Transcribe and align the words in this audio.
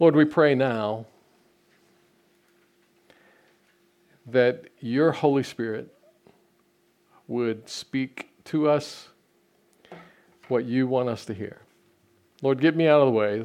Lord, 0.00 0.16
we 0.16 0.24
pray 0.24 0.54
now 0.54 1.04
that 4.24 4.64
your 4.80 5.12
Holy 5.12 5.42
Spirit 5.42 5.94
would 7.28 7.68
speak 7.68 8.30
to 8.44 8.66
us 8.66 9.10
what 10.48 10.64
you 10.64 10.86
want 10.86 11.10
us 11.10 11.26
to 11.26 11.34
hear. 11.34 11.60
Lord, 12.40 12.62
get 12.62 12.74
me 12.74 12.88
out 12.88 13.02
of 13.02 13.08
the 13.08 13.12
way. 13.12 13.44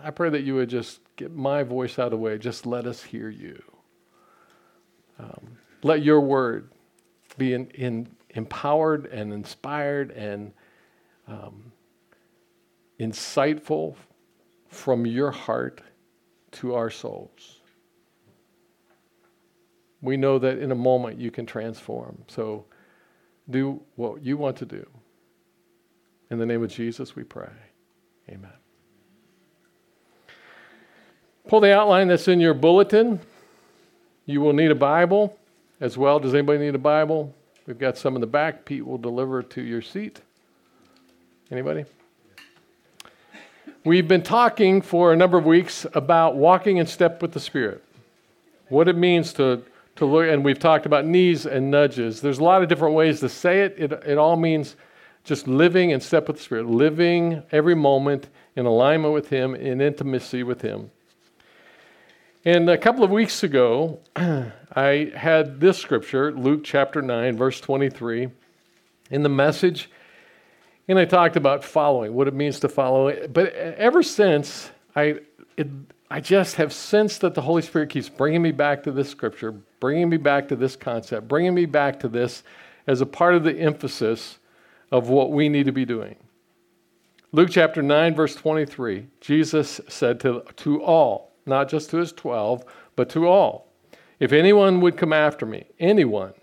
I 0.00 0.12
pray 0.12 0.30
that 0.30 0.42
you 0.42 0.54
would 0.54 0.70
just 0.70 1.00
get 1.16 1.34
my 1.34 1.64
voice 1.64 1.98
out 1.98 2.06
of 2.06 2.10
the 2.12 2.18
way. 2.18 2.38
Just 2.38 2.64
let 2.64 2.86
us 2.86 3.02
hear 3.02 3.28
you. 3.28 3.60
Um, 5.18 5.56
let 5.82 6.04
your 6.04 6.20
word 6.20 6.70
be 7.36 7.52
in, 7.54 7.66
in, 7.70 8.08
empowered 8.30 9.06
and 9.06 9.32
inspired 9.32 10.12
and 10.12 10.52
um, 11.26 11.72
insightful 13.00 13.96
from 14.72 15.06
your 15.06 15.30
heart 15.30 15.82
to 16.52 16.74
our 16.74 16.90
souls. 16.90 17.60
We 20.00 20.16
know 20.16 20.38
that 20.38 20.58
in 20.58 20.72
a 20.72 20.74
moment 20.74 21.18
you 21.20 21.30
can 21.30 21.46
transform. 21.46 22.24
So 22.26 22.64
do 23.50 23.82
what 23.96 24.24
you 24.24 24.36
want 24.36 24.56
to 24.56 24.66
do. 24.66 24.86
In 26.30 26.38
the 26.38 26.46
name 26.46 26.62
of 26.62 26.70
Jesus, 26.70 27.14
we 27.14 27.22
pray. 27.22 27.50
Amen. 28.28 28.50
Pull 31.46 31.60
the 31.60 31.76
outline 31.76 32.08
that's 32.08 32.28
in 32.28 32.40
your 32.40 32.54
bulletin. 32.54 33.20
You 34.24 34.40
will 34.40 34.54
need 34.54 34.70
a 34.70 34.76
Bible 34.76 35.38
as 35.80 35.98
well. 35.98 36.18
Does 36.18 36.32
anybody 36.32 36.60
need 36.60 36.74
a 36.74 36.78
Bible? 36.78 37.34
We've 37.66 37.78
got 37.78 37.98
some 37.98 38.14
in 38.14 38.20
the 38.20 38.26
back. 38.26 38.64
Pete 38.64 38.86
will 38.86 38.98
deliver 38.98 39.42
to 39.42 39.60
your 39.60 39.82
seat. 39.82 40.20
Anybody? 41.50 41.84
We've 43.84 44.06
been 44.06 44.22
talking 44.22 44.80
for 44.80 45.12
a 45.12 45.16
number 45.16 45.36
of 45.36 45.44
weeks 45.44 45.86
about 45.92 46.36
walking 46.36 46.76
in 46.76 46.86
step 46.86 47.20
with 47.20 47.32
the 47.32 47.40
Spirit. 47.40 47.82
What 48.68 48.86
it 48.86 48.96
means 48.96 49.32
to, 49.32 49.64
to 49.96 50.06
look, 50.06 50.28
and 50.28 50.44
we've 50.44 50.60
talked 50.60 50.86
about 50.86 51.04
knees 51.04 51.46
and 51.46 51.68
nudges. 51.68 52.20
There's 52.20 52.38
a 52.38 52.44
lot 52.44 52.62
of 52.62 52.68
different 52.68 52.94
ways 52.94 53.18
to 53.20 53.28
say 53.28 53.62
it. 53.62 53.74
It, 53.76 53.92
it 54.06 54.18
all 54.18 54.36
means 54.36 54.76
just 55.24 55.48
living 55.48 55.90
in 55.90 56.00
step 56.00 56.28
with 56.28 56.36
the 56.36 56.42
Spirit, 56.44 56.66
living 56.66 57.42
every 57.50 57.74
moment 57.74 58.28
in 58.54 58.66
alignment 58.66 59.14
with 59.14 59.30
Him, 59.30 59.56
in 59.56 59.80
intimacy 59.80 60.44
with 60.44 60.62
Him. 60.62 60.92
And 62.44 62.70
a 62.70 62.78
couple 62.78 63.02
of 63.02 63.10
weeks 63.10 63.42
ago, 63.42 63.98
I 64.16 65.10
had 65.16 65.58
this 65.58 65.76
scripture, 65.76 66.30
Luke 66.30 66.62
chapter 66.62 67.02
9, 67.02 67.36
verse 67.36 67.60
23, 67.60 68.28
in 69.10 69.22
the 69.24 69.28
message. 69.28 69.90
And 70.92 70.98
I 70.98 71.06
talked 71.06 71.36
about 71.36 71.64
following, 71.64 72.12
what 72.12 72.28
it 72.28 72.34
means 72.34 72.60
to 72.60 72.68
follow. 72.68 73.26
But 73.26 73.54
ever 73.54 74.02
since, 74.02 74.70
I, 74.94 75.20
it, 75.56 75.66
I 76.10 76.20
just 76.20 76.56
have 76.56 76.70
sensed 76.70 77.22
that 77.22 77.32
the 77.32 77.40
Holy 77.40 77.62
Spirit 77.62 77.88
keeps 77.88 78.10
bringing 78.10 78.42
me 78.42 78.52
back 78.52 78.82
to 78.82 78.92
this 78.92 79.08
scripture, 79.08 79.52
bringing 79.80 80.10
me 80.10 80.18
back 80.18 80.48
to 80.48 80.56
this 80.56 80.76
concept, 80.76 81.28
bringing 81.28 81.54
me 81.54 81.64
back 81.64 81.98
to 82.00 82.08
this 82.08 82.42
as 82.86 83.00
a 83.00 83.06
part 83.06 83.34
of 83.34 83.42
the 83.42 83.58
emphasis 83.58 84.38
of 84.90 85.08
what 85.08 85.32
we 85.32 85.48
need 85.48 85.64
to 85.64 85.72
be 85.72 85.86
doing. 85.86 86.14
Luke 87.32 87.48
chapter 87.50 87.80
9, 87.80 88.14
verse 88.14 88.34
23, 88.34 89.06
Jesus 89.18 89.80
said 89.88 90.20
to, 90.20 90.44
to 90.56 90.82
all, 90.82 91.32
not 91.46 91.70
just 91.70 91.88
to 91.88 91.96
his 91.96 92.12
12, 92.12 92.66
but 92.96 93.08
to 93.08 93.26
all. 93.26 93.72
If 94.20 94.30
anyone 94.34 94.82
would 94.82 94.98
come 94.98 95.14
after 95.14 95.46
me, 95.46 95.64
anyone, 95.80 96.34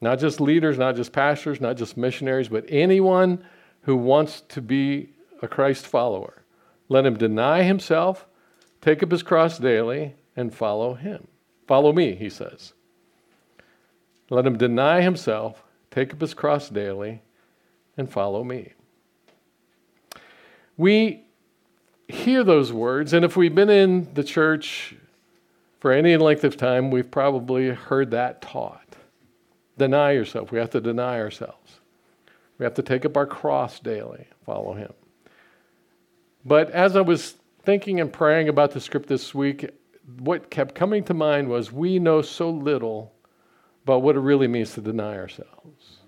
not 0.00 0.18
just 0.18 0.40
leaders, 0.40 0.78
not 0.78 0.96
just 0.96 1.12
pastors, 1.12 1.60
not 1.60 1.76
just 1.76 1.96
missionaries, 1.96 2.48
but 2.48 2.64
anyone 2.68 3.44
who 3.82 3.96
wants 3.96 4.42
to 4.48 4.62
be 4.62 5.10
a 5.42 5.48
Christ 5.48 5.86
follower, 5.86 6.42
let 6.88 7.06
him 7.06 7.16
deny 7.16 7.62
himself, 7.62 8.26
take 8.80 9.02
up 9.02 9.10
his 9.10 9.22
cross 9.22 9.58
daily, 9.58 10.14
and 10.36 10.54
follow 10.54 10.94
him. 10.94 11.26
Follow 11.66 11.92
me, 11.92 12.14
he 12.14 12.30
says. 12.30 12.72
Let 14.28 14.46
him 14.46 14.56
deny 14.56 15.02
himself, 15.02 15.62
take 15.90 16.12
up 16.12 16.20
his 16.20 16.34
cross 16.34 16.68
daily, 16.68 17.22
and 17.96 18.10
follow 18.10 18.44
me. 18.44 18.72
We 20.76 21.24
hear 22.08 22.42
those 22.42 22.72
words, 22.72 23.12
and 23.12 23.24
if 23.24 23.36
we've 23.36 23.54
been 23.54 23.70
in 23.70 24.12
the 24.14 24.24
church 24.24 24.94
for 25.78 25.92
any 25.92 26.16
length 26.16 26.44
of 26.44 26.56
time, 26.56 26.90
we've 26.90 27.10
probably 27.10 27.68
heard 27.68 28.10
that 28.12 28.40
taught. 28.40 28.89
Deny 29.80 30.12
yourself. 30.12 30.52
We 30.52 30.58
have 30.58 30.68
to 30.72 30.80
deny 30.82 31.18
ourselves. 31.18 31.80
We 32.58 32.64
have 32.64 32.74
to 32.74 32.82
take 32.82 33.06
up 33.06 33.16
our 33.16 33.24
cross 33.24 33.80
daily, 33.80 34.26
follow 34.44 34.74
Him. 34.74 34.92
But 36.44 36.70
as 36.72 36.96
I 36.96 37.00
was 37.00 37.36
thinking 37.62 37.98
and 37.98 38.12
praying 38.12 38.50
about 38.50 38.72
the 38.72 38.80
script 38.82 39.08
this 39.08 39.34
week, 39.34 39.70
what 40.18 40.50
kept 40.50 40.74
coming 40.74 41.02
to 41.04 41.14
mind 41.14 41.48
was 41.48 41.72
we 41.72 41.98
know 41.98 42.20
so 42.20 42.50
little 42.50 43.14
about 43.84 44.02
what 44.02 44.16
it 44.16 44.20
really 44.20 44.48
means 44.48 44.74
to 44.74 44.82
deny 44.82 45.16
ourselves. 45.16 46.00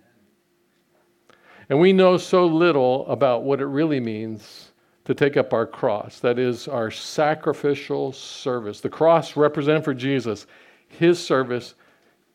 And 1.71 1.81
we 1.81 1.94
know 1.94 2.19
so 2.19 2.44
little 2.44 3.06
about 3.06 3.43
what 3.43 3.62
it 3.62 3.66
really 3.66 4.00
means 4.00 4.72
to 5.06 5.15
take 5.15 5.39
up 5.39 5.54
our 5.54 5.65
cross. 5.65 6.21
That 6.21 6.39
is 6.39 6.69
our 6.69 6.91
sacrificial 6.91 8.12
service. 8.12 8.83
The 8.83 8.91
cross 8.91 9.34
represented 9.34 9.83
for 9.83 9.94
Jesus, 9.94 10.47
his 10.89 11.19
service, 11.25 11.75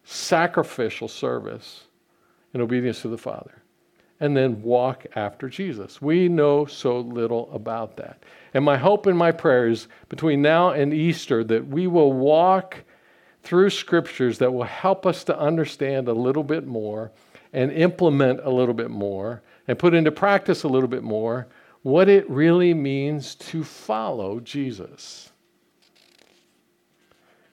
sacrificial 0.09 1.09
service 1.09 1.83
in 2.53 2.61
obedience 2.61 3.01
to 3.01 3.09
the 3.09 3.17
Father. 3.17 3.61
And 4.19 4.35
then 4.35 4.63
walk 4.63 5.05
after 5.15 5.49
Jesus. 5.49 6.01
We 6.01 6.27
know 6.27 6.65
so 6.65 7.01
little 7.01 7.51
about 7.51 7.97
that. 7.97 8.23
And 8.53 8.65
my 8.65 8.77
hope 8.77 9.05
and 9.05 9.17
my 9.17 9.31
prayers 9.31 9.89
between 10.09 10.41
now 10.41 10.71
and 10.71 10.93
Easter 10.93 11.43
that 11.43 11.67
we 11.67 11.85
will 11.87 12.13
walk 12.13 12.77
through 13.43 13.69
scriptures 13.69 14.39
that 14.39 14.51
will 14.51 14.63
help 14.63 15.05
us 15.05 15.23
to 15.25 15.37
understand 15.37 16.07
a 16.07 16.13
little 16.13 16.43
bit 16.43 16.65
more 16.65 17.11
and 17.53 17.71
implement 17.71 18.39
a 18.43 18.49
little 18.49 18.73
bit 18.73 18.89
more 18.89 19.43
and 19.67 19.77
put 19.77 19.93
into 19.93 20.11
practice 20.11 20.63
a 20.63 20.67
little 20.67 20.89
bit 20.89 21.03
more 21.03 21.47
what 21.83 22.09
it 22.09 22.27
really 22.29 22.73
means 22.73 23.35
to 23.35 23.63
follow 23.63 24.39
Jesus. 24.39 25.31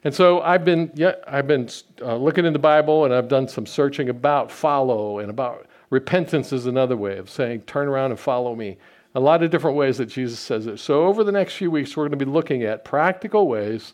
And 0.05 0.13
so 0.13 0.41
I've 0.41 0.63
been, 0.63 0.91
yeah, 0.93 1.15
I've 1.27 1.47
been 1.47 1.67
uh, 1.99 2.15
looking 2.15 2.45
in 2.45 2.53
the 2.53 2.59
Bible 2.59 3.05
and 3.05 3.13
I've 3.13 3.27
done 3.27 3.47
some 3.47 3.65
searching 3.65 4.09
about 4.09 4.51
follow 4.51 5.17
and 5.17 5.31
about 5.31 5.65
repentance 5.89 6.53
is 6.53 6.67
another 6.67 6.95
way 6.95 7.17
of 7.17 7.27
saying 7.27 7.61
turn 7.61 7.87
around 7.87 8.11
and 8.11 8.19
follow 8.19 8.55
me. 8.55 8.77
A 9.15 9.19
lot 9.19 9.41
of 9.41 9.49
different 9.49 9.75
ways 9.75 9.97
that 9.97 10.05
Jesus 10.05 10.39
says 10.39 10.67
it. 10.67 10.77
So 10.77 11.05
over 11.05 11.23
the 11.23 11.31
next 11.31 11.55
few 11.55 11.71
weeks, 11.71 11.97
we're 11.97 12.03
going 12.07 12.19
to 12.19 12.23
be 12.23 12.31
looking 12.31 12.63
at 12.63 12.85
practical 12.85 13.47
ways 13.47 13.93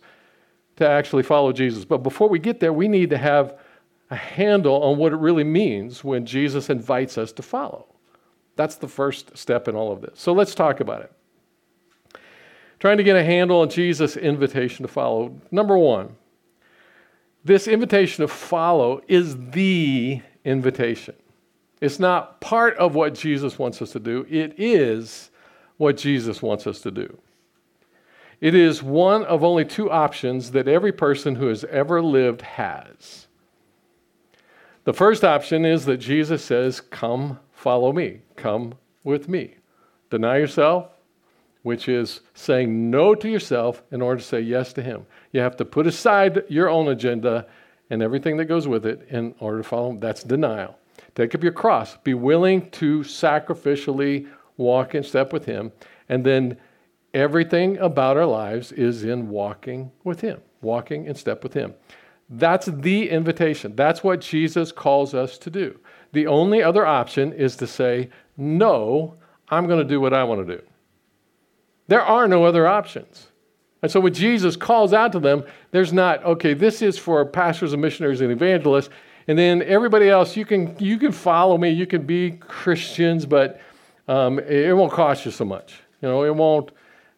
to 0.75 0.87
actually 0.87 1.23
follow 1.23 1.53
Jesus. 1.53 1.85
But 1.85 1.99
before 1.99 2.27
we 2.27 2.39
get 2.39 2.59
there, 2.59 2.73
we 2.73 2.89
need 2.89 3.09
to 3.11 3.17
have 3.17 3.57
a 4.09 4.15
handle 4.15 4.83
on 4.83 4.97
what 4.97 5.13
it 5.13 5.17
really 5.17 5.45
means 5.45 6.03
when 6.03 6.25
Jesus 6.25 6.69
invites 6.69 7.17
us 7.17 7.31
to 7.33 7.41
follow. 7.41 7.87
That's 8.57 8.75
the 8.75 8.87
first 8.89 9.37
step 9.37 9.69
in 9.69 9.75
all 9.75 9.93
of 9.93 10.01
this. 10.01 10.19
So 10.19 10.33
let's 10.33 10.55
talk 10.55 10.81
about 10.81 11.03
it. 11.03 11.13
Trying 12.81 12.97
to 12.97 13.03
get 13.03 13.15
a 13.15 13.23
handle 13.23 13.61
on 13.61 13.69
Jesus' 13.69 14.17
invitation 14.17 14.81
to 14.81 14.91
follow. 14.91 15.39
Number 15.51 15.77
one, 15.77 16.15
this 17.45 17.67
invitation 17.67 18.23
to 18.23 18.27
follow 18.27 19.01
is 19.07 19.37
the 19.51 20.19
invitation. 20.43 21.13
It's 21.79 21.99
not 21.99 22.41
part 22.41 22.75
of 22.77 22.95
what 22.95 23.13
Jesus 23.13 23.59
wants 23.59 23.83
us 23.83 23.91
to 23.91 23.99
do, 23.99 24.25
it 24.27 24.55
is 24.57 25.29
what 25.77 25.95
Jesus 25.95 26.41
wants 26.41 26.65
us 26.65 26.81
to 26.81 26.89
do. 26.89 27.19
It 28.39 28.55
is 28.55 28.81
one 28.81 29.25
of 29.25 29.43
only 29.43 29.63
two 29.63 29.91
options 29.91 30.49
that 30.49 30.67
every 30.67 30.91
person 30.91 31.35
who 31.35 31.49
has 31.49 31.63
ever 31.65 32.01
lived 32.01 32.41
has. 32.41 33.27
The 34.85 34.93
first 34.93 35.23
option 35.23 35.65
is 35.65 35.85
that 35.85 35.97
Jesus 35.97 36.43
says, 36.43 36.81
Come 36.81 37.37
follow 37.51 37.93
me, 37.93 38.21
come 38.35 38.73
with 39.03 39.29
me. 39.29 39.57
Deny 40.09 40.37
yourself, 40.37 40.90
which 41.63 41.87
is 41.87 42.21
saying 42.33 42.89
no 42.89 43.13
to 43.15 43.29
yourself 43.29 43.83
in 43.91 44.01
order 44.01 44.19
to 44.19 44.25
say 44.27 44.41
yes 44.41 44.73
to 44.73 44.81
Him. 44.81 45.05
You 45.31 45.41
have 45.41 45.55
to 45.57 45.65
put 45.65 45.87
aside 45.87 46.43
your 46.49 46.69
own 46.69 46.87
agenda 46.87 47.47
and 47.89 48.01
everything 48.01 48.37
that 48.37 48.45
goes 48.45 48.67
with 48.67 48.85
it 48.85 49.07
in 49.09 49.35
order 49.39 49.57
to 49.57 49.63
follow 49.63 49.91
Him. 49.91 49.99
That's 49.99 50.23
denial. 50.23 50.77
Take 51.13 51.35
up 51.35 51.43
your 51.43 51.51
cross. 51.51 51.97
Be 51.97 52.13
willing 52.13 52.69
to 52.71 53.01
sacrificially 53.01 54.27
walk 54.57 54.95
in 54.95 55.03
step 55.03 55.33
with 55.33 55.45
Him. 55.45 55.71
And 56.09 56.23
then 56.23 56.57
everything 57.13 57.77
about 57.77 58.17
our 58.17 58.25
lives 58.25 58.71
is 58.71 59.03
in 59.03 59.29
walking 59.29 59.91
with 60.03 60.21
Him, 60.21 60.41
walking 60.61 61.05
in 61.05 61.15
step 61.15 61.43
with 61.43 61.53
Him. 61.53 61.73
That's 62.29 62.67
the 62.67 63.09
invitation. 63.09 63.75
That's 63.75 64.03
what 64.03 64.21
Jesus 64.21 64.71
calls 64.71 65.13
us 65.13 65.37
to 65.39 65.49
do. 65.49 65.77
The 66.13 66.27
only 66.27 66.63
other 66.63 66.85
option 66.85 67.33
is 67.33 67.57
to 67.57 67.67
say, 67.67 68.09
no, 68.37 69.15
I'm 69.49 69.67
going 69.67 69.79
to 69.79 69.87
do 69.87 69.99
what 69.99 70.13
I 70.13 70.23
want 70.23 70.47
to 70.47 70.57
do. 70.57 70.63
There 71.91 72.01
are 72.01 72.25
no 72.25 72.45
other 72.45 72.65
options. 72.67 73.27
And 73.81 73.91
so 73.91 73.99
when 73.99 74.13
Jesus 74.13 74.55
calls 74.55 74.93
out 74.93 75.11
to 75.11 75.19
them, 75.19 75.43
there's 75.71 75.91
not, 75.91 76.23
okay, 76.23 76.53
this 76.53 76.81
is 76.81 76.97
for 76.97 77.25
pastors 77.25 77.73
and 77.73 77.81
missionaries 77.81 78.21
and 78.21 78.31
evangelists, 78.31 78.89
and 79.27 79.37
then 79.37 79.61
everybody 79.63 80.07
else, 80.07 80.37
you 80.37 80.45
can, 80.45 80.73
you 80.79 80.97
can 80.97 81.11
follow 81.11 81.57
me, 81.57 81.69
you 81.69 81.85
can 81.85 82.05
be 82.05 82.31
Christians, 82.31 83.25
but 83.25 83.59
um, 84.07 84.39
it 84.39 84.73
won't 84.73 84.93
cost 84.93 85.25
you 85.25 85.31
so 85.31 85.43
much. 85.43 85.81
You 86.01 86.07
know, 86.07 86.23
it 86.23 86.33
won't, 86.33 86.71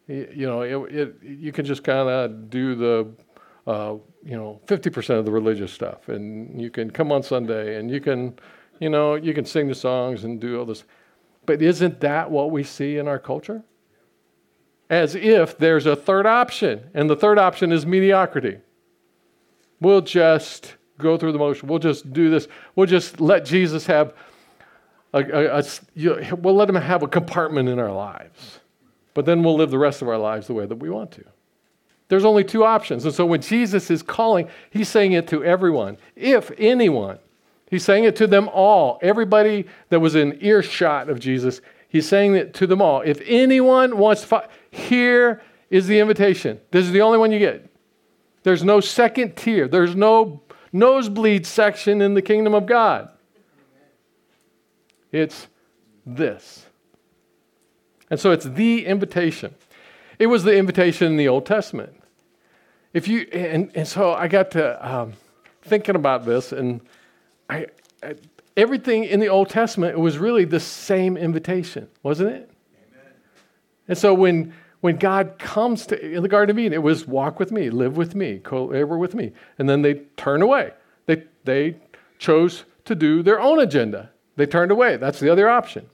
You 0.07 0.47
know, 0.47 0.63
it, 0.63 0.91
it 0.91 1.15
you 1.21 1.51
can 1.51 1.65
just 1.65 1.83
kind 1.83 2.09
of 2.09 2.49
do 2.49 2.73
the, 2.73 3.07
uh, 3.67 3.93
you 4.25 4.35
know, 4.35 4.59
50% 4.65 5.19
of 5.19 5.25
the 5.25 5.31
religious 5.31 5.71
stuff, 5.71 6.09
and 6.09 6.59
you 6.59 6.71
can 6.71 6.89
come 6.89 7.11
on 7.11 7.21
Sunday, 7.21 7.77
and 7.77 7.91
you 7.91 8.01
can, 8.01 8.39
you 8.79 8.89
know, 8.89 9.13
you 9.13 9.35
can 9.35 9.45
sing 9.45 9.67
the 9.67 9.75
songs 9.75 10.23
and 10.23 10.39
do 10.41 10.57
all 10.57 10.65
this. 10.65 10.83
But 11.45 11.61
isn't 11.61 11.99
that 11.99 12.31
what 12.31 12.49
we 12.49 12.63
see 12.63 12.97
in 12.97 13.07
our 13.07 13.19
culture? 13.19 13.63
As 14.93 15.15
if 15.15 15.57
there's 15.57 15.87
a 15.87 15.95
third 15.95 16.27
option, 16.27 16.91
and 16.93 17.09
the 17.09 17.15
third 17.15 17.39
option 17.39 17.71
is 17.71 17.83
mediocrity. 17.83 18.59
We'll 19.81 20.01
just 20.01 20.75
go 20.99 21.17
through 21.17 21.31
the 21.31 21.39
motion. 21.39 21.67
We'll 21.67 21.79
just 21.79 22.13
do 22.13 22.29
this. 22.29 22.47
We'll 22.75 22.85
just 22.85 23.19
let 23.19 23.43
Jesus 23.43 23.87
have 23.87 24.13
a, 25.11 25.23
a, 25.23 25.59
a 25.59 25.63
you 25.95 26.21
know, 26.21 26.35
we'll 26.35 26.53
let 26.53 26.69
him 26.69 26.75
have 26.75 27.01
a 27.01 27.07
compartment 27.07 27.69
in 27.69 27.79
our 27.79 27.91
lives. 27.91 28.59
But 29.15 29.25
then 29.25 29.41
we'll 29.41 29.55
live 29.55 29.71
the 29.71 29.79
rest 29.79 30.03
of 30.03 30.09
our 30.09 30.17
lives 30.19 30.45
the 30.45 30.53
way 30.53 30.67
that 30.67 30.75
we 30.75 30.91
want 30.91 31.09
to. 31.13 31.23
There's 32.07 32.23
only 32.23 32.43
two 32.43 32.63
options. 32.63 33.05
And 33.05 33.15
so 33.15 33.25
when 33.25 33.41
Jesus 33.41 33.89
is 33.89 34.03
calling, 34.03 34.47
he's 34.69 34.89
saying 34.89 35.13
it 35.13 35.27
to 35.29 35.43
everyone. 35.43 35.97
If 36.15 36.51
anyone, 36.59 37.17
he's 37.67 37.83
saying 37.83 38.03
it 38.03 38.15
to 38.17 38.27
them 38.27 38.47
all. 38.49 38.99
Everybody 39.01 39.65
that 39.89 39.99
was 39.99 40.13
in 40.13 40.37
earshot 40.39 41.09
of 41.09 41.19
Jesus, 41.19 41.61
he's 41.87 42.07
saying 42.07 42.35
it 42.35 42.53
to 42.53 42.67
them 42.67 42.79
all. 42.79 43.01
If 43.01 43.21
anyone 43.25 43.97
wants 43.97 44.27
to, 44.27 44.47
here 44.73 45.41
is 45.69 45.87
the 45.87 45.99
invitation. 45.99 46.59
This 46.71 46.85
is 46.85 46.91
the 46.91 47.01
only 47.01 47.17
one 47.17 47.31
you 47.31 47.39
get. 47.39 47.69
There's 48.43 48.63
no 48.63 48.79
second 48.79 49.35
tier. 49.35 49.67
There's 49.67 49.95
no 49.95 50.41
nosebleed 50.71 51.45
section 51.45 52.01
in 52.01 52.13
the 52.13 52.21
kingdom 52.21 52.53
of 52.53 52.65
God. 52.65 53.09
It's 55.11 55.47
this. 56.05 56.65
And 58.09 58.19
so 58.19 58.31
it's 58.31 58.45
the 58.45 58.85
invitation. 58.85 59.55
It 60.19 60.27
was 60.27 60.43
the 60.43 60.55
invitation 60.57 61.07
in 61.07 61.17
the 61.17 61.27
Old 61.27 61.45
Testament. 61.45 62.01
If 62.93 63.07
you 63.07 63.27
and, 63.31 63.71
and 63.75 63.87
so 63.87 64.13
I 64.13 64.27
got 64.27 64.51
to 64.51 64.87
um, 64.87 65.13
thinking 65.63 65.95
about 65.95 66.25
this, 66.25 66.51
and 66.51 66.81
I, 67.49 67.67
I, 68.03 68.15
everything 68.55 69.05
in 69.05 69.19
the 69.19 69.29
Old 69.29 69.49
Testament 69.49 69.97
was 69.97 70.17
really 70.17 70.45
the 70.45 70.59
same 70.59 71.17
invitation, 71.17 71.87
wasn't 72.03 72.29
it? 72.29 72.51
Amen. 72.75 73.13
And 73.87 73.97
so 73.97 74.13
when 74.13 74.53
when 74.83 74.97
God 74.97 75.39
comes 75.39 75.85
to 75.85 76.13
in 76.13 76.23
the 76.23 76.27
Garden 76.27 76.53
of 76.53 76.59
Eden, 76.59 76.73
it 76.73 76.83
was 76.83 77.07
walk 77.07 77.39
with 77.39 77.53
me, 77.53 77.69
live 77.69 77.95
with 77.95 78.15
me, 78.15 78.39
co-labor 78.39 78.97
with 78.97 79.15
me, 79.15 79.31
and 79.57 79.69
then 79.69 79.81
they 79.81 80.01
turn 80.17 80.41
away. 80.41 80.73
They 81.05 81.23
they 81.45 81.77
chose 82.19 82.65
to 82.83 82.93
do 82.93 83.23
their 83.23 83.39
own 83.39 83.61
agenda. 83.61 84.09
They 84.35 84.45
turned 84.45 84.71
away. 84.71 84.97
That's 84.97 85.21
the 85.21 85.29
other 85.29 85.47
option. 85.47 85.89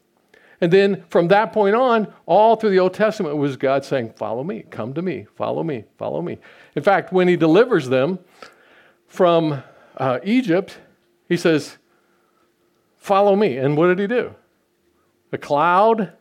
And 0.60 0.74
then 0.74 1.04
from 1.10 1.28
that 1.28 1.54
point 1.54 1.76
on, 1.76 2.12
all 2.26 2.56
through 2.56 2.72
the 2.72 2.80
Old 2.80 2.96
Testament 2.96 3.36
it 3.36 3.38
was 3.38 3.58
God 3.58 3.86
saying, 3.86 4.14
Follow 4.16 4.44
me, 4.44 4.66
come 4.72 4.96
to 4.96 5.04
me, 5.04 5.28
follow 5.36 5.62
me, 5.62 5.84
follow 6.00 6.24
me. 6.24 6.40
In 6.76 6.82
fact, 6.82 7.14
when 7.14 7.28
he 7.28 7.36
delivers 7.36 7.90
them 7.90 8.18
from 9.06 9.62
uh, 9.98 10.18
Egypt, 10.24 10.80
he 11.28 11.38
says, 11.38 11.78
Follow 12.98 13.36
me. 13.36 13.58
And 13.58 13.78
what 13.78 13.86
did 13.86 14.00
he 14.00 14.08
do? 14.08 14.34
A 15.32 15.38
cloud 15.38 16.12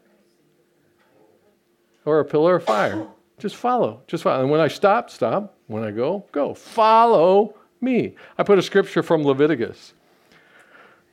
or 2.08 2.20
a 2.20 2.24
pillar 2.24 2.56
of 2.56 2.64
fire. 2.64 3.06
Just 3.38 3.56
follow. 3.56 4.02
Just 4.06 4.24
follow. 4.24 4.40
And 4.40 4.50
when 4.50 4.60
I 4.60 4.68
stop, 4.68 5.10
stop. 5.10 5.56
When 5.66 5.84
I 5.84 5.90
go, 5.90 6.24
go. 6.32 6.54
Follow 6.54 7.54
me. 7.80 8.14
I 8.36 8.42
put 8.42 8.58
a 8.58 8.62
scripture 8.62 9.02
from 9.02 9.22
Leviticus 9.22 9.92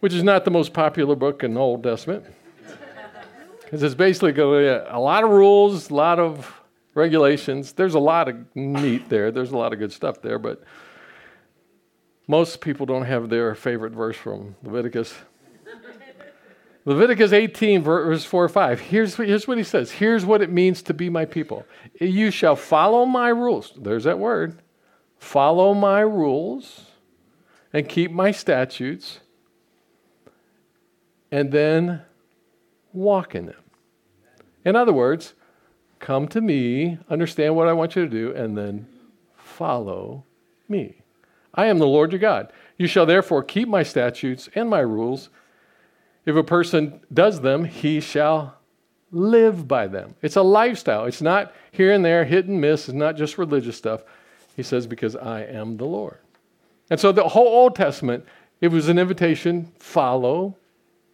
which 0.06 0.14
is 0.14 0.22
not 0.22 0.46
the 0.46 0.52
most 0.52 0.72
popular 0.72 1.16
book 1.16 1.44
in 1.44 1.56
the 1.56 1.60
Old 1.60 1.82
Testament. 1.82 2.24
Because 3.62 3.82
it's 3.82 3.96
basically 3.96 4.68
a 4.68 5.00
lot 5.00 5.24
of 5.24 5.32
rules, 5.32 5.90
a 5.90 5.96
lot 5.96 6.20
of 6.20 6.62
regulations. 6.94 7.72
There's 7.72 7.96
a 7.96 8.00
lot 8.00 8.30
of 8.30 8.56
meat 8.56 9.10
there, 9.10 9.32
there's 9.32 9.50
a 9.50 9.58
lot 9.58 9.74
of 9.74 9.80
good 9.80 9.92
stuff 9.92 10.22
there, 10.22 10.38
but 10.38 10.64
most 12.28 12.62
people 12.62 12.86
don't 12.86 13.06
have 13.06 13.30
their 13.30 13.56
favorite 13.56 13.94
verse 13.94 14.16
from 14.16 14.56
Leviticus. 14.62 15.16
Leviticus 16.86 17.34
18, 17.34 17.82
verse 17.82 18.24
4 18.24 18.44
or 18.44 18.50
5. 18.50 18.80
Here's, 18.80 19.16
here's 19.16 19.48
what 19.48 19.58
he 19.58 19.64
says. 19.64 19.92
Here's 19.92 20.24
what 20.24 20.42
it 20.42 20.52
means 20.52 20.84
to 20.84 20.94
be 20.94 21.10
my 21.10 21.26
people. 21.26 21.66
You 22.00 22.30
shall 22.30 22.56
follow 22.56 23.06
my 23.06 23.30
rules. 23.30 23.74
There's 23.76 24.04
that 24.04 24.20
word. 24.20 24.62
Follow 25.18 25.74
my 25.74 26.02
rules 26.02 26.86
and 27.74 27.90
keep 27.90 28.12
my 28.12 28.30
statutes 28.30 29.20
and 31.32 31.52
then 31.52 32.02
walk 32.94 33.34
in 33.34 33.48
them. 33.48 33.64
In 34.64 34.76
other 34.76 34.94
words, 34.94 35.34
come 36.00 36.28
to 36.30 36.42
me, 36.42 37.00
understand 37.10 37.56
what 37.56 37.68
I 37.68 37.74
want 37.74 37.96
you 37.96 38.04
to 38.04 38.10
do, 38.10 38.32
and 38.34 38.58
then 38.58 38.88
follow 39.36 40.24
me. 40.70 41.02
I 41.54 41.66
am 41.66 41.80
the 41.80 41.88
Lord 41.88 42.12
your 42.12 42.20
God. 42.20 42.52
You 42.78 42.88
shall 42.88 43.06
therefore 43.06 43.44
keep 43.44 43.68
my 43.68 43.84
statutes 43.84 44.50
and 44.54 44.70
my 44.70 44.80
rules. 44.80 45.30
If 46.26 46.36
a 46.36 46.44
person 46.44 47.02
does 47.14 47.42
them, 47.42 47.66
he 47.66 48.00
shall 48.00 48.58
live 49.12 49.68
by 49.68 49.88
them. 49.88 50.16
It's 50.22 50.36
a 50.36 50.42
lifestyle. 50.42 51.06
It's 51.06 51.22
not 51.22 51.54
here 51.72 51.92
and 51.92 52.04
there, 52.04 52.26
hit 52.26 52.46
and 52.46 52.60
miss. 52.60 52.90
It's 52.90 52.96
not 52.96 53.16
just 53.16 53.38
religious 53.38 53.78
stuff. 53.78 54.04
He 54.56 54.64
says, 54.64 54.88
because 54.88 55.16
I 55.16 55.44
am 55.44 55.78
the 55.78 55.86
Lord. 55.86 56.18
And 56.90 57.00
so 57.00 57.12
the 57.12 57.28
whole 57.28 57.48
Old 57.48 57.76
Testament, 57.76 58.26
it 58.62 58.70
was 58.70 58.90
an 58.90 58.98
invitation 58.98 59.72
follow 59.80 60.56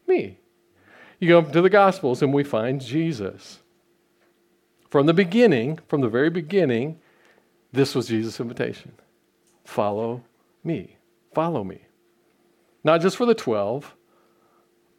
me. 0.08 0.38
You 1.20 1.28
go 1.28 1.42
to 1.42 1.62
the 1.62 1.70
Gospels 1.70 2.22
and 2.22 2.34
we 2.34 2.44
find 2.44 2.82
Jesus. 2.82 3.60
From 4.90 5.06
the 5.06 5.14
beginning, 5.14 5.80
from 5.88 6.02
the 6.02 6.10
very 6.10 6.30
beginning, 6.30 7.00
this 7.72 7.96
was 7.96 8.08
Jesus' 8.08 8.40
invitation 8.40 8.92
follow 9.64 10.22
me. 10.66 10.98
Follow 11.34 11.64
me. 11.64 11.80
Not 12.84 13.00
just 13.00 13.16
for 13.16 13.26
the 13.26 13.36
12, 13.36 13.96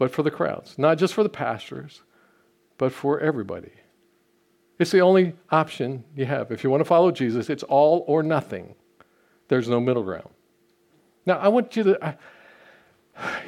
but 0.02 0.10
for 0.10 0.25
the 0.25 0.32
crowds. 0.32 0.76
Not 0.78 0.99
just 0.99 1.14
for 1.14 1.22
the 1.22 1.28
pastors, 1.28 2.02
but 2.76 2.93
for 2.93 3.20
everybody. 3.20 3.70
It's 4.81 4.90
the 4.90 4.99
only 4.99 5.34
option 5.52 6.02
you 6.16 6.26
have. 6.26 6.50
If 6.50 6.64
you 6.64 6.70
want 6.70 6.81
to 6.81 6.84
follow 6.84 7.12
Jesus, 7.12 7.49
it's 7.49 7.62
all 7.62 8.04
or 8.08 8.25
nothing. 8.25 8.75
There's 9.46 9.69
no 9.69 9.78
middle 9.78 10.02
ground. 10.02 10.31
Now, 11.25 11.38
I 11.38 11.46
want 11.46 11.76
you 11.76 11.84
to. 11.84 12.04
I, 12.04 12.16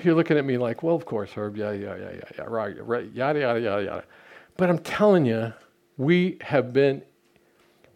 you're 0.05 0.15
looking 0.15 0.39
at 0.39 0.45
me 0.45 0.56
like, 0.56 0.85
well, 0.85 0.95
of 0.95 1.06
course, 1.06 1.33
Herb, 1.33 1.56
yeah, 1.56 1.73
yeah, 1.73 1.97
yeah, 1.97 2.11
yeah, 2.12 2.21
yeah, 2.39 2.45
right, 2.45 2.87
right, 2.87 3.11
yada, 3.11 3.41
yada, 3.41 3.61
yada, 3.61 3.85
yada. 3.85 4.05
But 4.56 4.71
I'm 4.71 4.79
telling 4.79 5.27
you, 5.27 5.53
we 5.97 6.39
have 6.41 6.73
been, 6.73 7.03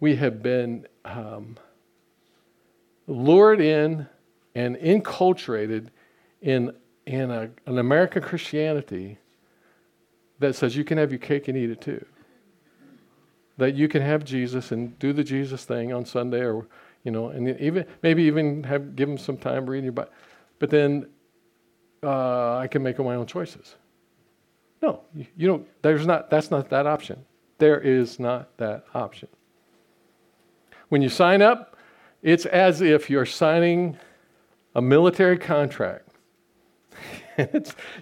we 0.00 0.16
have 0.16 0.42
been 0.42 0.84
um, 1.04 1.56
lured 3.06 3.60
in 3.60 4.08
and 4.56 4.74
enculturated 4.78 5.90
in, 6.42 6.72
in 7.08 7.30
a, 7.30 7.48
an 7.64 7.78
American 7.78 8.22
Christianity 8.22 9.18
that 10.40 10.54
says 10.54 10.76
you 10.76 10.84
can 10.84 10.98
have 10.98 11.10
your 11.10 11.18
cake 11.18 11.48
and 11.48 11.56
eat 11.56 11.70
it 11.70 11.80
too. 11.80 12.04
That 13.56 13.74
you 13.74 13.88
can 13.88 14.02
have 14.02 14.24
Jesus 14.24 14.72
and 14.72 14.96
do 14.98 15.14
the 15.14 15.24
Jesus 15.24 15.64
thing 15.64 15.92
on 15.92 16.04
Sunday, 16.04 16.42
or 16.42 16.66
you 17.04 17.10
know, 17.10 17.28
and 17.28 17.58
even 17.58 17.86
maybe 18.02 18.22
even 18.24 18.62
have 18.64 18.94
give 18.94 19.08
him 19.08 19.16
some 19.16 19.38
time 19.38 19.68
reading 19.68 19.84
your 19.84 19.94
Bible. 19.94 20.12
But 20.58 20.68
then 20.68 21.08
uh, 22.02 22.58
I 22.58 22.68
can 22.68 22.82
make 22.82 22.98
my 22.98 23.14
own 23.14 23.26
choices. 23.26 23.74
No, 24.82 25.00
you, 25.14 25.26
you 25.36 25.48
don't. 25.48 25.66
There's 25.82 26.06
not. 26.06 26.30
That's 26.30 26.50
not 26.50 26.68
that 26.68 26.86
option. 26.86 27.24
There 27.56 27.80
is 27.80 28.20
not 28.20 28.56
that 28.58 28.84
option. 28.94 29.28
When 30.90 31.00
you 31.00 31.08
sign 31.08 31.40
up, 31.40 31.76
it's 32.22 32.44
as 32.46 32.82
if 32.82 33.08
you're 33.08 33.26
signing 33.26 33.96
a 34.74 34.82
military 34.82 35.38
contract. 35.38 36.07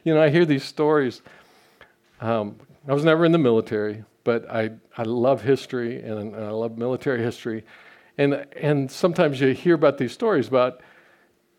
you 0.04 0.14
know, 0.14 0.22
I 0.22 0.30
hear 0.30 0.44
these 0.44 0.64
stories. 0.64 1.22
Um, 2.20 2.56
I 2.88 2.94
was 2.94 3.04
never 3.04 3.24
in 3.24 3.32
the 3.32 3.38
military, 3.38 4.04
but 4.24 4.50
I, 4.50 4.70
I 4.96 5.02
love 5.02 5.42
history 5.42 6.02
and, 6.02 6.34
and 6.34 6.44
I 6.44 6.50
love 6.50 6.78
military 6.78 7.22
history. 7.22 7.64
And, 8.18 8.46
and 8.60 8.90
sometimes 8.90 9.40
you 9.40 9.48
hear 9.48 9.74
about 9.74 9.98
these 9.98 10.12
stories 10.12 10.48
about 10.48 10.80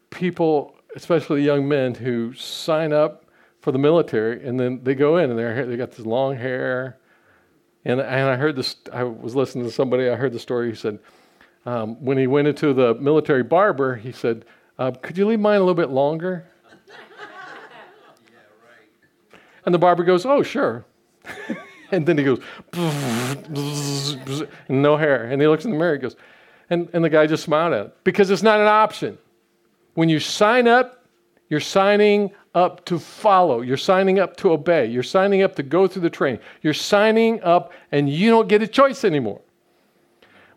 people 0.09 0.75
especially 0.95 1.43
young 1.43 1.67
men 1.67 1.93
who 1.93 2.33
sign 2.33 2.91
up 2.91 3.25
for 3.61 3.71
the 3.71 3.77
military 3.77 4.45
and 4.47 4.59
then 4.59 4.83
they 4.83 4.95
go 4.95 5.17
in 5.17 5.29
and 5.29 5.37
they're, 5.37 5.65
they 5.65 5.77
got 5.77 5.91
this 5.91 6.05
long 6.05 6.35
hair. 6.35 6.97
And, 7.85 7.99
and 7.99 8.29
I 8.29 8.35
heard 8.35 8.55
this, 8.55 8.75
I 8.91 9.03
was 9.03 9.35
listening 9.35 9.65
to 9.65 9.71
somebody, 9.71 10.09
I 10.09 10.15
heard 10.15 10.33
the 10.33 10.39
story. 10.39 10.69
He 10.69 10.75
said, 10.75 10.99
um, 11.67 12.03
when 12.03 12.17
he 12.17 12.27
went 12.27 12.47
into 12.47 12.73
the 12.73 12.95
military 12.95 13.43
barber, 13.43 13.95
he 13.95 14.11
said, 14.11 14.45
uh, 14.79 14.91
Could 14.91 15.17
you 15.17 15.27
leave 15.27 15.39
mine 15.39 15.57
a 15.57 15.59
little 15.59 15.75
bit 15.75 15.89
longer? 15.89 16.49
yeah, 16.87 18.39
right. 18.63 19.41
And 19.67 19.73
the 19.73 19.79
barber 19.79 20.05
goes, 20.05 20.25
Oh, 20.25 20.43
sure. 20.43 20.85
and 21.91 22.05
then 22.05 22.17
he 22.17 22.23
goes, 22.23 22.39
no 24.69 24.95
hair. 24.95 25.25
And 25.25 25.41
he 25.41 25.47
looks 25.49 25.65
in 25.65 25.71
the 25.71 25.77
mirror, 25.77 25.95
he 25.95 25.99
goes, 25.99 26.15
and, 26.69 26.87
and 26.93 27.03
the 27.03 27.09
guy 27.09 27.27
just 27.27 27.43
smiled 27.43 27.73
at 27.73 27.87
it 27.87 28.03
because 28.05 28.29
it's 28.29 28.41
not 28.41 28.61
an 28.61 28.67
option. 28.67 29.17
When 29.95 30.07
you 30.07 30.21
sign 30.21 30.69
up, 30.69 31.05
you're 31.49 31.59
signing 31.59 32.31
up 32.55 32.85
to 32.85 32.97
follow. 32.97 33.59
You're 33.59 33.75
signing 33.75 34.19
up 34.19 34.37
to 34.37 34.53
obey. 34.53 34.85
You're 34.85 35.03
signing 35.03 35.41
up 35.41 35.53
to 35.57 35.63
go 35.63 35.85
through 35.85 36.03
the 36.03 36.09
training. 36.09 36.39
You're 36.61 36.73
signing 36.73 37.43
up 37.43 37.73
and 37.91 38.09
you 38.09 38.29
don't 38.29 38.47
get 38.47 38.61
a 38.61 38.67
choice 38.67 39.03
anymore. 39.03 39.41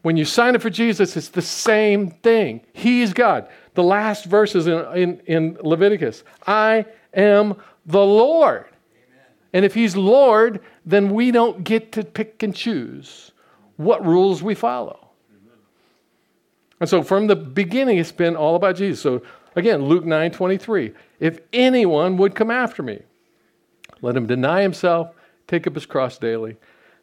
when 0.03 0.17
you 0.17 0.25
sign 0.25 0.55
up 0.55 0.63
for 0.63 0.71
Jesus, 0.71 1.17
it's 1.17 1.31
the 1.31 1.43
same 1.43 2.13
thing. 2.23 2.61
He's 2.75 3.13
God. 3.13 3.49
The 3.75 3.83
last 3.83 4.27
verses 4.27 4.69
in, 4.69 4.79
in, 4.97 5.21
in 5.27 5.59
Leviticus 5.63 6.23
I 6.47 6.87
am 7.13 7.57
the 7.87 8.05
Lord. 8.05 8.67
And 9.53 9.65
if 9.65 9.75
He's 9.75 9.97
Lord, 9.97 10.61
then 10.87 11.11
we 11.11 11.31
don't 11.31 11.65
get 11.65 11.93
to 11.93 12.05
pick 12.05 12.43
and 12.43 12.55
choose 12.55 13.33
what 13.77 14.05
rules 14.05 14.43
we 14.43 14.55
follow. 14.55 15.09
And 16.81 16.89
so 16.89 17.03
from 17.03 17.27
the 17.27 17.37
beginning, 17.37 17.99
it's 17.99 18.13
been 18.13 18.37
all 18.37 18.57
about 18.57 18.77
Jesus. 18.77 19.01
So 19.03 19.23
again, 19.55 19.85
Luke 19.85 20.05
9 20.05 20.31
23. 20.31 20.93
If 21.19 21.41
anyone 21.53 22.17
would 22.17 22.35
come 22.35 22.51
after 22.51 22.83
me, 22.83 23.03
let 24.01 24.17
him 24.17 24.27
deny 24.27 24.63
himself, 24.63 25.15
take 25.47 25.67
up 25.67 25.75
his 25.75 25.85
cross 25.85 26.17
daily, 26.17 26.57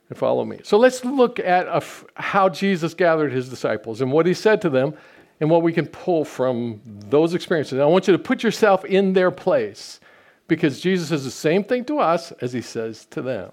and 0.10 0.18
follow 0.18 0.46
me. 0.46 0.60
So 0.64 0.78
let's 0.78 1.06
look 1.06 1.40
at 1.40 1.84
how 2.16 2.50
Jesus 2.50 2.94
gathered 2.94 3.32
his 3.32 3.50
disciples 3.50 4.02
and 4.02 4.12
what 4.12 4.26
he 4.26 4.34
said 4.34 4.62
to 4.62 4.70
them 4.70 4.96
and 5.40 5.50
what 5.50 5.62
we 5.62 5.74
can 5.74 5.86
pull 5.86 6.26
from 6.26 6.82
those 6.86 7.36
experiences. 7.36 7.80
I 7.80 7.86
want 7.86 8.08
you 8.08 8.14
to 8.14 8.20
put 8.20 8.42
yourself 8.42 8.84
in 8.86 9.14
their 9.14 9.30
place 9.30 10.00
because 10.48 10.80
Jesus 10.80 11.10
says 11.10 11.24
the 11.24 11.32
same 11.32 11.64
thing 11.64 11.86
to 11.86 12.00
us 12.00 12.32
as 12.34 12.54
he 12.54 12.62
says 12.62 13.06
to 13.12 13.22
them. 13.22 13.52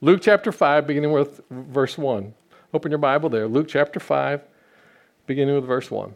Luke 0.00 0.20
chapter 0.22 0.52
5, 0.52 0.86
beginning 0.86 1.12
with 1.12 1.40
verse 1.50 1.98
1. 1.98 2.34
Open 2.72 2.90
your 2.90 2.98
Bible 2.98 3.28
there. 3.28 3.48
Luke 3.48 3.68
chapter 3.68 3.98
5, 3.98 4.42
beginning 5.26 5.54
with 5.54 5.64
verse 5.64 5.90
1. 5.90 6.14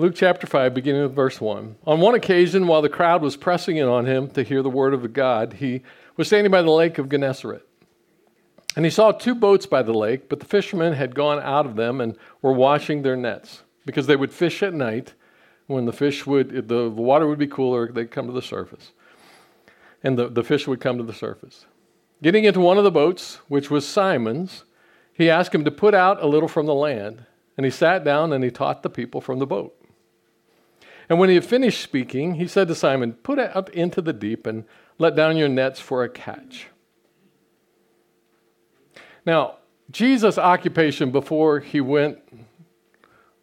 Luke 0.00 0.14
chapter 0.14 0.46
5, 0.46 0.72
beginning 0.72 1.02
with 1.02 1.14
verse 1.14 1.42
1. 1.42 1.76
On 1.86 2.00
one 2.00 2.14
occasion, 2.14 2.66
while 2.66 2.80
the 2.80 2.88
crowd 2.88 3.20
was 3.20 3.36
pressing 3.36 3.76
in 3.76 3.86
on 3.86 4.06
him 4.06 4.30
to 4.30 4.42
hear 4.42 4.62
the 4.62 4.70
word 4.70 4.94
of 4.94 5.12
God, 5.12 5.54
he 5.54 5.82
was 6.20 6.26
standing 6.26 6.50
by 6.50 6.60
the 6.60 6.70
lake 6.70 6.98
of 6.98 7.08
Gennesaret. 7.08 7.66
And 8.76 8.84
he 8.84 8.90
saw 8.90 9.10
two 9.10 9.34
boats 9.34 9.64
by 9.64 9.82
the 9.82 9.94
lake, 9.94 10.28
but 10.28 10.38
the 10.38 10.44
fishermen 10.44 10.92
had 10.92 11.14
gone 11.14 11.40
out 11.40 11.64
of 11.64 11.76
them 11.76 11.98
and 11.98 12.14
were 12.42 12.52
washing 12.52 13.00
their 13.00 13.16
nets, 13.16 13.62
because 13.86 14.06
they 14.06 14.16
would 14.16 14.30
fish 14.30 14.62
at 14.62 14.74
night 14.74 15.14
when 15.66 15.86
the 15.86 15.94
fish 15.94 16.26
would, 16.26 16.68
the 16.68 16.90
water 16.90 17.26
would 17.26 17.38
be 17.38 17.46
cooler, 17.46 17.90
they'd 17.90 18.10
come 18.10 18.26
to 18.26 18.34
the 18.34 18.42
surface. 18.42 18.92
And 20.04 20.18
the, 20.18 20.28
the 20.28 20.44
fish 20.44 20.66
would 20.66 20.78
come 20.78 20.98
to 20.98 21.04
the 21.04 21.14
surface. 21.14 21.64
Getting 22.22 22.44
into 22.44 22.60
one 22.60 22.76
of 22.76 22.84
the 22.84 22.90
boats, 22.90 23.36
which 23.48 23.70
was 23.70 23.88
Simon's, 23.88 24.64
he 25.14 25.30
asked 25.30 25.54
him 25.54 25.64
to 25.64 25.70
put 25.70 25.94
out 25.94 26.22
a 26.22 26.26
little 26.26 26.50
from 26.50 26.66
the 26.66 26.74
land. 26.74 27.24
And 27.56 27.64
he 27.64 27.70
sat 27.70 28.04
down 28.04 28.34
and 28.34 28.44
he 28.44 28.50
taught 28.50 28.82
the 28.82 28.90
people 28.90 29.22
from 29.22 29.38
the 29.38 29.46
boat. 29.46 29.74
And 31.08 31.18
when 31.18 31.30
he 31.30 31.34
had 31.34 31.46
finished 31.46 31.80
speaking, 31.80 32.34
he 32.34 32.46
said 32.46 32.68
to 32.68 32.74
Simon, 32.74 33.14
Put 33.14 33.38
out 33.38 33.72
into 33.72 34.02
the 34.02 34.12
deep 34.12 34.46
and 34.46 34.64
let 35.00 35.16
down 35.16 35.38
your 35.38 35.48
nets 35.48 35.80
for 35.80 36.04
a 36.04 36.08
catch. 36.10 36.66
Now, 39.24 39.56
Jesus' 39.90 40.36
occupation 40.36 41.10
before 41.10 41.58
he 41.58 41.80
went 41.80 42.18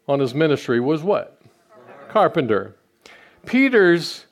on 0.06 0.20
his 0.20 0.34
ministry 0.34 0.78
was 0.78 1.02
what? 1.02 1.42
Carpenter. 2.08 2.76
Peter's 3.44 4.26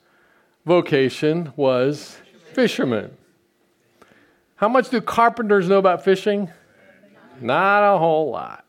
vocation 0.64 1.52
was 1.56 2.16
fisherman. 2.54 3.16
How 4.54 4.68
much 4.68 4.88
do 4.88 5.00
carpenters 5.00 5.68
know 5.68 5.78
about 5.78 6.04
fishing? 6.04 6.49
Not 7.40 7.95
a 7.95 7.99
whole 7.99 8.30
lot. 8.30 8.64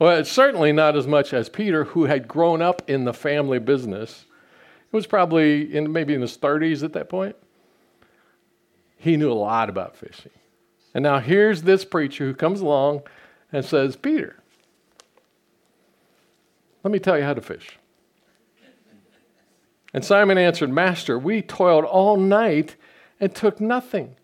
Well, 0.00 0.18
it's 0.18 0.32
certainly 0.32 0.72
not 0.72 0.96
as 0.96 1.06
much 1.06 1.32
as 1.32 1.48
Peter, 1.48 1.84
who 1.84 2.06
had 2.06 2.26
grown 2.26 2.60
up 2.60 2.82
in 2.90 3.04
the 3.04 3.14
family 3.14 3.60
business. 3.60 4.26
He 4.90 4.96
was 4.96 5.06
probably 5.06 5.72
in 5.72 5.92
maybe 5.92 6.12
in 6.12 6.20
his 6.20 6.36
30s 6.36 6.82
at 6.82 6.92
that 6.94 7.08
point. 7.08 7.36
He 9.02 9.16
knew 9.16 9.32
a 9.32 9.34
lot 9.34 9.68
about 9.68 9.96
fishing. 9.96 10.30
And 10.94 11.02
now 11.02 11.18
here's 11.18 11.62
this 11.62 11.84
preacher 11.84 12.24
who 12.24 12.34
comes 12.34 12.60
along 12.60 13.02
and 13.50 13.64
says, 13.64 13.96
Peter, 13.96 14.36
let 16.84 16.92
me 16.92 17.00
tell 17.00 17.18
you 17.18 17.24
how 17.24 17.34
to 17.34 17.40
fish. 17.40 17.78
And 19.92 20.04
Simon 20.04 20.38
answered, 20.38 20.70
Master, 20.70 21.18
we 21.18 21.42
toiled 21.42 21.84
all 21.84 22.16
night 22.16 22.76
and 23.18 23.34
took 23.34 23.60
nothing. 23.60 24.14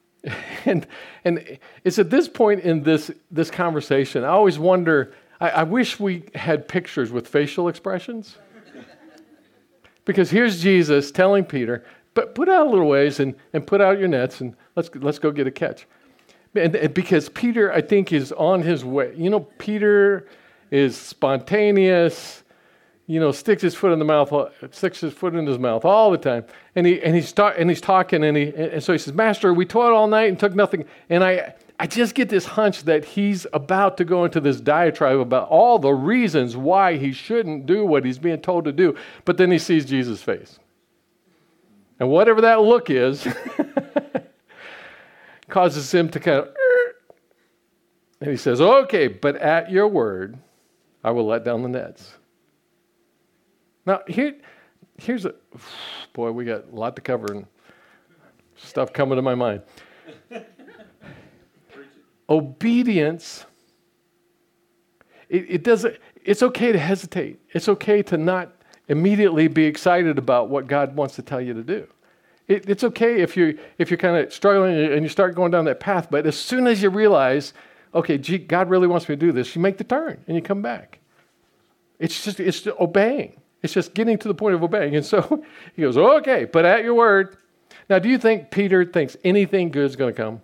and 0.64 0.86
and 1.22 1.58
it's 1.84 1.98
at 1.98 2.08
this 2.08 2.26
point 2.26 2.60
in 2.60 2.84
this 2.84 3.10
this 3.30 3.50
conversation, 3.50 4.24
I 4.24 4.28
always 4.28 4.58
wonder. 4.58 5.12
I, 5.42 5.50
I 5.50 5.62
wish 5.64 6.00
we 6.00 6.24
had 6.34 6.66
pictures 6.68 7.12
with 7.12 7.28
facial 7.28 7.68
expressions, 7.68 8.38
because 10.06 10.30
here's 10.30 10.62
Jesus 10.62 11.10
telling 11.10 11.44
Peter, 11.44 11.84
"But 12.16 12.34
put 12.34 12.48
out 12.48 12.66
a 12.66 12.70
little 12.70 12.88
ways 12.88 13.20
and 13.20 13.36
and 13.52 13.64
put 13.64 13.80
out 13.80 14.00
your 14.00 14.08
nets 14.08 14.40
and 14.40 14.56
let's 14.74 14.90
let's 14.96 15.20
go 15.20 15.30
get 15.30 15.46
a 15.46 15.52
catch." 15.52 15.86
And, 16.56 16.74
and 16.74 16.92
because 16.92 17.28
Peter, 17.28 17.72
I 17.72 17.80
think, 17.80 18.12
is 18.12 18.32
on 18.32 18.62
his 18.62 18.84
way. 18.84 19.14
You 19.16 19.30
know, 19.30 19.40
Peter 19.58 20.26
is 20.72 20.96
spontaneous 20.96 22.42
you 23.06 23.20
know, 23.20 23.30
sticks 23.30 23.62
his 23.62 23.74
foot 23.74 23.92
in 23.92 23.98
the 23.98 24.04
mouth, 24.04 24.32
sticks 24.72 25.00
his 25.00 25.12
foot 25.12 25.34
in 25.34 25.46
his 25.46 25.58
mouth 25.58 25.84
all 25.84 26.10
the 26.10 26.18
time. 26.18 26.44
And 26.74 26.86
he 26.86 27.00
and 27.00 27.14
he's 27.14 27.32
ta- 27.32 27.54
and 27.56 27.70
he's 27.70 27.80
talking, 27.80 28.24
and 28.24 28.36
he 28.36 28.52
and 28.54 28.82
so 28.82 28.92
he 28.92 28.98
says, 28.98 29.14
"Master, 29.14 29.54
we 29.54 29.64
toiled 29.64 29.92
all 29.92 30.08
night 30.08 30.28
and 30.28 30.38
took 30.38 30.54
nothing." 30.54 30.84
And 31.08 31.22
I 31.22 31.54
I 31.78 31.86
just 31.86 32.14
get 32.14 32.28
this 32.28 32.46
hunch 32.46 32.82
that 32.84 33.04
he's 33.04 33.46
about 33.52 33.96
to 33.98 34.04
go 34.04 34.24
into 34.24 34.40
this 34.40 34.60
diatribe 34.60 35.20
about 35.20 35.48
all 35.48 35.78
the 35.78 35.92
reasons 35.92 36.56
why 36.56 36.96
he 36.96 37.12
shouldn't 37.12 37.66
do 37.66 37.84
what 37.84 38.04
he's 38.04 38.18
being 38.18 38.40
told 38.40 38.64
to 38.64 38.72
do. 38.72 38.96
But 39.24 39.36
then 39.36 39.50
he 39.50 39.58
sees 39.58 39.84
Jesus' 39.84 40.22
face, 40.22 40.58
and 41.98 42.08
whatever 42.08 42.40
that 42.42 42.60
look 42.60 42.90
is, 42.90 43.26
causes 45.48 45.92
him 45.92 46.08
to 46.10 46.20
kind 46.20 46.38
of. 46.40 46.48
And 48.20 48.30
he 48.30 48.36
says, 48.36 48.60
"Okay, 48.60 49.08
but 49.08 49.36
at 49.36 49.70
your 49.70 49.88
word, 49.88 50.38
I 51.04 51.10
will 51.10 51.26
let 51.26 51.44
down 51.44 51.62
the 51.62 51.68
nets." 51.68 52.16
Now, 53.86 54.00
here, 54.08 54.34
here's 54.98 55.24
a 55.24 55.34
boy, 56.12 56.32
we 56.32 56.44
got 56.44 56.64
a 56.72 56.74
lot 56.74 56.96
to 56.96 57.02
cover 57.02 57.32
and 57.32 57.46
stuff 58.56 58.92
coming 58.92 59.16
to 59.16 59.22
my 59.22 59.34
mind. 59.34 59.62
Obedience, 62.28 63.46
it, 65.28 65.46
it 65.48 65.62
doesn't, 65.62 65.96
it's 66.24 66.42
okay 66.42 66.72
to 66.72 66.78
hesitate. 66.78 67.40
It's 67.50 67.68
okay 67.68 68.02
to 68.04 68.16
not 68.16 68.55
immediately 68.88 69.48
be 69.48 69.64
excited 69.64 70.18
about 70.18 70.48
what 70.48 70.66
God 70.66 70.96
wants 70.96 71.16
to 71.16 71.22
tell 71.22 71.40
you 71.40 71.54
to 71.54 71.62
do. 71.62 71.88
It, 72.48 72.68
it's 72.68 72.84
okay 72.84 73.20
if 73.22 73.36
you're, 73.36 73.54
if 73.78 73.90
you're 73.90 73.98
kind 73.98 74.16
of 74.16 74.32
struggling 74.32 74.76
and 74.76 75.02
you 75.02 75.08
start 75.08 75.34
going 75.34 75.50
down 75.50 75.64
that 75.64 75.80
path, 75.80 76.08
but 76.10 76.26
as 76.26 76.38
soon 76.38 76.66
as 76.66 76.82
you 76.82 76.90
realize, 76.90 77.52
okay, 77.94 78.18
gee, 78.18 78.38
God 78.38 78.70
really 78.70 78.86
wants 78.86 79.08
me 79.08 79.16
to 79.16 79.20
do 79.20 79.32
this, 79.32 79.56
you 79.56 79.62
make 79.62 79.78
the 79.78 79.84
turn 79.84 80.22
and 80.26 80.36
you 80.36 80.42
come 80.42 80.62
back. 80.62 81.00
It's 81.98 82.24
just, 82.24 82.38
it's 82.38 82.66
obeying. 82.78 83.40
It's 83.62 83.72
just 83.72 83.94
getting 83.94 84.18
to 84.18 84.28
the 84.28 84.34
point 84.34 84.54
of 84.54 84.62
obeying. 84.62 84.94
And 84.94 85.04
so 85.04 85.44
he 85.74 85.82
goes, 85.82 85.96
okay, 85.96 86.44
but 86.44 86.64
at 86.64 86.84
your 86.84 86.94
word. 86.94 87.36
Now, 87.88 87.98
do 87.98 88.08
you 88.08 88.18
think 88.18 88.50
Peter 88.50 88.84
thinks 88.84 89.16
anything 89.24 89.70
good 89.70 89.84
is 89.84 89.96
going 89.96 90.14
to 90.14 90.16
come? 90.16 90.42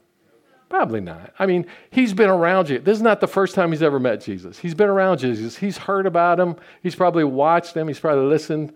Probably 0.72 1.02
not. 1.02 1.34
I 1.38 1.44
mean, 1.44 1.66
he's 1.90 2.14
been 2.14 2.30
around 2.30 2.70
you. 2.70 2.78
This 2.78 2.96
is 2.96 3.02
not 3.02 3.20
the 3.20 3.26
first 3.26 3.54
time 3.54 3.72
he's 3.72 3.82
ever 3.82 4.00
met 4.00 4.22
Jesus. 4.22 4.58
He's 4.58 4.74
been 4.74 4.88
around 4.88 5.18
Jesus. 5.18 5.54
He's 5.54 5.76
heard 5.76 6.06
about 6.06 6.40
him. 6.40 6.56
He's 6.82 6.94
probably 6.94 7.24
watched 7.24 7.76
him. 7.76 7.88
He's 7.88 8.00
probably 8.00 8.24
listened. 8.24 8.72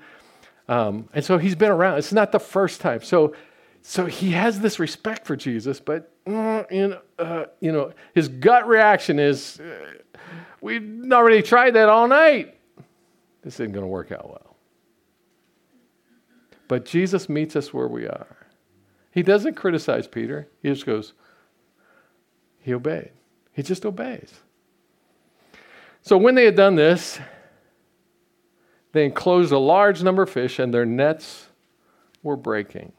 Um, 0.68 1.08
and 1.14 1.24
so 1.24 1.38
he's 1.38 1.54
been 1.54 1.70
around. 1.70 1.96
It's 1.96 2.12
not 2.12 2.32
the 2.32 2.38
first 2.38 2.82
time. 2.82 3.00
So, 3.00 3.34
so 3.80 4.04
he 4.04 4.32
has 4.32 4.60
this 4.60 4.78
respect 4.78 5.26
for 5.26 5.36
Jesus, 5.36 5.80
but 5.80 6.12
mm, 6.26 6.70
in, 6.70 6.98
uh, 7.18 7.46
you 7.60 7.72
know, 7.72 7.94
his 8.14 8.28
gut 8.28 8.68
reaction 8.68 9.18
is, 9.18 9.58
uh, 9.58 10.18
we've 10.60 11.10
already 11.10 11.40
tried 11.40 11.70
that 11.76 11.88
all 11.88 12.06
night 12.08 12.58
this 13.42 13.54
isn't 13.54 13.72
going 13.72 13.84
to 13.84 13.88
work 13.88 14.12
out 14.12 14.28
well. 14.28 14.56
But 16.68 16.84
Jesus 16.84 17.30
meets 17.30 17.56
us 17.56 17.72
where 17.72 17.88
we 17.88 18.06
are. 18.06 18.36
He 19.12 19.22
doesn't 19.22 19.54
criticize 19.54 20.06
Peter, 20.06 20.46
he 20.62 20.68
just 20.68 20.84
goes, 20.84 21.14
he 22.66 22.74
obeyed. 22.74 23.12
He 23.52 23.62
just 23.62 23.86
obeys. 23.86 24.40
So 26.02 26.18
when 26.18 26.34
they 26.34 26.44
had 26.44 26.56
done 26.56 26.74
this, 26.74 27.20
they 28.90 29.04
enclosed 29.04 29.52
a 29.52 29.58
large 29.58 30.02
number 30.02 30.24
of 30.24 30.30
fish, 30.30 30.58
and 30.58 30.74
their 30.74 30.84
nets 30.84 31.46
were 32.24 32.36
breaking. 32.36 32.92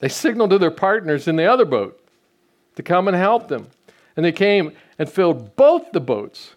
They 0.00 0.08
signaled 0.08 0.50
to 0.50 0.58
their 0.58 0.72
partners 0.72 1.28
in 1.28 1.36
the 1.36 1.46
other 1.46 1.64
boat 1.64 2.04
to 2.74 2.82
come 2.82 3.06
and 3.06 3.16
help 3.16 3.46
them. 3.46 3.68
And 4.16 4.24
they 4.26 4.32
came 4.32 4.72
and 4.98 5.08
filled 5.08 5.54
both 5.54 5.92
the 5.92 6.00
boats. 6.00 6.56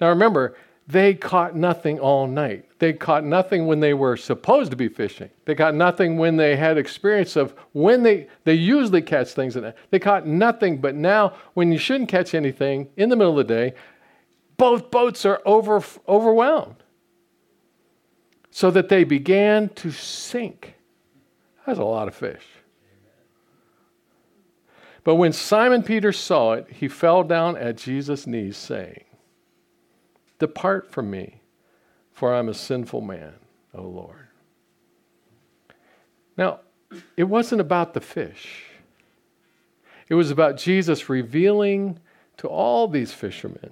Now 0.00 0.08
remember, 0.10 0.56
they 0.88 1.12
caught 1.12 1.54
nothing 1.54 2.00
all 2.00 2.26
night. 2.26 2.64
They 2.78 2.94
caught 2.94 3.22
nothing 3.22 3.66
when 3.66 3.80
they 3.80 3.92
were 3.92 4.16
supposed 4.16 4.70
to 4.70 4.76
be 4.76 4.88
fishing. 4.88 5.28
They 5.44 5.54
caught 5.54 5.74
nothing 5.74 6.16
when 6.16 6.36
they 6.36 6.56
had 6.56 6.78
experience 6.78 7.36
of 7.36 7.54
when 7.72 8.02
they, 8.02 8.26
they 8.44 8.54
usually 8.54 9.02
catch 9.02 9.32
things. 9.32 9.54
In 9.54 9.64
it. 9.64 9.76
They 9.90 9.98
caught 9.98 10.26
nothing, 10.26 10.78
but 10.78 10.94
now 10.94 11.34
when 11.52 11.70
you 11.70 11.78
shouldn't 11.78 12.08
catch 12.08 12.34
anything 12.34 12.88
in 12.96 13.10
the 13.10 13.16
middle 13.16 13.38
of 13.38 13.46
the 13.46 13.54
day, 13.54 13.74
both 14.56 14.90
boats 14.90 15.26
are 15.26 15.42
over, 15.44 15.82
overwhelmed. 16.08 16.82
So 18.50 18.70
that 18.70 18.88
they 18.88 19.04
began 19.04 19.68
to 19.70 19.90
sink. 19.90 20.74
That's 21.66 21.78
a 21.78 21.84
lot 21.84 22.08
of 22.08 22.14
fish. 22.14 22.44
But 25.04 25.16
when 25.16 25.34
Simon 25.34 25.82
Peter 25.82 26.12
saw 26.12 26.54
it, 26.54 26.66
he 26.70 26.88
fell 26.88 27.22
down 27.24 27.58
at 27.58 27.76
Jesus' 27.76 28.26
knees, 28.26 28.56
saying, 28.56 29.04
Depart 30.38 30.90
from 30.90 31.10
me, 31.10 31.40
for 32.12 32.34
I'm 32.34 32.48
a 32.48 32.54
sinful 32.54 33.00
man, 33.00 33.34
O 33.74 33.82
Lord. 33.82 34.28
Now, 36.36 36.60
it 37.16 37.24
wasn't 37.24 37.60
about 37.60 37.94
the 37.94 38.00
fish, 38.00 38.64
it 40.08 40.14
was 40.14 40.30
about 40.30 40.56
Jesus 40.56 41.08
revealing 41.08 41.98
to 42.38 42.48
all 42.48 42.88
these 42.88 43.12
fishermen 43.12 43.70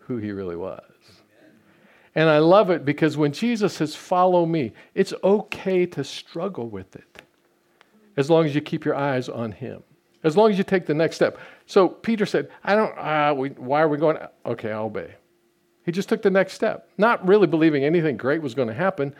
who 0.00 0.18
he 0.18 0.32
really 0.32 0.56
was. 0.56 0.82
And 2.14 2.28
I 2.28 2.38
love 2.38 2.68
it 2.70 2.84
because 2.84 3.16
when 3.16 3.32
Jesus 3.32 3.74
says, 3.74 3.94
Follow 3.94 4.44
me, 4.44 4.72
it's 4.94 5.14
okay 5.22 5.86
to 5.86 6.02
struggle 6.02 6.68
with 6.68 6.96
it 6.96 7.22
as 8.16 8.28
long 8.28 8.44
as 8.44 8.54
you 8.54 8.60
keep 8.60 8.84
your 8.84 8.96
eyes 8.96 9.28
on 9.28 9.52
him, 9.52 9.84
as 10.24 10.36
long 10.36 10.50
as 10.50 10.58
you 10.58 10.64
take 10.64 10.84
the 10.84 10.94
next 10.94 11.14
step. 11.14 11.38
So 11.66 11.88
Peter 11.88 12.26
said, 12.26 12.50
I 12.64 12.74
don't, 12.74 12.98
uh, 12.98 13.32
we, 13.36 13.50
why 13.50 13.80
are 13.80 13.88
we 13.88 13.96
going? 13.96 14.18
Okay, 14.44 14.72
I'll 14.72 14.86
obey. 14.86 15.14
He 15.88 15.92
just 15.92 16.10
took 16.10 16.20
the 16.20 16.28
next 16.28 16.52
step, 16.52 16.90
not 16.98 17.26
really 17.26 17.46
believing 17.46 17.82
anything 17.82 18.18
great 18.18 18.42
was 18.42 18.54
going 18.54 18.68
to 18.68 18.74
happen, 18.74 19.14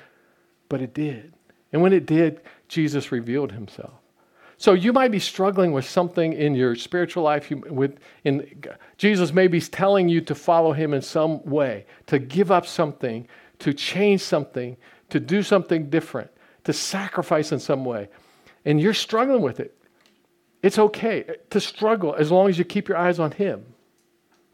but 0.68 0.82
it 0.82 0.92
did. 0.92 1.32
And 1.72 1.80
when 1.80 1.94
it 1.94 2.04
did, 2.04 2.42
Jesus 2.68 3.10
revealed 3.10 3.52
himself. 3.52 3.94
So 4.58 4.74
you 4.74 4.92
might 4.92 5.10
be 5.10 5.18
struggling 5.18 5.72
with 5.72 5.88
something 5.88 6.34
in 6.34 6.54
your 6.54 6.76
spiritual 6.76 7.22
life. 7.22 7.50
With, 7.50 7.98
in, 8.22 8.62
Jesus 8.98 9.32
may 9.32 9.46
be 9.46 9.62
telling 9.62 10.10
you 10.10 10.20
to 10.20 10.34
follow 10.34 10.74
him 10.74 10.92
in 10.92 11.00
some 11.00 11.42
way, 11.46 11.86
to 12.04 12.18
give 12.18 12.50
up 12.50 12.66
something, 12.66 13.26
to 13.60 13.72
change 13.72 14.20
something, 14.20 14.76
to 15.08 15.18
do 15.18 15.42
something 15.42 15.88
different, 15.88 16.30
to 16.64 16.74
sacrifice 16.74 17.50
in 17.50 17.60
some 17.60 17.86
way. 17.86 18.10
And 18.66 18.78
you're 18.78 18.92
struggling 18.92 19.40
with 19.40 19.58
it. 19.58 19.74
It's 20.62 20.78
okay 20.78 21.36
to 21.48 21.60
struggle 21.62 22.14
as 22.14 22.30
long 22.30 22.50
as 22.50 22.58
you 22.58 22.66
keep 22.66 22.88
your 22.88 22.98
eyes 22.98 23.18
on 23.18 23.30
him. 23.30 23.64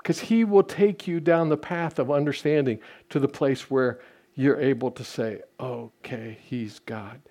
Because 0.04 0.20
he 0.20 0.44
will 0.44 0.62
take 0.62 1.06
you 1.08 1.18
down 1.18 1.48
the 1.48 1.56
path 1.56 1.98
of 1.98 2.10
understanding 2.10 2.78
to 3.08 3.18
the 3.18 3.26
place 3.26 3.70
where 3.70 4.00
you're 4.34 4.60
able 4.60 4.90
to 4.90 5.02
say, 5.02 5.40
okay, 5.58 6.36
he's 6.42 6.78
God, 6.80 7.22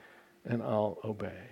and 0.44 0.64
I'll 0.64 0.98
obey. 1.06 1.52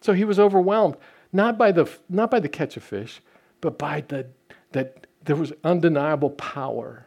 So 0.00 0.12
he 0.12 0.24
was 0.24 0.40
overwhelmed, 0.40 0.96
not 1.32 1.58
by 1.58 1.70
the, 1.70 1.88
not 2.08 2.32
by 2.32 2.40
the 2.40 2.48
catch 2.48 2.76
of 2.76 2.82
fish, 2.82 3.20
but 3.60 3.78
by 3.78 4.00
the, 4.08 4.26
that 4.72 5.06
there 5.22 5.36
was 5.36 5.52
undeniable 5.62 6.30
power 6.30 7.06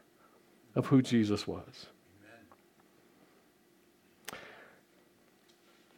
of 0.73 0.85
who 0.85 1.01
Jesus 1.01 1.45
was. 1.45 1.87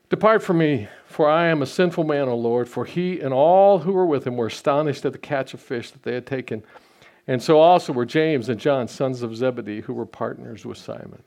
Depart 0.10 0.42
from 0.42 0.58
me, 0.58 0.88
for 1.06 1.30
I 1.30 1.50
am 1.50 1.62
a 1.62 1.68
sinful 1.68 2.04
man, 2.04 2.28
O 2.30 2.36
Lord. 2.36 2.68
For 2.68 2.86
he 2.86 3.20
and 3.20 3.32
all 3.32 3.80
who 3.80 3.92
were 3.92 4.06
with 4.08 4.26
him 4.26 4.38
were 4.38 4.48
astonished 4.48 5.06
at 5.06 5.12
the 5.12 5.20
catch 5.20 5.54
of 5.54 5.60
fish 5.60 5.92
that 5.92 6.02
they 6.02 6.16
had 6.16 6.26
taken. 6.26 6.64
And 7.28 7.42
so 7.42 7.60
also 7.60 7.94
were 7.94 8.06
James 8.06 8.50
and 8.50 8.60
John, 8.60 8.88
sons 8.88 9.22
of 9.22 9.36
Zebedee, 9.36 9.82
who 9.82 9.94
were 9.94 10.06
partners 10.06 10.66
with 10.66 10.78
Simon. 10.78 11.24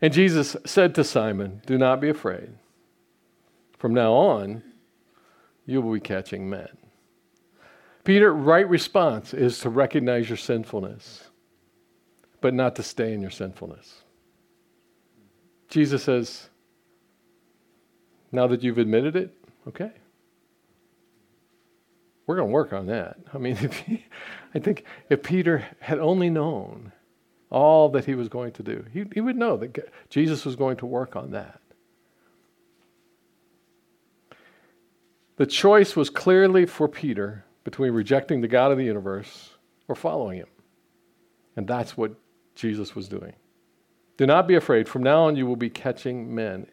And 0.00 0.12
Jesus 0.12 0.56
said 0.64 0.94
to 0.94 1.04
Simon, 1.04 1.62
Do 1.66 1.78
not 1.78 2.00
be 2.00 2.08
afraid. 2.08 2.50
From 3.78 3.94
now 3.94 4.12
on, 4.12 4.62
you 5.66 5.80
will 5.80 5.92
be 5.92 6.00
catching 6.00 6.48
men. 6.48 6.68
Peter, 8.04 8.32
right 8.32 8.68
response 8.68 9.34
is 9.34 9.58
to 9.60 9.70
recognize 9.70 10.28
your 10.28 10.36
sinfulness, 10.36 11.28
but 12.40 12.54
not 12.54 12.74
to 12.76 12.82
stay 12.82 13.12
in 13.12 13.20
your 13.20 13.30
sinfulness. 13.30 14.02
Jesus 15.68 16.04
says, 16.04 16.48
Now 18.32 18.46
that 18.46 18.62
you've 18.62 18.78
admitted 18.78 19.14
it, 19.14 19.34
okay. 19.66 19.92
We're 22.28 22.36
going 22.36 22.48
to 22.48 22.52
work 22.52 22.74
on 22.74 22.86
that. 22.88 23.16
I 23.32 23.38
mean, 23.38 23.56
he, 23.86 24.04
I 24.54 24.58
think 24.58 24.84
if 25.08 25.22
Peter 25.22 25.66
had 25.80 25.98
only 25.98 26.28
known 26.28 26.92
all 27.50 27.88
that 27.88 28.04
he 28.04 28.14
was 28.14 28.28
going 28.28 28.52
to 28.52 28.62
do, 28.62 28.84
he, 28.92 29.06
he 29.14 29.22
would 29.22 29.36
know 29.36 29.56
that 29.56 29.90
Jesus 30.10 30.44
was 30.44 30.54
going 30.54 30.76
to 30.76 30.86
work 30.86 31.16
on 31.16 31.30
that. 31.30 31.58
The 35.36 35.46
choice 35.46 35.96
was 35.96 36.10
clearly 36.10 36.66
for 36.66 36.86
Peter 36.86 37.46
between 37.64 37.92
rejecting 37.92 38.42
the 38.42 38.48
God 38.48 38.72
of 38.72 38.76
the 38.76 38.84
universe 38.84 39.54
or 39.88 39.94
following 39.94 40.38
him. 40.38 40.48
And 41.56 41.66
that's 41.66 41.96
what 41.96 42.12
Jesus 42.54 42.94
was 42.94 43.08
doing. 43.08 43.32
Do 44.18 44.26
not 44.26 44.46
be 44.46 44.54
afraid. 44.54 44.86
From 44.86 45.02
now 45.02 45.22
on, 45.22 45.36
you 45.36 45.46
will 45.46 45.56
be 45.56 45.70
catching 45.70 46.34
men. 46.34 46.66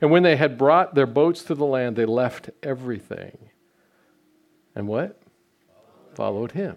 And 0.00 0.10
when 0.10 0.24
they 0.24 0.34
had 0.34 0.58
brought 0.58 0.96
their 0.96 1.06
boats 1.06 1.44
to 1.44 1.54
the 1.54 1.66
land, 1.66 1.94
they 1.94 2.06
left 2.06 2.50
everything. 2.60 3.50
And 4.74 4.88
what? 4.88 5.20
Followed 6.14 6.52
him. 6.52 6.76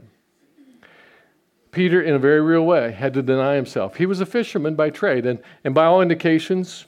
Peter, 1.72 2.02
in 2.02 2.16
a 2.16 2.20
very 2.20 2.42
real 2.42 2.66
way, 2.66 2.92
had 2.92 3.14
to 3.14 3.22
deny 3.22 3.56
himself. 3.56 3.98
He 3.98 4.06
was 4.06 4.20
a 4.20 4.26
fisherman 4.26 4.76
by 4.76 4.90
trade, 4.90 5.26
and, 5.26 5.40
and 5.64 5.76
by 5.76 5.86
all 5.86 6.02
indications, 6.02 6.86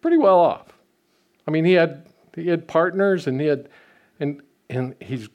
pretty 0.00 0.16
well 0.16 0.38
off. 0.38 0.72
I 1.46 1.50
mean, 1.50 1.64
he 1.64 1.72
had 1.72 2.06
he 2.34 2.48
had 2.48 2.68
partners 2.68 3.26
and 3.26 3.40
he 3.40 3.46
had 3.46 3.68
and 4.20 4.40
and 4.68 4.94
he's 5.00 5.28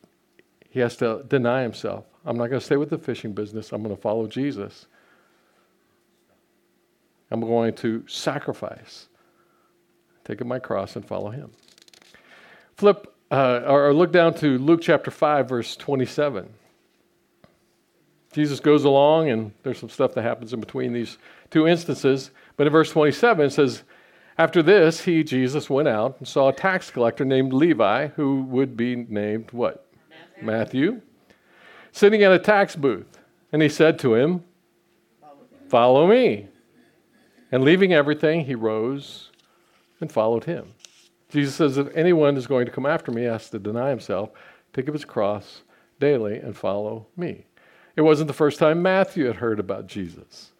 he 0.70 0.80
has 0.80 0.96
to 0.98 1.24
deny 1.28 1.62
himself. 1.62 2.06
I'm 2.26 2.38
not 2.38 2.48
going 2.48 2.60
to 2.60 2.66
stay 2.66 2.78
with 2.78 2.90
the 2.90 2.98
fishing 2.98 3.34
business. 3.34 3.72
I'm 3.72 3.84
going 3.84 3.96
to 3.96 4.02
follow 4.02 4.28
Jesus. 4.28 4.88
I'm 7.32 7.42
going 7.42 7.74
to 7.76 8.04
sacrifice, 8.08 9.08
take 10.24 10.42
up 10.42 10.48
my 10.48 10.60
cross 10.60 10.96
and 10.96 11.06
follow 11.06 11.30
him. 11.30 11.52
Flip 12.78 13.15
uh, 13.32 13.62
or 13.66 13.94
look 13.94 14.12
down 14.12 14.34
to 14.36 14.58
Luke 14.58 14.82
chapter 14.82 15.12
5, 15.12 15.50
verse 15.50 15.76
27. 15.76 16.50
Jesus 18.34 18.60
goes 18.60 18.84
along, 18.84 19.30
and 19.30 19.52
there's 19.64 19.80
some 19.80 19.90
stuff 19.90 20.14
that 20.14 20.24
happens 20.24 20.54
in 20.54 20.60
between 20.60 20.94
these 20.94 21.18
two 21.50 21.68
instances. 21.68 22.32
But 22.58 22.68
in 22.68 22.74
verse 22.74 22.92
27, 22.92 23.46
it 23.46 23.52
says, 23.52 23.84
after 24.38 24.62
this, 24.62 25.06
he, 25.06 25.24
Jesus, 25.24 25.70
went 25.70 25.88
out 25.88 26.18
and 26.20 26.28
saw 26.28 26.50
a 26.50 26.54
tax 26.54 26.92
collector 26.92 27.24
named 27.24 27.54
Levi, 27.54 28.08
who 28.08 28.42
would 28.44 28.76
be 28.76 28.96
named 28.96 29.52
what? 29.52 29.88
Matthew. 30.42 30.92
Matthew 30.92 31.02
sitting 31.96 32.24
at 32.24 32.32
a 32.34 32.40
tax 32.40 32.76
booth. 32.76 33.18
And 33.54 33.62
he 33.62 33.70
said 33.70 33.98
to 34.00 34.16
him, 34.16 34.44
Follow 35.70 36.08
me. 36.08 36.48
And 37.52 37.64
leaving 37.64 37.94
everything, 37.94 38.46
he 38.46 38.54
rose 38.54 39.32
and 40.02 40.12
followed 40.12 40.44
him. 40.44 40.74
Jesus 41.36 41.56
says, 41.56 41.78
If 41.78 41.94
anyone 41.94 42.38
is 42.38 42.48
going 42.48 42.66
to 42.66 42.72
come 42.72 42.86
after 42.86 43.12
me, 43.12 43.24
he 43.24 43.28
has 43.28 43.50
to 43.50 43.60
deny 43.60 43.90
himself, 43.90 44.30
take 44.72 44.88
up 44.88 44.94
his 44.94 45.04
cross 45.04 45.64
daily, 46.00 46.38
and 46.38 46.56
follow 46.56 47.08
me. 47.18 47.46
It 47.98 48.04
wasn't 48.04 48.28
the 48.28 48.34
first 48.34 48.58
time 48.58 48.82
Matthew 48.82 49.26
had 49.26 49.36
heard 49.36 49.60
about 49.60 49.88
Jesus, 49.88 50.54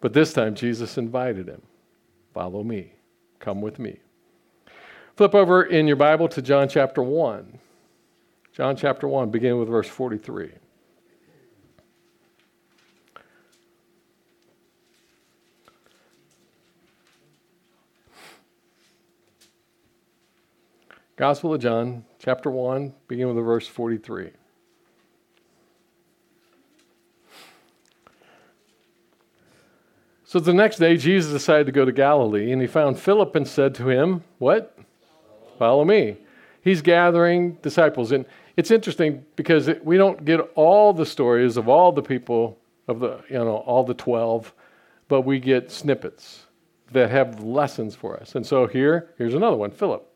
but 0.00 0.12
this 0.12 0.32
time 0.32 0.56
Jesus 0.56 0.98
invited 0.98 1.46
him. 1.46 1.62
Follow 2.34 2.64
me. 2.64 2.94
Come 3.38 3.60
with 3.62 3.78
me. 3.78 4.00
Flip 5.16 5.36
over 5.36 5.62
in 5.62 5.86
your 5.86 5.96
Bible 5.96 6.28
to 6.30 6.42
John 6.42 6.68
chapter 6.68 7.00
1. 7.00 7.60
John 8.52 8.74
chapter 8.74 9.06
1, 9.06 9.30
beginning 9.30 9.60
with 9.60 9.68
verse 9.68 9.88
43. 9.88 10.50
Gospel 21.22 21.54
of 21.54 21.60
John, 21.60 22.04
chapter 22.18 22.50
1, 22.50 22.92
beginning 23.06 23.36
with 23.36 23.44
verse 23.44 23.68
43. 23.68 24.30
So 30.24 30.40
the 30.40 30.52
next 30.52 30.78
day, 30.78 30.96
Jesus 30.96 31.30
decided 31.30 31.66
to 31.66 31.72
go 31.72 31.84
to 31.84 31.92
Galilee, 31.92 32.50
and 32.50 32.60
he 32.60 32.66
found 32.66 32.98
Philip 32.98 33.36
and 33.36 33.46
said 33.46 33.72
to 33.76 33.88
him, 33.88 34.24
What? 34.38 34.76
Follow 35.60 35.84
me. 35.84 36.16
He's 36.60 36.82
gathering 36.82 37.52
disciples. 37.62 38.10
And 38.10 38.26
it's 38.56 38.72
interesting 38.72 39.24
because 39.36 39.70
we 39.84 39.96
don't 39.96 40.24
get 40.24 40.40
all 40.56 40.92
the 40.92 41.06
stories 41.06 41.56
of 41.56 41.68
all 41.68 41.92
the 41.92 42.02
people 42.02 42.58
of 42.88 42.98
the, 42.98 43.20
you 43.28 43.38
know, 43.38 43.58
all 43.58 43.84
the 43.84 43.94
12, 43.94 44.52
but 45.06 45.20
we 45.20 45.38
get 45.38 45.70
snippets 45.70 46.46
that 46.90 47.12
have 47.12 47.44
lessons 47.44 47.94
for 47.94 48.18
us. 48.18 48.34
And 48.34 48.44
so 48.44 48.66
here, 48.66 49.14
here's 49.18 49.34
another 49.34 49.56
one 49.56 49.70
Philip. 49.70 50.08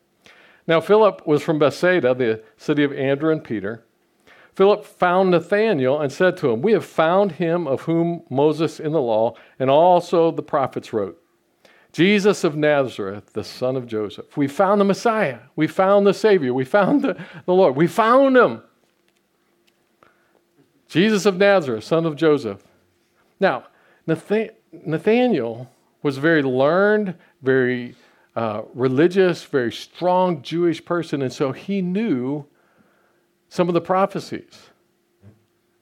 Now, 0.67 0.81
Philip 0.81 1.25
was 1.25 1.41
from 1.41 1.59
Bethsaida, 1.59 2.13
the 2.13 2.43
city 2.57 2.83
of 2.83 2.91
Andrew 2.91 3.31
and 3.31 3.43
Peter. 3.43 3.85
Philip 4.53 4.85
found 4.85 5.31
Nathanael 5.31 6.01
and 6.01 6.11
said 6.11 6.35
to 6.37 6.49
him, 6.49 6.61
We 6.61 6.73
have 6.73 6.85
found 6.85 7.33
him 7.33 7.67
of 7.67 7.81
whom 7.81 8.23
Moses 8.29 8.79
in 8.79 8.91
the 8.91 9.01
law 9.01 9.35
and 9.59 9.69
also 9.69 10.31
the 10.31 10.41
prophets 10.41 10.91
wrote. 10.91 11.21
Jesus 11.93 12.43
of 12.43 12.55
Nazareth, 12.55 13.33
the 13.33 13.43
son 13.43 13.75
of 13.75 13.87
Joseph. 13.87 14.35
We 14.35 14.47
found 14.47 14.81
the 14.81 14.85
Messiah. 14.85 15.39
We 15.55 15.67
found 15.67 16.05
the 16.05 16.13
Savior. 16.13 16.53
We 16.53 16.65
found 16.65 17.01
the, 17.03 17.23
the 17.45 17.53
Lord. 17.53 17.75
We 17.75 17.87
found 17.87 18.35
him. 18.35 18.61
Jesus 20.87 21.25
of 21.25 21.37
Nazareth, 21.37 21.83
son 21.83 22.05
of 22.05 22.15
Joseph. 22.15 22.63
Now, 23.39 23.67
Nathaniel 24.05 25.69
was 26.01 26.17
very 26.17 26.41
learned, 26.41 27.15
very 27.41 27.95
uh, 28.37 28.61
religious, 28.75 29.43
very 29.43 29.71
strong 29.71 30.43
Jewish 30.43 30.85
person, 30.85 31.23
and 31.23 31.33
so 31.33 31.51
he 31.51 31.81
knew 31.81 32.45
some 33.49 33.67
of 33.67 33.73
the 33.73 33.81
prophecies. 33.81 34.69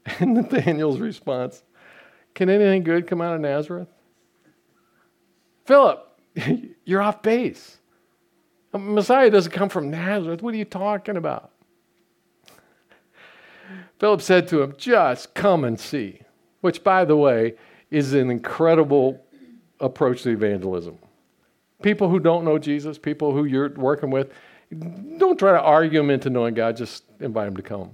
And 0.19 0.35
Nathaniel's 0.35 0.99
response 0.99 1.63
Can 2.35 2.49
anything 2.49 2.83
good 2.83 3.07
come 3.07 3.21
out 3.21 3.33
of 3.33 3.41
Nazareth? 3.41 3.89
Philip, 5.65 6.07
you're 6.85 7.01
off 7.01 7.21
base. 7.21 7.79
Messiah 8.71 9.31
doesn't 9.31 9.51
come 9.51 9.67
from 9.67 9.89
Nazareth. 9.89 10.41
What 10.41 10.53
are 10.53 10.57
you 10.57 10.63
talking 10.65 11.17
about? 11.17 11.51
Philip 13.99 14.21
said 14.21 14.47
to 14.49 14.61
him, 14.61 14.75
Just 14.77 15.33
come 15.33 15.65
and 15.65 15.77
see, 15.77 16.21
which, 16.61 16.83
by 16.83 17.03
the 17.03 17.17
way, 17.17 17.55
is 17.89 18.13
an 18.13 18.29
incredible 18.29 19.25
approach 19.79 20.23
to 20.23 20.29
evangelism. 20.29 20.99
People 21.86 22.10
who 22.10 22.19
don't 22.19 22.43
know 22.43 22.58
Jesus, 22.58 22.98
people 22.98 23.32
who 23.32 23.45
you're 23.45 23.69
working 23.76 24.10
with, 24.10 24.34
don't 25.19 25.38
try 25.38 25.52
to 25.52 25.62
argue 25.62 26.00
them 26.00 26.10
into 26.10 26.32
knowing 26.32 26.56
God, 26.56 26.76
just 26.76 27.04
invite 27.19 27.45
them 27.45 27.56
to 27.58 27.62
come. 27.62 27.91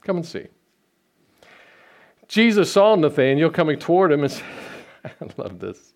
Come 0.00 0.16
and 0.16 0.24
see. 0.24 0.46
Jesus 2.26 2.72
saw 2.72 2.94
Nathanael 2.94 3.50
coming 3.50 3.78
toward 3.78 4.12
him 4.12 4.22
and 4.22 4.32
said, 4.32 4.44
I 5.04 5.10
love 5.36 5.58
this. 5.58 5.92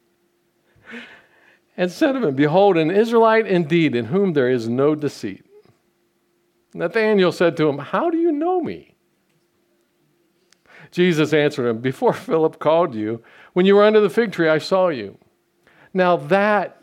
And 1.75 1.91
said 1.91 2.13
to 2.13 2.27
him, 2.27 2.35
Behold, 2.35 2.77
an 2.77 2.91
Israelite 2.91 3.47
indeed, 3.47 3.95
in 3.95 4.05
whom 4.05 4.35
there 4.35 4.51
is 4.51 4.69
no 4.69 4.95
deceit. 4.95 5.47
Nathanael 6.75 7.33
said 7.33 7.57
to 7.57 7.69
him, 7.71 7.79
How 7.79 8.11
do 8.11 8.19
you 8.19 8.31
know 8.31 8.61
me? 8.61 8.95
Jesus 10.91 11.33
answered 11.33 11.67
him, 11.67 11.79
Before 11.79 12.13
Philip 12.13 12.59
called 12.59 12.95
you, 12.95 13.23
when 13.55 13.65
you 13.65 13.77
were 13.77 13.85
under 13.85 14.01
the 14.01 14.11
fig 14.11 14.33
tree, 14.33 14.51
I 14.51 14.59
saw 14.59 14.89
you. 14.89 15.17
Now 15.95 16.19
that 16.19 16.80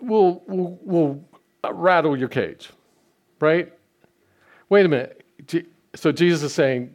will, 0.00 0.42
will, 0.46 0.78
will 0.82 1.24
rattle 1.70 2.16
your 2.16 2.28
cage, 2.28 2.70
right? 3.40 3.72
Wait 4.68 4.86
a 4.86 4.88
minute. 4.88 5.24
So 5.94 6.12
Jesus 6.12 6.42
is 6.42 6.54
saying, 6.54 6.94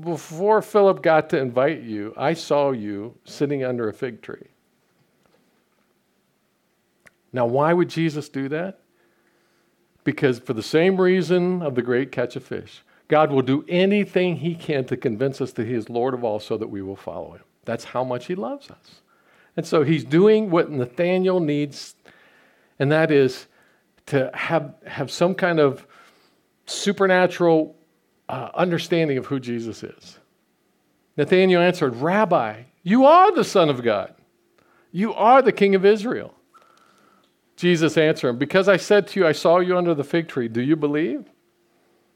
Before 0.00 0.62
Philip 0.62 1.02
got 1.02 1.30
to 1.30 1.38
invite 1.38 1.82
you, 1.82 2.14
I 2.16 2.34
saw 2.34 2.70
you 2.70 3.16
sitting 3.24 3.64
under 3.64 3.88
a 3.88 3.92
fig 3.92 4.22
tree. 4.22 4.48
Now, 7.32 7.46
why 7.46 7.72
would 7.72 7.88
Jesus 7.88 8.28
do 8.28 8.48
that? 8.50 8.78
Because 10.04 10.38
for 10.38 10.52
the 10.52 10.62
same 10.62 11.00
reason 11.00 11.62
of 11.62 11.74
the 11.74 11.82
great 11.82 12.12
catch 12.12 12.36
of 12.36 12.44
fish, 12.44 12.82
God 13.08 13.32
will 13.32 13.42
do 13.42 13.64
anything 13.68 14.36
he 14.36 14.54
can 14.54 14.84
to 14.86 14.96
convince 14.96 15.40
us 15.40 15.52
that 15.52 15.66
he 15.66 15.74
is 15.74 15.90
Lord 15.90 16.14
of 16.14 16.24
all 16.24 16.38
so 16.38 16.56
that 16.56 16.68
we 16.68 16.80
will 16.80 16.96
follow 16.96 17.32
him. 17.32 17.42
That's 17.64 17.84
how 17.84 18.04
much 18.04 18.26
he 18.26 18.34
loves 18.34 18.70
us. 18.70 19.00
And 19.56 19.66
so 19.66 19.82
he's 19.82 20.04
doing 20.04 20.50
what 20.50 20.70
Nathaniel 20.70 21.40
needs, 21.40 21.94
and 22.78 22.92
that 22.92 23.10
is 23.10 23.46
to 24.06 24.30
have, 24.34 24.74
have 24.86 25.10
some 25.10 25.34
kind 25.34 25.60
of 25.60 25.86
supernatural 26.66 27.76
uh, 28.28 28.50
understanding 28.54 29.18
of 29.18 29.26
who 29.26 29.38
Jesus 29.38 29.82
is. 29.82 30.18
Nathaniel 31.16 31.62
answered, 31.62 31.96
Rabbi, 31.96 32.62
you 32.82 33.04
are 33.04 33.34
the 33.34 33.44
Son 33.44 33.68
of 33.68 33.82
God. 33.82 34.14
You 34.90 35.14
are 35.14 35.42
the 35.42 35.52
King 35.52 35.74
of 35.74 35.84
Israel. 35.84 36.34
Jesus 37.56 37.96
answered 37.96 38.30
him, 38.30 38.38
Because 38.38 38.68
I 38.68 38.76
said 38.76 39.06
to 39.08 39.20
you, 39.20 39.26
I 39.26 39.32
saw 39.32 39.60
you 39.60 39.76
under 39.76 39.94
the 39.94 40.04
fig 40.04 40.28
tree, 40.28 40.48
do 40.48 40.60
you 40.60 40.76
believe? 40.76 41.24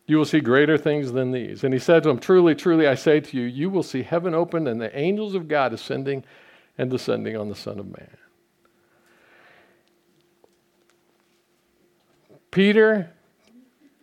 You 0.06 0.16
will 0.16 0.24
see 0.24 0.40
greater 0.40 0.78
things 0.78 1.12
than 1.12 1.32
these. 1.32 1.64
And 1.64 1.72
he 1.72 1.78
said 1.78 2.02
to 2.02 2.08
him, 2.08 2.18
Truly, 2.18 2.54
truly, 2.54 2.88
I 2.88 2.94
say 2.94 3.20
to 3.20 3.36
you, 3.36 3.44
you 3.44 3.68
will 3.68 3.82
see 3.82 4.02
heaven 4.02 4.34
opened 4.34 4.66
and 4.66 4.80
the 4.80 4.96
angels 4.98 5.34
of 5.34 5.48
God 5.48 5.72
ascending 5.72 6.24
and 6.78 6.90
descending 6.90 7.36
on 7.36 7.48
the 7.48 7.54
Son 7.54 7.78
of 7.78 7.86
Man. 7.86 8.16
Peter, 12.58 13.08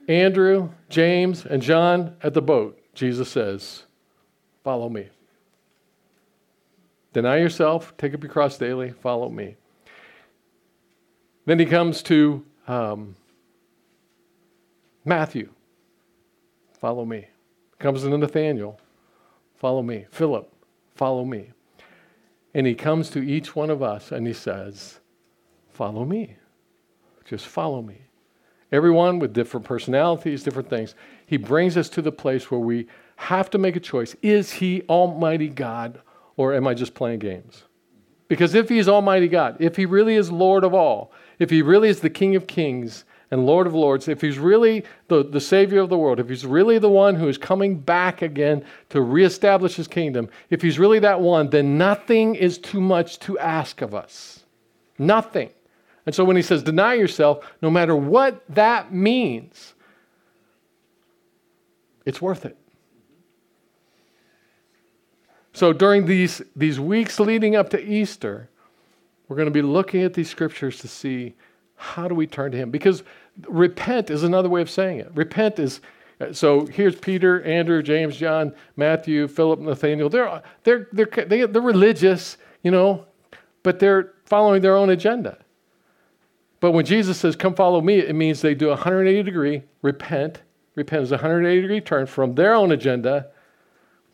Andrew, 0.08 0.70
James, 0.88 1.46
and 1.46 1.62
John 1.62 2.16
at 2.24 2.34
the 2.34 2.42
boat, 2.42 2.80
Jesus 2.94 3.30
says, 3.30 3.84
Follow 4.64 4.88
me. 4.88 5.10
Deny 7.12 7.36
yourself, 7.36 7.94
take 7.98 8.14
up 8.14 8.24
your 8.24 8.32
cross 8.32 8.58
daily, 8.58 8.92
follow 8.92 9.28
me. 9.28 9.58
Then 11.46 11.60
he 11.60 11.66
comes 11.66 12.02
to 12.04 12.46
um, 12.66 13.18
Matthew. 15.04 15.50
Follow 16.80 17.04
me. 17.04 17.28
Comes 17.78 18.04
to 18.04 18.18
Nathaniel. 18.18 18.80
Follow 19.58 19.82
me. 19.82 20.06
Philip. 20.12 20.50
Follow 20.96 21.26
me. 21.26 21.50
And 22.54 22.66
he 22.66 22.74
comes 22.74 23.10
to 23.10 23.20
each 23.20 23.54
one 23.54 23.70
of 23.70 23.84
us 23.84 24.14
and 24.14 24.26
he 24.26 24.32
says, 24.32 25.02
Follow 25.72 26.06
me. 26.06 26.38
Just 27.26 27.48
follow 27.48 27.82
me. 27.82 28.06
Everyone 28.76 29.20
with 29.20 29.34
different 29.34 29.66
personalities, 29.66 30.44
different 30.44 30.70
things. 30.70 30.96
He 31.26 31.38
brings 31.38 31.78
us 31.78 31.88
to 31.90 32.02
the 32.02 32.12
place 32.12 32.52
where 32.52 32.60
we 32.60 32.88
have 33.16 33.50
to 33.52 33.58
make 33.58 33.78
a 33.78 33.80
choice. 33.80 34.16
Is 34.22 34.52
he 34.52 34.82
Almighty 34.90 35.48
God 35.48 36.02
or 36.36 36.54
am 36.54 36.68
I 36.68 36.74
just 36.74 36.94
playing 36.94 37.20
games? 37.20 37.64
Because 38.28 38.54
if 38.54 38.68
he's 38.68 38.90
Almighty 38.90 39.30
God, 39.30 39.56
if 39.60 39.78
he 39.78 39.86
really 39.86 40.16
is 40.16 40.30
Lord 40.30 40.66
of 40.66 40.74
all, 40.74 41.14
if 41.40 41.50
he 41.50 41.62
really 41.62 41.88
is 41.88 42.02
the 42.02 42.10
King 42.10 42.36
of 42.36 42.48
kings, 42.48 43.06
and 43.32 43.46
Lord 43.46 43.66
of 43.66 43.74
Lords, 43.74 44.08
if 44.08 44.22
he's 44.22 44.38
really 44.38 44.84
the, 45.08 45.24
the 45.24 45.42
Savior 45.42 45.80
of 45.80 45.90
the 45.90 45.98
world, 45.98 46.20
if 46.20 46.30
he's 46.30 46.46
really 46.46 46.78
the 46.78 46.90
one 46.90 47.16
who 47.16 47.28
is 47.28 47.38
coming 47.38 47.78
back 47.78 48.22
again 48.22 48.64
to 48.90 49.02
reestablish 49.02 49.76
his 49.76 49.88
kingdom, 49.88 50.30
if 50.50 50.62
he's 50.62 50.78
really 50.78 51.00
that 51.00 51.20
one, 51.20 51.50
then 51.50 51.78
nothing 51.78 52.36
is 52.36 52.58
too 52.58 52.82
much 52.82 53.20
to 53.20 53.40
ask 53.40 53.82
of 53.82 53.96
us. 53.96 54.44
Nothing. 54.98 55.50
And 56.06 56.14
so 56.14 56.24
when 56.24 56.36
he 56.36 56.42
says 56.42 56.64
deny 56.64 56.94
yourself, 56.94 57.46
no 57.62 57.70
matter 57.70 57.96
what 57.96 58.44
that 58.50 58.94
means, 58.94 59.74
it's 62.06 62.22
worth 62.22 62.46
it. 62.46 62.58
So 65.54 65.72
during 65.74 66.06
these, 66.06 66.42
these 66.56 66.80
weeks 66.80 67.20
leading 67.20 67.56
up 67.56 67.70
to 67.70 67.82
Easter, 67.82 68.50
we're 69.28 69.38
going 69.38 69.48
to 69.48 69.52
be 69.52 69.62
looking 69.62 70.04
at 70.04 70.14
these 70.14 70.30
scriptures 70.30 70.80
to 70.80 70.88
see 70.88 71.34
how 71.76 72.08
do 72.08 72.16
we 72.16 72.28
turn 72.28 72.52
to 72.52 72.58
Him? 72.58 72.72
Because 72.72 73.04
repent 73.48 74.10
is 74.10 74.24
another 74.24 74.50
way 74.50 74.62
of 74.62 74.70
saying 74.70 75.00
it. 75.00 75.12
Repent 75.16 75.60
is, 75.60 75.82
so 76.32 76.66
here's 76.66 76.96
Peter, 76.96 77.42
Andrew, 77.44 77.82
James, 77.82 78.18
John, 78.18 78.54
Matthew, 78.76 79.28
Philip, 79.28 79.60
Nathaniel. 79.60 80.10
They're, 80.10 80.44
they're, 80.64 80.88
they're, 80.92 81.26
they, 81.26 81.42
are 81.42 81.48
they 81.48 81.60
are 81.60 81.62
religious, 81.62 82.38
you 82.64 82.72
know, 82.72 83.06
but 83.64 83.80
they're 83.80 84.14
following 84.26 84.62
their 84.62 84.76
own 84.76 84.90
agenda. 84.90 85.38
But 86.66 86.72
when 86.72 86.84
Jesus 86.84 87.20
says, 87.20 87.36
come 87.36 87.54
follow 87.54 87.80
me, 87.80 88.00
it 88.00 88.16
means 88.16 88.42
they 88.42 88.56
do 88.56 88.70
a 88.70 88.70
180 88.70 89.22
degree 89.22 89.62
repent. 89.84 90.42
Repent 90.74 91.04
is 91.04 91.12
a 91.12 91.18
180 91.18 91.62
degree 91.62 91.80
turn 91.80 92.08
from 92.08 92.34
their 92.34 92.56
own 92.56 92.72
agenda 92.72 93.28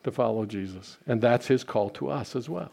to 0.04 0.10
follow 0.10 0.44
Jesus. 0.44 0.98
And 1.06 1.22
that's 1.22 1.46
his 1.46 1.64
call 1.64 1.88
to 1.88 2.10
us 2.10 2.36
as 2.36 2.50
well. 2.50 2.70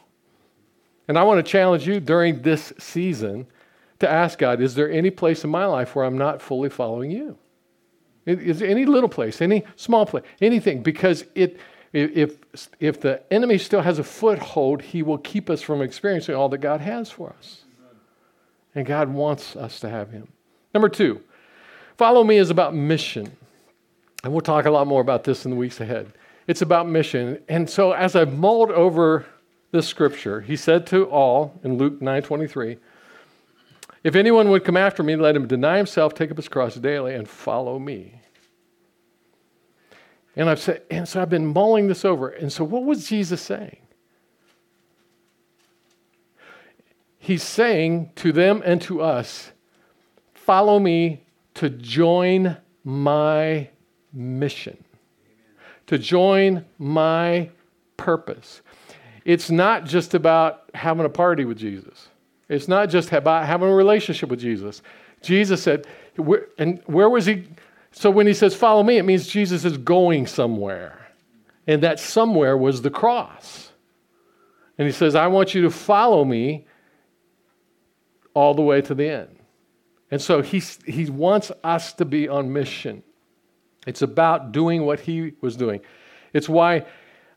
And 1.07 1.17
I 1.17 1.23
want 1.23 1.37
to 1.45 1.49
challenge 1.49 1.87
you 1.87 2.01
during 2.01 2.41
this 2.41 2.73
season 2.77 3.47
to 3.99 4.11
ask 4.11 4.37
God, 4.37 4.59
is 4.59 4.75
there 4.75 4.91
any 4.91 5.11
place 5.11 5.45
in 5.45 5.49
my 5.49 5.65
life 5.65 5.95
where 5.95 6.03
I'm 6.03 6.17
not 6.17 6.41
fully 6.41 6.67
following 6.67 7.09
you? 7.09 7.37
Is 8.25 8.59
there 8.59 8.67
any 8.67 8.85
little 8.85 9.07
place, 9.07 9.41
any 9.41 9.63
small 9.77 10.05
place, 10.05 10.25
anything? 10.41 10.83
Because 10.83 11.23
it, 11.35 11.57
if, 11.93 12.35
if 12.81 12.99
the 12.99 13.23
enemy 13.31 13.57
still 13.57 13.81
has 13.83 13.97
a 13.97 14.03
foothold, 14.03 14.81
he 14.81 15.03
will 15.03 15.19
keep 15.19 15.49
us 15.49 15.61
from 15.61 15.81
experiencing 15.81 16.35
all 16.35 16.49
that 16.49 16.57
God 16.57 16.81
has 16.81 17.09
for 17.09 17.33
us. 17.39 17.63
And 18.75 18.85
God 18.85 19.09
wants 19.09 19.55
us 19.55 19.79
to 19.79 19.89
have 19.89 20.11
him. 20.11 20.27
Number 20.73 20.89
two, 20.89 21.21
follow 21.97 22.23
me 22.23 22.37
is 22.37 22.49
about 22.49 22.75
mission. 22.75 23.31
And 24.23 24.33
we'll 24.33 24.41
talk 24.41 24.65
a 24.65 24.71
lot 24.71 24.87
more 24.87 25.01
about 25.01 25.23
this 25.23 25.45
in 25.45 25.51
the 25.51 25.57
weeks 25.57 25.79
ahead. 25.79 26.13
It's 26.47 26.61
about 26.61 26.87
mission. 26.87 27.41
And 27.47 27.69
so 27.69 27.91
as 27.91 28.15
I've 28.15 28.37
mulled 28.37 28.71
over 28.71 29.25
this 29.71 29.87
scripture, 29.87 30.41
he 30.41 30.55
said 30.55 30.87
to 30.87 31.05
all 31.05 31.59
in 31.63 31.77
Luke 31.77 32.01
9 32.01 32.23
23, 32.23 32.77
if 34.03 34.15
anyone 34.15 34.49
would 34.49 34.63
come 34.63 34.77
after 34.77 35.03
me, 35.03 35.15
let 35.15 35.35
him 35.35 35.47
deny 35.47 35.77
himself, 35.77 36.13
take 36.13 36.31
up 36.31 36.37
his 36.37 36.47
cross 36.47 36.75
daily, 36.75 37.15
and 37.15 37.27
follow 37.27 37.77
me. 37.77 38.21
And 40.35 40.49
I've 40.49 40.59
said, 40.59 40.83
and 40.89 41.07
so 41.07 41.21
I've 41.21 41.29
been 41.29 41.47
mulling 41.47 41.87
this 41.87 42.05
over. 42.05 42.29
And 42.29 42.51
so 42.51 42.63
what 42.63 42.83
was 42.83 43.07
Jesus 43.07 43.41
saying? 43.41 43.77
He's 47.29 47.43
saying 47.43 48.09
to 48.15 48.31
them 48.31 48.63
and 48.65 48.81
to 48.81 49.03
us, 49.03 49.51
follow 50.33 50.79
me 50.79 51.27
to 51.53 51.69
join 51.69 52.57
my 52.83 53.69
mission, 54.11 54.83
to 55.85 55.99
join 55.99 56.65
my 56.79 57.51
purpose. 57.97 58.63
It's 59.25 59.51
not 59.51 59.85
just 59.85 60.15
about 60.15 60.71
having 60.73 61.05
a 61.05 61.09
party 61.09 61.45
with 61.45 61.59
Jesus. 61.59 62.07
It's 62.47 62.67
not 62.67 62.89
just 62.89 63.11
about 63.11 63.45
having 63.45 63.69
a 63.69 63.75
relationship 63.75 64.31
with 64.31 64.39
Jesus. 64.39 64.81
Jesus 65.21 65.61
said, 65.61 65.85
and 66.57 66.81
where 66.87 67.11
was 67.11 67.27
he? 67.27 67.47
So 67.91 68.09
when 68.09 68.25
he 68.25 68.33
says, 68.33 68.55
follow 68.55 68.81
me, 68.81 68.97
it 68.97 69.03
means 69.03 69.27
Jesus 69.27 69.65
is 69.65 69.77
going 69.77 70.25
somewhere. 70.25 71.11
And 71.67 71.83
that 71.83 71.99
somewhere 71.99 72.57
was 72.57 72.81
the 72.81 72.89
cross. 72.89 73.71
And 74.79 74.87
he 74.87 74.91
says, 74.91 75.13
I 75.13 75.27
want 75.27 75.53
you 75.53 75.61
to 75.61 75.69
follow 75.69 76.25
me 76.25 76.65
all 78.39 78.53
the 78.53 78.61
way 78.61 78.81
to 78.81 78.95
the 78.95 79.09
end. 79.09 79.35
And 80.11 80.21
so 80.21 80.41
he, 80.41 80.59
he 80.85 81.09
wants 81.09 81.51
us 81.63 81.93
to 81.93 82.05
be 82.05 82.29
on 82.29 82.53
mission. 82.53 83.03
It's 83.85 84.01
about 84.01 84.51
doing 84.53 84.85
what 84.85 85.01
he 85.01 85.33
was 85.41 85.57
doing. 85.57 85.81
It's 86.31 86.47
why 86.47 86.85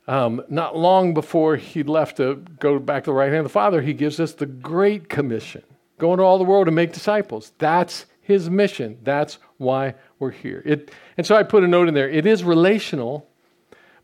um, 0.07 0.43
not 0.49 0.77
long 0.77 1.12
before 1.12 1.57
he 1.57 1.83
left 1.83 2.19
to 2.19 2.37
go 2.61 2.79
back 2.79 3.05
to 3.05 3.11
the 3.11 3.15
right 3.15 3.31
hand 3.31 3.41
of 3.41 3.45
the 3.47 3.59
Father, 3.62 3.83
he 3.83 3.93
gives 3.93 4.21
us 4.21 4.33
the 4.33 4.47
Great 4.47 5.09
Commission 5.09 5.62
go 5.99 6.12
into 6.12 6.25
all 6.25 6.37
the 6.37 6.45
world 6.45 6.67
and 6.67 6.75
make 6.75 6.93
disciples. 6.93 7.53
That's 7.59 8.07
his 8.23 8.51
mission. 8.51 8.99
That's 9.03 9.38
why 9.59 9.95
we're 10.19 10.33
here. 10.33 10.62
It, 10.65 10.91
and 11.17 11.25
so 11.25 11.37
I 11.37 11.45
put 11.45 11.62
a 11.62 11.69
note 11.69 11.87
in 11.87 11.95
there. 11.95 12.09
It 12.09 12.27
is 12.27 12.43
relational, 12.43 13.29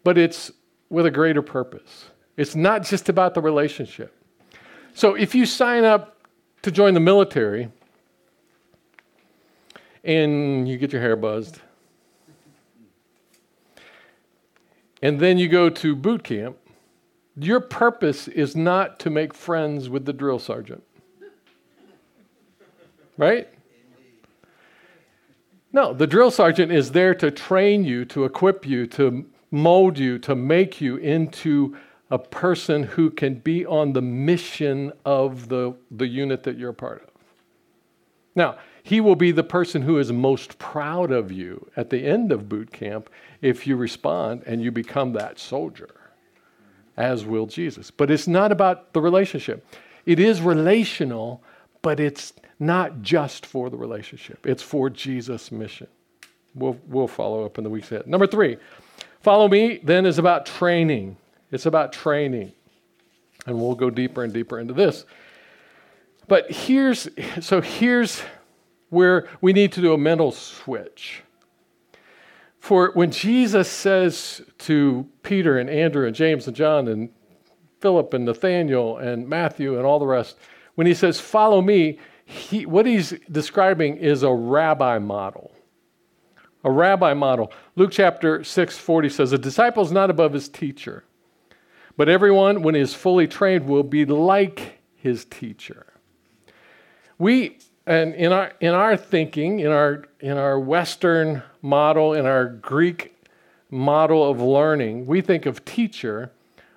but 0.04 0.16
it's 0.16 0.52
with 0.90 1.06
a 1.06 1.10
greater 1.10 1.42
purpose. 1.42 2.10
It's 2.36 2.54
not 2.54 2.84
just 2.84 3.08
about 3.08 3.34
the 3.34 3.40
relationship. 3.40 4.14
So 4.94 5.14
if 5.16 5.34
you 5.34 5.44
sign 5.44 5.84
up 5.84 6.17
to 6.62 6.70
join 6.70 6.94
the 6.94 7.00
military 7.00 7.70
and 10.04 10.68
you 10.68 10.78
get 10.78 10.92
your 10.92 11.02
hair 11.02 11.16
buzzed, 11.16 11.60
and 15.02 15.20
then 15.20 15.38
you 15.38 15.48
go 15.48 15.68
to 15.68 15.94
boot 15.94 16.24
camp, 16.24 16.56
your 17.36 17.60
purpose 17.60 18.26
is 18.28 18.56
not 18.56 18.98
to 19.00 19.10
make 19.10 19.34
friends 19.34 19.88
with 19.88 20.04
the 20.04 20.12
drill 20.12 20.38
sergeant. 20.38 20.82
Right? 23.16 23.48
No, 25.72 25.92
the 25.92 26.06
drill 26.06 26.30
sergeant 26.30 26.72
is 26.72 26.92
there 26.92 27.14
to 27.16 27.30
train 27.30 27.84
you, 27.84 28.04
to 28.06 28.24
equip 28.24 28.66
you, 28.66 28.86
to 28.88 29.26
mold 29.50 29.98
you, 29.98 30.18
to 30.20 30.34
make 30.34 30.80
you 30.80 30.96
into 30.96 31.76
a 32.10 32.18
person 32.18 32.82
who 32.82 33.10
can 33.10 33.34
be 33.34 33.66
on 33.66 33.92
the 33.92 34.02
mission 34.02 34.92
of 35.04 35.48
the, 35.48 35.74
the 35.90 36.06
unit 36.06 36.42
that 36.44 36.56
you're 36.56 36.70
a 36.70 36.74
part 36.74 37.02
of. 37.02 37.10
Now, 38.34 38.56
he 38.82 39.00
will 39.00 39.16
be 39.16 39.32
the 39.32 39.44
person 39.44 39.82
who 39.82 39.98
is 39.98 40.10
most 40.12 40.58
proud 40.58 41.10
of 41.10 41.30
you 41.30 41.70
at 41.76 41.90
the 41.90 42.06
end 42.06 42.32
of 42.32 42.48
boot 42.48 42.72
camp 42.72 43.10
if 43.42 43.66
you 43.66 43.76
respond 43.76 44.42
and 44.46 44.62
you 44.62 44.70
become 44.70 45.12
that 45.12 45.38
soldier, 45.38 45.90
as 46.96 47.26
will 47.26 47.46
Jesus. 47.46 47.90
But 47.90 48.10
it's 48.10 48.26
not 48.26 48.50
about 48.50 48.94
the 48.94 49.00
relationship. 49.00 49.66
It 50.06 50.18
is 50.18 50.40
relational, 50.40 51.42
but 51.82 52.00
it's 52.00 52.32
not 52.58 53.02
just 53.02 53.44
for 53.44 53.68
the 53.68 53.76
relationship, 53.76 54.46
it's 54.46 54.62
for 54.62 54.88
Jesus' 54.88 55.52
mission. 55.52 55.88
We'll, 56.54 56.78
we'll 56.86 57.08
follow 57.08 57.44
up 57.44 57.58
in 57.58 57.64
the 57.64 57.70
weeks 57.70 57.92
ahead. 57.92 58.06
Number 58.06 58.26
three, 58.26 58.56
follow 59.20 59.48
me 59.48 59.80
then 59.84 60.06
is 60.06 60.18
about 60.18 60.46
training. 60.46 61.16
It's 61.50 61.66
about 61.66 61.92
training. 61.92 62.52
And 63.46 63.58
we'll 63.58 63.74
go 63.74 63.90
deeper 63.90 64.24
and 64.24 64.32
deeper 64.32 64.58
into 64.58 64.74
this. 64.74 65.04
But 66.26 66.50
here's 66.50 67.08
so 67.40 67.60
here's 67.60 68.22
where 68.90 69.28
we 69.40 69.52
need 69.52 69.72
to 69.72 69.80
do 69.80 69.92
a 69.94 69.98
mental 69.98 70.32
switch. 70.32 71.22
For 72.60 72.90
when 72.94 73.10
Jesus 73.10 73.68
says 73.70 74.42
to 74.58 75.06
Peter 75.22 75.58
and 75.58 75.70
Andrew 75.70 76.06
and 76.06 76.14
James 76.14 76.46
and 76.46 76.56
John 76.56 76.88
and 76.88 77.08
Philip 77.80 78.12
and 78.12 78.24
Nathaniel 78.24 78.98
and 78.98 79.28
Matthew 79.28 79.76
and 79.76 79.86
all 79.86 79.98
the 79.98 80.06
rest, 80.06 80.36
when 80.74 80.86
he 80.86 80.94
says, 80.94 81.18
Follow 81.20 81.62
me, 81.62 81.98
he, 82.24 82.66
what 82.66 82.84
he's 82.84 83.14
describing 83.30 83.96
is 83.96 84.22
a 84.22 84.32
rabbi 84.32 84.98
model. 84.98 85.52
A 86.64 86.70
rabbi 86.70 87.14
model. 87.14 87.52
Luke 87.76 87.90
chapter 87.92 88.44
6 88.44 88.76
40 88.76 89.08
says, 89.08 89.32
A 89.32 89.38
disciple 89.38 89.82
is 89.82 89.92
not 89.92 90.10
above 90.10 90.32
his 90.32 90.48
teacher, 90.48 91.04
but 91.98 92.08
everyone, 92.08 92.62
when 92.62 92.76
he 92.76 92.80
is 92.80 92.94
fully 92.94 93.26
trained, 93.26 93.66
will 93.66 93.82
be 93.82 94.04
like 94.04 94.78
his 94.94 95.24
teacher. 95.24 95.84
We, 97.18 97.58
and 97.86 98.14
in 98.14 98.32
our, 98.32 98.52
in 98.60 98.72
our 98.72 98.96
thinking, 98.96 99.58
in 99.58 99.72
our, 99.72 100.04
in 100.20 100.38
our 100.38 100.60
Western 100.60 101.42
model, 101.60 102.14
in 102.14 102.24
our 102.24 102.46
Greek 102.46 103.16
model 103.68 104.30
of 104.30 104.40
learning, 104.40 105.06
we 105.06 105.20
think 105.20 105.44
of 105.44 105.64
teacher 105.64 106.30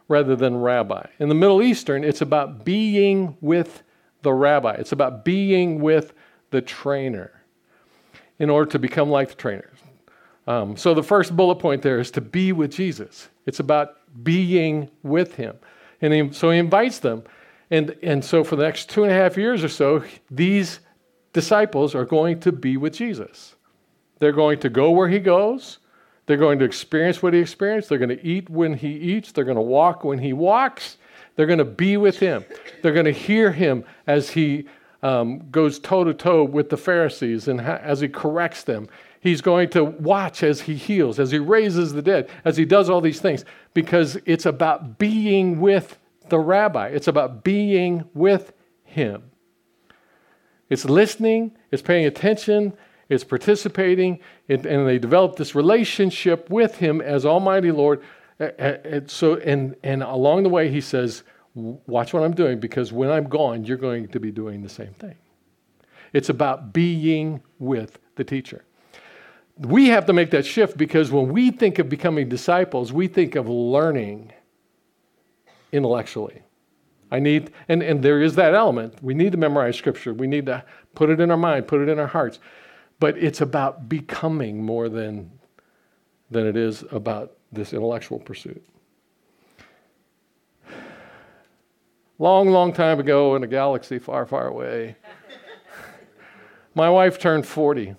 rather 0.08 0.36
than 0.36 0.58
rabbi. 0.58 1.06
In 1.20 1.30
the 1.30 1.36
Middle 1.36 1.62
Eastern, 1.62 2.04
it's 2.04 2.22
about 2.22 2.66
being 2.66 3.38
with 3.42 3.84
the 4.24 4.34
rabbi, 4.34 4.74
it's 4.74 4.92
about 4.92 5.24
being 5.24 5.82
with 5.82 6.14
the 6.50 6.62
trainer 6.62 7.44
in 8.40 8.50
order 8.50 8.72
to 8.72 8.80
become 8.80 9.12
like 9.12 9.30
the 9.30 9.36
trainer. 9.36 9.70
Um, 10.48 10.76
so 10.76 10.96
the 10.96 11.04
first 11.04 11.36
bullet 11.36 11.58
point 11.58 11.84
there 11.84 12.00
is 12.00 12.10
to 12.12 12.22
be 12.22 12.52
with 12.54 12.72
Jesus. 12.72 13.30
It's 13.46 13.60
about 13.60 13.98
being 14.24 14.90
with 15.04 15.36
him. 15.36 15.58
And 16.02 16.14
he, 16.14 16.32
so 16.34 16.50
he 16.50 16.58
invites 16.58 17.00
them. 17.00 17.24
And, 17.70 17.96
and 18.04 18.24
so 18.24 18.44
for 18.44 18.56
the 18.56 18.64
next 18.64 18.90
two 18.90 19.04
and 19.04 19.12
a 19.12 19.16
half 19.16 19.38
years 19.38 19.64
or 19.64 19.70
so, 19.70 20.04
these 20.30 20.80
disciples 21.34 21.96
are 21.96 22.06
going 22.06 22.40
to 22.42 22.52
be 22.52 22.78
with 22.78 22.94
Jesus. 22.94 23.56
They're 24.20 24.32
going 24.32 24.60
to 24.60 24.70
go 24.70 24.92
where 24.92 25.08
he 25.08 25.20
goes. 25.20 25.80
They're 26.26 26.38
going 26.38 26.60
to 26.60 26.66
experience 26.66 27.24
what 27.24 27.34
he 27.34 27.40
experienced. 27.40 27.90
They're 27.90 27.98
going 27.98 28.10
to 28.10 28.26
eat 28.26 28.50
when 28.50 28.74
he 28.74 28.90
eats. 28.90 29.32
They're 29.32 29.46
going 29.46 29.56
to 29.56 29.62
walk 29.62 30.04
when 30.04 30.20
he 30.20 30.34
walks. 30.34 30.98
They're 31.36 31.48
going 31.48 31.60
to 31.60 31.66
be 31.66 31.98
with 31.98 32.20
him. 32.20 32.46
They're 32.82 32.94
going 32.94 33.06
to 33.06 33.12
hear 33.12 33.52
him 33.52 33.84
as 34.06 34.32
he 34.32 34.68
um, 35.02 35.50
goes 35.50 35.80
toe 35.80 36.04
to 36.04 36.14
toe 36.14 36.44
with 36.44 36.70
the 36.70 36.78
Pharisees 36.78 37.48
and 37.48 37.62
ha- 37.62 37.80
as 37.82 38.02
he 38.02 38.08
corrects 38.08 38.64
them. 38.64 38.88
He's 39.22 39.42
going 39.42 39.70
to 39.70 39.84
watch 39.84 40.44
as 40.44 40.62
he 40.62 40.76
heals, 40.76 41.20
as 41.20 41.32
he 41.32 41.40
raises 41.40 41.94
the 41.94 42.02
dead, 42.02 42.30
as 42.44 42.58
he 42.58 42.66
does 42.66 42.90
all 42.90 43.02
these 43.02 43.22
things, 43.22 43.46
because 43.74 44.18
it's 44.26 44.46
about 44.46 44.98
being 44.98 45.62
with 45.62 45.98
the 46.30 46.40
rabbi. 46.40 46.88
It's 46.88 47.08
about 47.08 47.44
being 47.44 48.04
with 48.14 48.52
him. 48.84 49.24
It's 50.70 50.86
listening, 50.86 51.56
it's 51.72 51.82
paying 51.82 52.06
attention, 52.06 52.74
it's 53.10 53.24
participating, 53.24 54.20
and 54.50 54.64
they 54.64 54.98
develop 54.98 55.36
this 55.36 55.54
relationship 55.54 56.50
with 56.50 56.78
him 56.78 57.00
as 57.00 57.26
Almighty 57.26 57.72
Lord 57.72 58.02
and 58.42 59.10
so, 59.10 59.36
and, 59.36 59.76
and 59.84 60.02
along 60.02 60.44
the 60.44 60.50
way, 60.50 60.70
he 60.70 60.82
says, 60.82 61.24
Watch 61.54 62.14
what 62.14 62.24
I'm 62.24 62.34
doing 62.34 62.60
because 62.60 62.94
when 62.94 63.12
I'm 63.12 63.28
gone, 63.28 63.66
you're 63.66 63.78
going 63.78 64.08
to 64.08 64.20
be 64.22 64.32
doing 64.32 64.64
the 64.64 64.70
same 64.70 64.94
thing. 64.94 65.16
It's 66.14 66.30
about 66.30 66.72
being 66.72 67.42
with 67.60 68.00
the 68.16 68.24
teacher. 68.24 68.64
We 69.62 69.90
have 69.90 70.08
to 70.08 70.14
make 70.14 70.32
that 70.32 70.46
shift 70.46 70.76
because 70.76 71.12
when 71.12 71.30
we 71.30 71.52
think 71.52 71.78
of 71.78 71.88
becoming 71.88 72.28
disciples, 72.28 72.92
we 72.92 73.08
think 73.08 73.36
of 73.36 73.48
learning 73.48 74.34
intellectually. 75.72 76.42
I 77.12 77.20
need, 77.20 77.52
and, 77.70 77.84
and 77.84 78.02
there 78.02 78.22
is 78.22 78.36
that 78.36 78.56
element. 78.56 78.96
We 79.04 79.14
need 79.14 79.34
to 79.34 79.38
memorize 79.38 79.78
scripture. 79.78 80.14
We 80.14 80.26
need 80.26 80.48
to 80.48 80.64
put 80.96 81.12
it 81.12 81.20
in 81.20 81.30
our 81.30 81.38
mind, 81.38 81.68
put 81.68 81.80
it 81.82 81.90
in 81.90 82.00
our 82.00 82.08
hearts. 82.08 82.40
But 83.00 83.18
it's 83.18 83.42
about 83.42 83.88
becoming 83.88 84.64
more 84.64 84.90
than, 84.90 85.32
than 86.32 86.48
it 86.48 86.56
is 86.56 86.84
about 86.92 87.34
this 87.52 87.72
intellectual 87.72 88.18
pursuit. 88.18 88.68
Long, 92.18 92.50
long 92.50 92.74
time 92.74 93.00
ago 93.00 93.36
in 93.36 93.44
a 93.44 93.48
galaxy 93.48 94.00
far, 94.00 94.26
far 94.26 94.48
away, 94.48 94.96
my 96.76 96.90
wife 96.90 97.20
turned 97.20 97.46
40. 97.46 97.96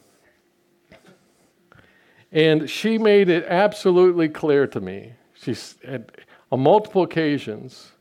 And 2.32 2.68
she 2.68 2.96
made 2.96 3.28
it 3.28 3.44
absolutely 3.46 4.28
clear 4.28 4.66
to 4.66 4.80
me. 4.80 5.12
She 5.34 5.52
said 5.52 6.10
on 6.50 6.60
multiple 6.60 7.02
occasions, 7.02 7.92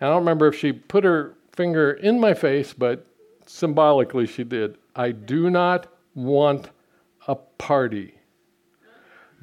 I 0.00 0.06
don't 0.06 0.18
remember 0.18 0.48
if 0.48 0.56
she 0.56 0.72
put 0.72 1.04
her 1.04 1.34
finger 1.52 1.92
in 1.92 2.18
my 2.20 2.34
face, 2.34 2.72
but 2.72 3.06
symbolically 3.46 4.26
she 4.26 4.44
did. 4.44 4.78
I 4.96 5.12
do 5.12 5.48
not 5.48 5.86
want 6.14 6.70
a 7.28 7.36
party. 7.36 8.14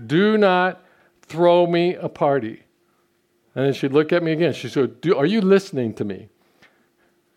Do 0.05 0.37
not 0.37 0.83
throw 1.21 1.65
me 1.65 1.95
a 1.95 2.09
party. 2.09 2.63
And 3.55 3.65
then 3.65 3.73
she'd 3.73 3.93
look 3.93 4.11
at 4.11 4.21
me 4.21 4.33
again. 4.33 4.53
She 4.53 4.69
said, 4.69 4.97
Are 5.15 5.25
you 5.25 5.41
listening 5.41 5.93
to 5.95 6.05
me? 6.05 6.29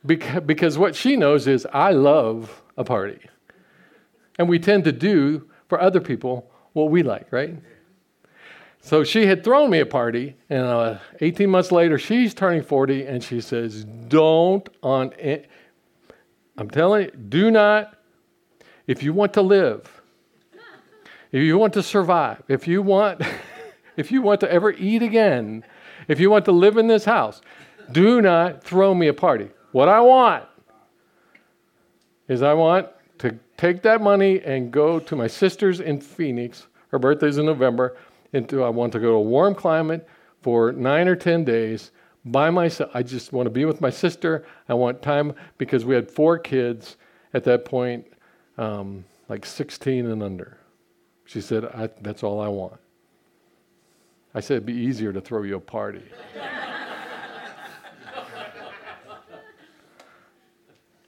Because 0.04 0.78
what 0.78 0.94
she 0.94 1.16
knows 1.16 1.46
is 1.46 1.66
I 1.72 1.92
love 1.92 2.62
a 2.76 2.84
party. 2.84 3.20
And 4.38 4.48
we 4.48 4.58
tend 4.58 4.84
to 4.84 4.92
do 4.92 5.49
for 5.70 5.80
other 5.80 6.00
people 6.00 6.50
what 6.74 6.90
we 6.90 7.02
like, 7.02 7.33
right? 7.33 7.56
So 8.83 9.04
she 9.04 9.26
had 9.26 9.42
thrown 9.42 9.70
me 9.70 9.80
a 9.80 9.87
party, 9.87 10.37
and 10.50 10.62
uh, 10.62 10.98
18 11.20 11.48
months 11.48 11.72
later, 11.72 11.98
she's 11.98 12.35
turning 12.35 12.62
40, 12.62 13.06
and 13.06 13.24
she 13.24 13.40
says, 13.40 13.85
Don't 13.85 14.68
on 14.83 15.12
it. 15.18 15.48
I'm 16.59 16.68
telling 16.68 17.06
you, 17.06 17.11
do 17.11 17.50
not, 17.50 17.96
if 18.87 19.02
you 19.02 19.12
want 19.12 19.33
to 19.35 19.42
live, 19.42 20.02
if 21.33 21.42
you 21.42 21.56
want 21.56 21.72
to 21.74 21.83
survive, 21.83 22.42
if 22.48 22.68
you 22.68 22.83
want. 22.83 23.22
if 23.96 24.11
you 24.11 24.22
want 24.22 24.40
to 24.40 24.50
ever 24.50 24.72
eat 24.72 25.02
again, 25.02 25.64
if 26.09 26.18
you 26.18 26.30
want 26.30 26.44
to 26.46 26.52
live 26.52 26.76
in 26.76 26.87
this 26.87 27.04
house, 27.04 27.40
do 27.92 28.20
not 28.22 28.64
throw 28.64 28.94
me 28.94 29.09
a 29.09 29.14
party. 29.14 29.50
What 29.72 29.88
I 29.88 30.00
want 30.00 30.44
is 32.28 32.42
I 32.42 32.54
want 32.54 32.88
to 33.20 33.38
take 33.59 33.83
that 33.83 34.00
money 34.00 34.40
and 34.40 34.72
go 34.72 34.98
to 34.98 35.14
my 35.14 35.26
sister's 35.26 35.80
in 35.80 36.00
Phoenix. 36.00 36.66
Her 36.88 36.98
birthday's 36.98 37.37
in 37.37 37.46
November. 37.46 37.96
into, 38.33 38.64
I 38.64 38.70
want 38.70 38.92
to 38.92 38.98
go 38.98 39.09
to 39.09 39.14
a 39.14 39.20
warm 39.20 39.54
climate 39.54 40.09
for 40.40 40.72
nine 40.72 41.06
or 41.06 41.16
10 41.16 41.44
days 41.44 41.90
by 42.24 42.48
myself. 42.48 42.90
I 42.94 43.02
just 43.02 43.33
want 43.33 43.46
to 43.46 43.50
be 43.50 43.66
with 43.66 43.80
my 43.80 43.90
sister. 43.90 44.46
I 44.70 44.74
want 44.74 45.02
time 45.02 45.35
because 45.59 45.85
we 45.85 45.94
had 45.94 46.11
four 46.11 46.38
kids 46.38 46.96
at 47.35 47.44
that 47.44 47.66
point, 47.66 48.06
um, 48.56 49.04
like 49.28 49.44
16 49.44 50.06
and 50.06 50.22
under. 50.22 50.56
She 51.26 51.42
said, 51.42 51.64
That's 52.00 52.22
all 52.22 52.40
I 52.40 52.48
want. 52.48 52.80
I 54.35 54.40
said, 54.40 54.54
It'd 54.54 54.66
be 54.66 54.72
easier 54.72 55.12
to 55.12 55.20
throw 55.20 55.42
you 55.42 55.56
a 55.56 55.61
party. 55.61 56.04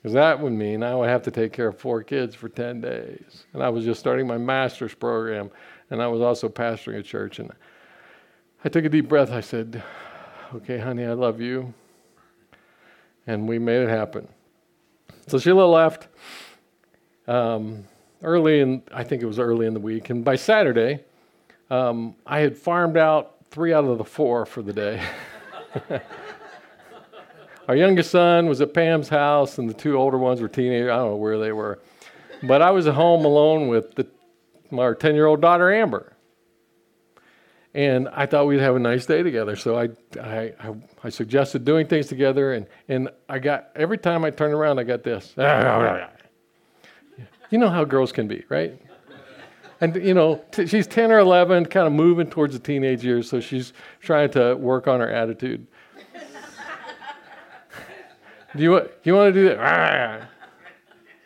Because 0.03 0.15
that 0.15 0.41
would 0.41 0.53
mean 0.53 0.83
I 0.83 0.97
would 0.97 1.09
have 1.09 1.23
to 1.23 1.31
take 1.31 1.53
care 1.53 1.69
of 1.69 1.79
four 1.79 2.03
kids 2.03 2.35
for 2.35 2.49
10 2.49 2.81
days. 2.81 3.45
And 3.53 3.63
I 3.63 3.69
was 3.69 3.85
just 3.85 4.01
starting 4.01 4.27
my 4.27 4.37
master's 4.37 4.95
program, 4.95 5.49
and 5.91 6.03
I 6.03 6.09
was 6.09 6.21
also 6.21 6.49
pastoring 6.49 6.99
a 6.99 7.03
church. 7.05 7.39
And 7.39 7.53
I 8.65 8.69
took 8.69 8.85
a 8.85 8.89
deep 8.89 9.09
breath. 9.09 9.31
I 9.31 9.41
said, 9.41 9.81
Okay, 10.55 10.79
honey, 10.79 11.05
I 11.05 11.13
love 11.13 11.41
you. 11.41 11.73
And 13.29 13.49
we 13.49 13.61
made 13.61 13.83
it 13.83 13.89
happen. 13.89 14.27
So 15.29 15.39
Sheila 15.39 15.65
left 15.65 16.09
um, 17.29 17.85
early 18.23 18.61
in, 18.61 18.83
I 18.93 19.05
think 19.05 19.23
it 19.23 19.27
was 19.27 19.39
early 19.39 19.67
in 19.67 19.75
the 19.75 19.81
week. 19.81 20.11
And 20.11 20.25
by 20.25 20.35
Saturday, 20.35 21.05
um, 21.71 22.17
I 22.27 22.41
had 22.41 22.59
farmed 22.59 22.97
out 22.97 23.37
three 23.51 23.73
out 23.73 23.85
of 23.85 23.99
the 23.99 24.05
four 24.05 24.45
for 24.47 24.63
the 24.63 24.73
day. 24.73 25.01
Our 27.69 27.77
youngest 27.77 28.11
son 28.11 28.49
was 28.49 28.61
at 28.61 28.75
Pam's 28.75 29.09
house, 29.09 29.59
and 29.59 29.69
the 29.69 29.75
two 29.75 29.97
older 29.97 30.19
ones 30.19 30.41
were 30.41 30.49
teenagers. 30.49 30.91
I 30.91 30.97
don't 30.97 31.11
know 31.11 31.17
where 31.17 31.39
they 31.39 31.53
were. 31.53 31.79
But 32.43 32.61
I 32.61 32.71
was 32.71 32.87
at 32.87 32.95
home 32.95 33.25
alone 33.25 33.69
with 33.69 33.95
the, 33.95 34.07
our 34.77 34.95
10 34.95 35.15
year 35.15 35.27
old 35.27 35.41
daughter, 35.41 35.73
Amber. 35.73 36.13
And 37.75 38.09
I 38.09 38.27
thought 38.27 38.47
we'd 38.47 38.61
have 38.61 38.77
a 38.77 38.81
nice 38.81 39.07
day 39.07 39.23
together. 39.23 39.57
So 39.57 39.79
I, 39.79 39.89
I, 40.21 40.53
I, 40.61 40.75
I 41.05 41.09
suggested 41.09 41.65
doing 41.65 41.87
things 41.87 42.07
together. 42.07 42.53
And, 42.53 42.67
and 42.89 43.09
I 43.29 43.39
got, 43.39 43.71
every 43.75 43.97
time 43.97 44.25
I 44.25 44.31
turned 44.31 44.53
around, 44.53 44.79
I 44.79 44.83
got 44.83 45.05
this. 45.05 45.33
You 47.51 47.59
know 47.59 47.71
how 47.71 47.85
girls 47.85 48.13
can 48.13 48.29
be, 48.29 48.45
right? 48.49 48.79
And, 49.81 49.97
you 49.97 50.15
know, 50.15 50.45
t- 50.53 50.67
she's 50.67 50.87
10 50.87 51.11
or 51.11 51.19
11, 51.19 51.67
kind 51.67 51.87
of 51.87 51.93
moving 51.93 52.29
towards 52.29 52.53
the 52.53 52.61
teenage 52.61 53.05
years. 53.05 53.29
So 53.29 53.41
she's 53.41 53.73
trying 54.01 54.31
to 54.33 54.55
work 54.55 54.87
on 54.87 55.01
her 55.01 55.11
attitude. 55.11 55.67
Do 58.57 58.63
you, 58.63 58.89
you 59.05 59.15
want 59.15 59.35
to 59.35 59.41
do 59.41 59.49
that? 59.49 60.29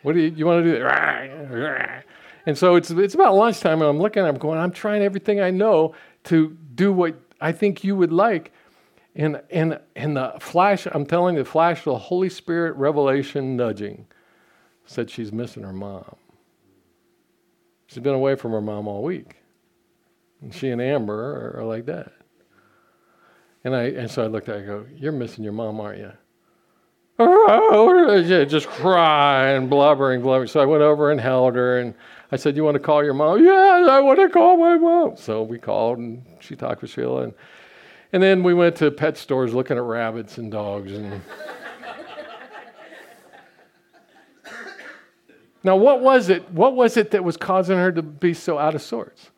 What 0.03 0.13
do 0.13 0.21
you, 0.21 0.29
you 0.29 0.45
want 0.45 0.63
to 0.63 0.71
do 0.71 0.79
that? 0.83 2.05
And 2.45 2.57
so 2.57 2.75
it's, 2.75 2.89
it's 2.91 3.13
about 3.13 3.35
lunchtime, 3.35 3.81
and 3.81 3.89
I'm 3.89 3.99
looking, 3.99 4.23
I'm 4.23 4.37
going, 4.37 4.57
I'm 4.57 4.71
trying 4.71 5.01
everything 5.01 5.41
I 5.41 5.51
know 5.51 5.93
to 6.25 6.55
do 6.75 6.93
what 6.93 7.19
I 7.41 7.51
think 7.51 7.83
you 7.83 7.93
would 7.97 8.13
like. 8.13 8.53
And, 9.17 9.41
and, 9.49 9.81
and 9.97 10.15
the 10.15 10.33
flash, 10.39 10.87
I'm 10.89 11.05
telling 11.05 11.35
you, 11.35 11.43
the 11.43 11.49
flash 11.49 11.79
of 11.79 11.85
the 11.85 11.97
Holy 11.97 12.29
Spirit 12.29 12.77
revelation 12.77 13.57
nudging 13.57 14.07
said 14.85 15.09
she's 15.09 15.33
missing 15.33 15.63
her 15.63 15.73
mom. 15.73 16.15
She's 17.87 18.01
been 18.01 18.13
away 18.13 18.35
from 18.35 18.53
her 18.53 18.61
mom 18.61 18.87
all 18.87 19.03
week. 19.03 19.35
And 20.41 20.53
she 20.53 20.69
and 20.69 20.81
Amber 20.81 21.13
are, 21.13 21.59
are 21.61 21.65
like 21.65 21.85
that. 21.87 22.13
And, 23.65 23.75
I, 23.75 23.83
and 23.85 24.09
so 24.09 24.23
I 24.23 24.27
looked 24.27 24.47
at 24.47 24.55
her, 24.55 24.61
I 24.61 24.65
go, 24.65 24.85
You're 24.95 25.11
missing 25.11 25.43
your 25.43 25.51
mom, 25.51 25.81
aren't 25.81 25.99
you? 25.99 26.13
just 28.47 28.67
crying, 28.67 29.67
blubbering, 29.67 30.21
blubbering. 30.21 30.47
So 30.47 30.59
I 30.59 30.65
went 30.65 30.83
over 30.83 31.09
and 31.09 31.19
held 31.19 31.55
her, 31.55 31.79
and 31.79 31.95
I 32.31 32.35
said, 32.35 32.55
"You 32.55 32.63
want 32.63 32.75
to 32.75 32.79
call 32.79 33.03
your 33.03 33.15
mom?" 33.15 33.43
Yeah, 33.43 33.87
I 33.89 33.99
want 34.01 34.19
to 34.19 34.29
call 34.29 34.55
my 34.57 34.77
mom. 34.77 35.17
So 35.17 35.41
we 35.41 35.57
called, 35.57 35.97
and 35.97 36.23
she 36.39 36.55
talked 36.55 36.83
with 36.83 36.91
Sheila, 36.91 37.23
and 37.23 37.33
and 38.13 38.21
then 38.21 38.43
we 38.43 38.53
went 38.53 38.75
to 38.77 38.91
pet 38.91 39.17
stores 39.17 39.51
looking 39.55 39.77
at 39.77 39.83
rabbits 39.83 40.37
and 40.37 40.51
dogs. 40.51 40.91
And 40.91 41.19
now, 45.63 45.75
what 45.75 46.01
was 46.01 46.29
it? 46.29 46.47
What 46.51 46.75
was 46.75 46.97
it 46.97 47.09
that 47.11 47.23
was 47.23 47.35
causing 47.35 47.77
her 47.77 47.91
to 47.91 48.03
be 48.03 48.35
so 48.35 48.59
out 48.59 48.75
of 48.75 48.83
sorts? 48.83 49.31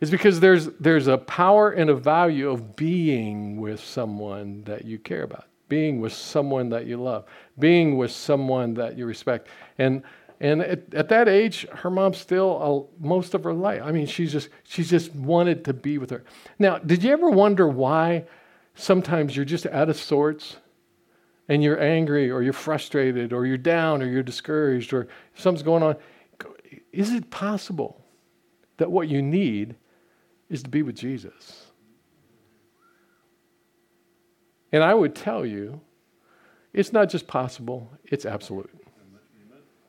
It's 0.00 0.10
because 0.10 0.40
there's 0.40 0.66
there's 0.80 1.06
a 1.06 1.18
power 1.18 1.70
and 1.70 1.88
a 1.88 1.94
value 1.94 2.50
of 2.50 2.74
being 2.74 3.60
with 3.60 3.78
someone 3.78 4.64
that 4.64 4.84
you 4.84 4.98
care 4.98 5.22
about 5.22 5.44
being 5.68 6.00
with 6.00 6.12
someone 6.12 6.68
that 6.70 6.86
you 6.86 6.96
love, 6.96 7.24
being 7.58 7.96
with 7.96 8.10
someone 8.10 8.74
that 8.74 8.96
you 8.96 9.06
respect. 9.06 9.48
And 9.78 10.02
and 10.40 10.62
at, 10.62 10.94
at 10.94 11.08
that 11.08 11.28
age, 11.28 11.66
her 11.68 11.90
mom 11.90 12.14
still 12.14 12.88
uh, 13.00 13.04
most 13.04 13.34
of 13.34 13.42
her 13.42 13.52
life. 13.52 13.82
I 13.84 13.90
mean, 13.90 14.06
she's 14.06 14.32
just 14.32 14.50
she 14.64 14.84
just 14.84 15.14
wanted 15.14 15.64
to 15.64 15.72
be 15.72 15.98
with 15.98 16.10
her. 16.10 16.24
Now, 16.58 16.78
did 16.78 17.02
you 17.02 17.12
ever 17.12 17.30
wonder 17.30 17.66
why 17.66 18.24
sometimes 18.74 19.34
you're 19.34 19.44
just 19.44 19.66
out 19.66 19.88
of 19.88 19.96
sorts 19.96 20.56
and 21.48 21.62
you're 21.62 21.80
angry 21.80 22.30
or 22.30 22.42
you're 22.42 22.52
frustrated 22.52 23.32
or 23.32 23.46
you're 23.46 23.56
down 23.56 24.00
or 24.02 24.06
you're 24.06 24.22
discouraged 24.22 24.92
or 24.92 25.08
something's 25.34 25.64
going 25.64 25.82
on? 25.82 25.96
Is 26.92 27.12
it 27.12 27.30
possible 27.30 28.00
that 28.76 28.90
what 28.90 29.08
you 29.08 29.20
need 29.20 29.74
is 30.48 30.62
to 30.62 30.68
be 30.68 30.82
with 30.82 30.94
Jesus? 30.94 31.67
And 34.72 34.82
I 34.82 34.94
would 34.94 35.14
tell 35.14 35.46
you, 35.46 35.80
it's 36.72 36.92
not 36.92 37.08
just 37.08 37.26
possible, 37.26 37.90
it's 38.04 38.24
absolute. 38.24 38.70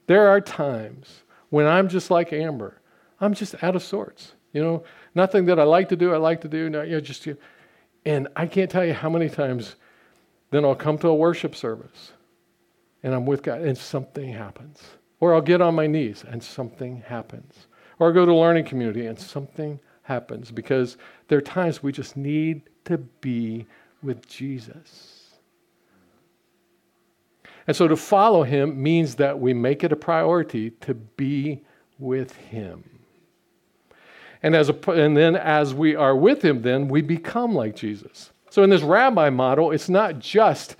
There 0.08 0.28
are 0.28 0.42
times 0.42 1.24
when 1.50 1.68
I'm 1.68 1.89
just 1.89 2.10
like 2.10 2.34
Amber. 2.34 2.82
I'm 3.22 3.34
just 3.34 3.62
out 3.63 3.76
of 3.76 3.84
sorts. 3.84 4.34
You 4.54 4.63
know, 4.63 4.84
nothing 5.13 5.46
that 5.46 5.60
I 5.60 5.63
like 5.63 5.89
to 5.89 5.96
do, 5.96 6.13
I 6.13 6.18
like 6.18 6.42
to 6.42 6.48
do. 6.48 6.70
No, 6.70 6.82
you 6.82 6.94
know, 6.94 7.00
just, 7.00 7.28
and 8.06 8.28
I 8.36 8.48
can't 8.48 8.72
tell 8.72 8.86
you 8.86 8.94
how 8.94 9.10
many 9.10 9.30
times 9.30 9.76
then 10.52 10.65
I'll 10.65 10.76
come 10.76 10.98
to 11.00 11.10
a 11.10 11.15
worship 11.15 11.56
service 11.56 12.13
and 13.04 13.13
I'm 13.13 13.26
with 13.26 13.44
God 13.44 13.62
and 13.62 13.78
something 13.78 14.34
happens. 14.34 14.82
Or 15.20 15.36
I'll 15.36 15.42
get 15.42 15.62
on 15.62 15.76
my 15.76 15.86
knees 15.86 16.24
and 16.28 16.42
something 16.42 17.04
happens. 17.06 17.68
Or 18.00 18.08
I'll 18.08 18.13
go 18.13 18.26
to 18.26 18.32
a 18.32 18.34
learning 18.34 18.65
community 18.65 19.06
and 19.06 19.20
something 19.20 19.80
happens 20.04 20.50
because 20.50 20.98
there 21.28 21.38
are 21.38 21.42
times 21.42 21.84
we 21.84 21.92
just 21.92 22.18
need 22.18 22.63
to 22.86 22.98
be 22.98 23.68
with 24.01 24.27
Jesus. 24.27 25.19
And 27.67 27.75
so 27.75 27.88
to 27.88 27.95
follow 27.95 28.43
him 28.43 28.81
means 28.81 29.15
that 29.15 29.39
we 29.39 29.53
make 29.53 29.83
it 29.83 29.91
a 29.91 29.95
priority 29.95 30.71
to 30.81 30.93
be 30.95 31.63
with 31.99 32.35
him. 32.35 32.83
And, 34.41 34.55
as 34.55 34.69
a, 34.69 34.91
and 34.91 35.15
then 35.15 35.35
as 35.35 35.73
we 35.73 35.95
are 35.95 36.15
with 36.15 36.43
him, 36.43 36.62
then 36.62 36.88
we 36.88 37.01
become 37.01 37.53
like 37.53 37.75
Jesus. 37.75 38.31
So 38.49 38.63
in 38.63 38.69
this 38.69 38.81
rabbi 38.81 39.29
model, 39.29 39.71
it's 39.71 39.89
not 39.89 40.17
just 40.17 40.77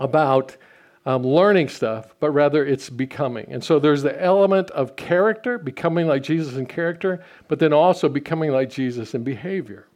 about 0.00 0.56
um, 1.04 1.22
learning 1.22 1.68
stuff, 1.68 2.16
but 2.18 2.30
rather 2.30 2.66
it's 2.66 2.90
becoming. 2.90 3.46
And 3.52 3.62
so 3.62 3.78
there's 3.78 4.02
the 4.02 4.20
element 4.20 4.70
of 4.72 4.96
character, 4.96 5.56
becoming 5.56 6.08
like 6.08 6.24
Jesus 6.24 6.56
in 6.56 6.66
character, 6.66 7.22
but 7.46 7.60
then 7.60 7.72
also 7.72 8.08
becoming 8.08 8.50
like 8.50 8.70
Jesus 8.70 9.14
in 9.14 9.22
behavior 9.22 9.86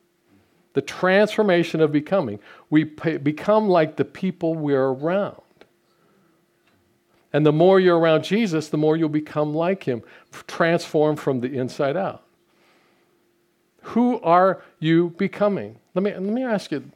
the 0.75 0.83
transformation 0.83 1.81
of 1.81 1.93
becoming. 1.93 2.39
We 2.69 2.85
become 2.85 3.69
like 3.69 3.97
the 3.97 4.05
people 4.05 4.55
we're 4.55 4.89
around. 4.89 5.43
And 7.33 7.47
the 7.47 7.53
more 7.53 7.79
you're 7.79 7.99
around 7.99 8.25
Jesus, 8.25 8.69
the 8.69 8.77
more 8.77 8.97
you'll 8.97 9.09
become 9.09 9.55
like 9.55 9.85
him, 9.85 10.03
transformed 10.47 11.21
from 11.21 11.41
the 11.41 11.59
inside 11.59 11.97
out. 11.97 12.25
Who 13.83 14.21
are 14.21 14.63
you 14.79 15.11
becoming? 15.17 15.79
Let 15.95 16.03
me, 16.03 16.13
let 16.13 16.23
me 16.23 16.45
ask 16.45 16.71
you 16.73 16.91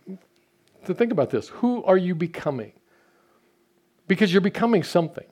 to 0.84 0.94
think 0.94 1.12
about 1.12 1.30
this. 1.30 1.48
Who 1.48 1.84
are 1.84 1.96
you 1.96 2.14
becoming? 2.14 2.72
Because 4.06 4.32
you're 4.32 4.40
becoming 4.40 4.82
something. 4.82 5.26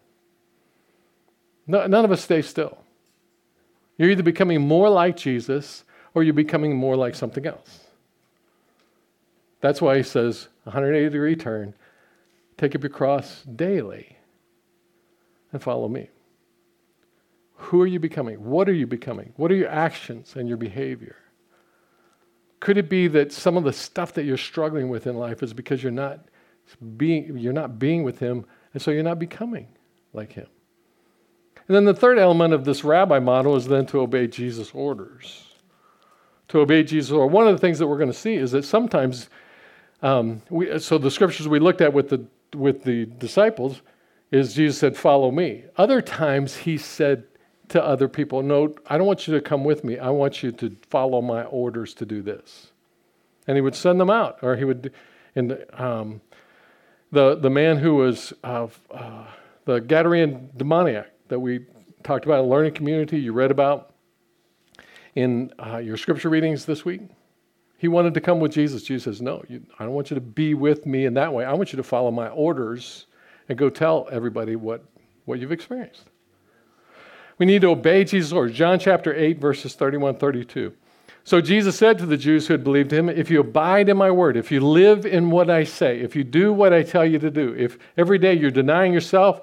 No, 1.67 1.87
none 1.87 2.05
of 2.05 2.11
us 2.11 2.23
stay 2.23 2.43
still. 2.43 2.79
You're 3.99 4.11
either 4.11 4.23
becoming 4.23 4.61
more 4.61 4.89
like 4.89 5.17
Jesus 5.17 5.85
or 6.15 6.23
you're 6.23 6.35
becoming 6.35 6.77
more 6.77 6.97
like 6.97 7.15
something 7.15 7.47
else. 7.47 7.82
That's 9.63 9.81
why 9.81 9.97
he 9.97 10.03
says 10.03 10.49
180 10.65 11.09
degree 11.09 11.37
turn, 11.37 11.75
take 12.59 12.75
up 12.75 12.83
your 12.83 12.91
cross 12.91 13.43
daily 13.45 14.19
and 15.53 15.63
follow 15.63 15.89
me. 15.89 16.11
Who 17.55 17.81
are 17.81 17.87
you 17.87 18.01
becoming? 18.01 18.45
What 18.45 18.69
are 18.69 18.75
you 18.75 18.89
becoming? 18.89 19.33
What 19.37 19.53
are 19.53 19.55
your 19.55 19.71
actions 19.71 20.35
and 20.37 20.49
your 20.49 20.57
behavior? 20.57 21.17
Could 22.59 22.77
it 22.77 22.89
be 22.89 23.07
that 23.09 23.33
some 23.33 23.57
of 23.57 23.63
the 23.63 23.73
stuff 23.73 24.13
that 24.15 24.25
you're 24.25 24.37
struggling 24.37 24.89
with 24.89 25.07
in 25.07 25.17
life 25.17 25.43
is 25.43 25.55
because 25.55 25.83
you're 25.83 25.93
not 25.93 26.27
being, 26.97 27.39
you're 27.39 27.53
not 27.53 27.79
being 27.79 28.03
with 28.03 28.19
him, 28.19 28.45
and 28.75 28.83
so 28.83 28.91
you're 28.91 29.03
not 29.03 29.21
becoming 29.21 29.69
like 30.13 30.33
him? 30.33 30.47
And 31.69 31.77
then 31.77 31.85
the 31.85 31.95
third 31.95 32.19
element 32.19 32.53
of 32.53 32.65
this 32.65 32.83
rabbi 32.83 33.21
model 33.21 33.55
is 33.55 33.69
then 33.69 33.87
to 33.87 34.01
obey 34.01 34.27
Jesus' 34.27 34.73
orders. 34.75 35.47
To 36.49 36.61
obey 36.61 36.83
Jesus, 36.83 37.13
or 37.13 37.29
one 37.29 37.47
of 37.47 37.55
the 37.55 37.61
things 37.61 37.79
that 37.79 37.87
we're 37.87 37.99
going 37.99 38.13
to 38.13 38.17
see 38.17 38.35
is 38.35 38.51
that 38.51 38.65
sometimes 38.65 39.29
um, 40.03 40.43
we, 40.51 40.79
so 40.79 40.99
the 40.99 41.11
scriptures 41.11 41.49
we 41.49 41.59
looked 41.59 41.81
at 41.81 41.93
with 41.93 42.09
the, 42.09 42.25
with 42.55 42.85
the 42.85 43.07
disciples 43.07 43.83
is 44.31 44.55
Jesus 44.55 44.79
said, 44.79 44.97
Follow 44.97 45.31
me. 45.31 45.65
Other 45.77 46.03
times 46.03 46.57
he 46.57 46.77
said, 46.77 47.25
to 47.73 47.83
other 47.83 48.07
people, 48.07 48.43
No, 48.43 48.75
I 48.87 48.99
don't 48.99 49.07
want 49.07 49.27
you 49.27 49.35
to 49.35 49.41
come 49.41 49.65
with 49.65 49.83
me. 49.83 49.99
I 49.99 50.11
want 50.11 50.43
you 50.43 50.53
to 50.53 50.77
follow 50.91 51.23
my 51.23 51.45
orders 51.45 51.95
to 51.95 52.07
do 52.07 52.21
this. 52.21 52.71
And 53.47 53.57
he 53.57 53.63
would 53.63 53.75
send 53.75 53.99
them 53.99 54.11
out, 54.11 54.39
or 54.43 54.57
he 54.57 54.65
would, 54.65 54.93
and 55.35 55.65
um, 55.73 56.21
the, 57.11 57.35
the 57.35 57.49
man 57.49 57.79
who 57.79 57.95
was 57.95 58.33
uh, 58.45 58.69
uh, 58.91 59.25
the 59.65 59.81
Gadarene 59.81 60.51
demoniac 60.57 61.11
that 61.29 61.41
we 61.41 61.65
talked 62.03 62.27
about 62.27 62.45
in 62.45 62.51
learning 62.51 62.75
community, 62.75 63.19
you 63.19 63.33
read 63.33 63.51
about 63.51 63.95
in 65.15 65.51
uh, 65.59 65.79
your 65.79 65.97
scripture 65.97 66.29
readings 66.29 66.67
this 66.67 66.85
week. 66.85 67.01
He 67.83 67.89
wanted 67.89 68.15
to 68.15 68.21
come 68.21 68.39
with 68.39 68.53
Jesus. 68.53 68.85
Jesus 68.85 69.03
says, 69.03 69.21
No, 69.21 69.43
you, 69.49 69.61
I 69.77 69.83
don't 69.83 69.93
want 69.93 70.09
you 70.09 70.15
to 70.15 70.21
be 70.21 70.55
with 70.55 70.87
me 70.87 71.05
in 71.05 71.15
that 71.15 71.35
way. 71.35 71.45
I 71.45 71.53
want 71.55 71.73
you 71.73 71.79
to 71.79 71.83
follow 71.83 72.13
my 72.13 72.29
orders 72.29 73.07
and 73.49 73.59
go 73.59 73.69
tell 73.69 74.07
everybody 74.13 74.55
what, 74.55 74.85
what 75.25 75.41
you've 75.41 75.51
experienced. 75.51 76.05
We 77.39 77.47
need 77.47 77.63
to 77.63 77.71
obey 77.71 78.05
Jesus' 78.05 78.31
orders. 78.31 78.57
John 78.57 78.79
chapter 78.79 79.13
8, 79.13 79.41
verses 79.41 79.75
31 79.75 80.15
32. 80.19 80.73
So 81.25 81.41
Jesus 81.41 81.77
said 81.77 81.99
to 81.99 82.07
the 82.07 82.17
Jews 82.17 82.47
who 82.47 82.55
had 82.55 82.63
believed 82.63 82.93
him, 82.93 83.09
If 83.09 83.33
you 83.33 83.41
abide 83.41 83.89
in 83.89 83.97
my 83.97 84.13
word, 84.13 84.37
if 84.37 84.53
you 84.53 84.61
live 84.61 85.05
in 85.05 85.33
what 85.33 85.51
I 85.51 85.65
say, 85.65 85.99
if 85.99 86.15
you 86.15 86.23
do 86.23 86.53
what 86.53 86.73
I 86.73 86.85
tell 86.85 87.05
you 87.05 87.19
to 87.19 87.33
do, 87.33 87.53
if 87.59 87.79
every 87.97 88.19
day 88.19 88.35
you're 88.35 88.53
denying 88.53 88.93
yourself 88.93 89.41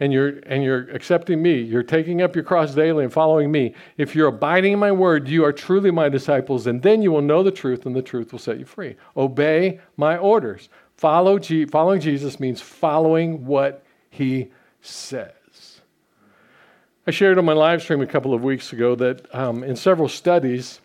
and 0.00 0.12
you're, 0.12 0.38
and 0.46 0.62
you're 0.62 0.88
accepting 0.90 1.42
me, 1.42 1.60
you're 1.60 1.82
taking 1.82 2.22
up 2.22 2.34
your 2.34 2.44
cross 2.44 2.74
daily 2.74 3.04
and 3.04 3.12
following 3.12 3.50
me, 3.50 3.74
if 3.96 4.14
you're 4.14 4.28
abiding 4.28 4.74
in 4.74 4.78
my 4.78 4.92
word, 4.92 5.28
you 5.28 5.44
are 5.44 5.52
truly 5.52 5.90
my 5.90 6.08
disciples, 6.08 6.66
and 6.66 6.82
then 6.82 7.02
you 7.02 7.10
will 7.10 7.22
know 7.22 7.42
the 7.42 7.50
truth, 7.50 7.84
and 7.84 7.96
the 7.96 8.02
truth 8.02 8.32
will 8.32 8.38
set 8.38 8.58
you 8.58 8.64
free. 8.64 8.96
Obey 9.16 9.80
my 9.96 10.16
orders. 10.16 10.68
Follow 10.96 11.38
G- 11.38 11.64
following 11.64 12.00
Jesus 12.00 12.40
means 12.40 12.60
following 12.60 13.44
what 13.46 13.84
he 14.10 14.50
says. 14.80 15.80
I 17.06 17.10
shared 17.10 17.38
on 17.38 17.44
my 17.44 17.54
live 17.54 17.82
stream 17.82 18.00
a 18.02 18.06
couple 18.06 18.34
of 18.34 18.42
weeks 18.42 18.72
ago 18.72 18.94
that 18.96 19.34
um, 19.34 19.64
in 19.64 19.76
several 19.76 20.08
studies, 20.08 20.80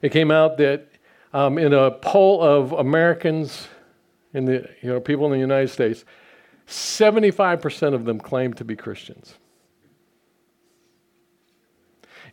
it 0.00 0.12
came 0.12 0.30
out 0.30 0.58
that 0.58 0.88
um, 1.32 1.58
in 1.58 1.72
a 1.72 1.90
poll 1.90 2.42
of 2.42 2.72
Americans, 2.72 3.66
in 4.32 4.44
the 4.44 4.68
you 4.80 4.90
know 4.90 5.00
people 5.00 5.26
in 5.26 5.32
the 5.32 5.38
United 5.38 5.68
States, 5.68 6.04
75% 6.68 7.94
of 7.94 8.04
them 8.04 8.20
claim 8.20 8.52
to 8.54 8.64
be 8.64 8.76
Christians. 8.76 9.34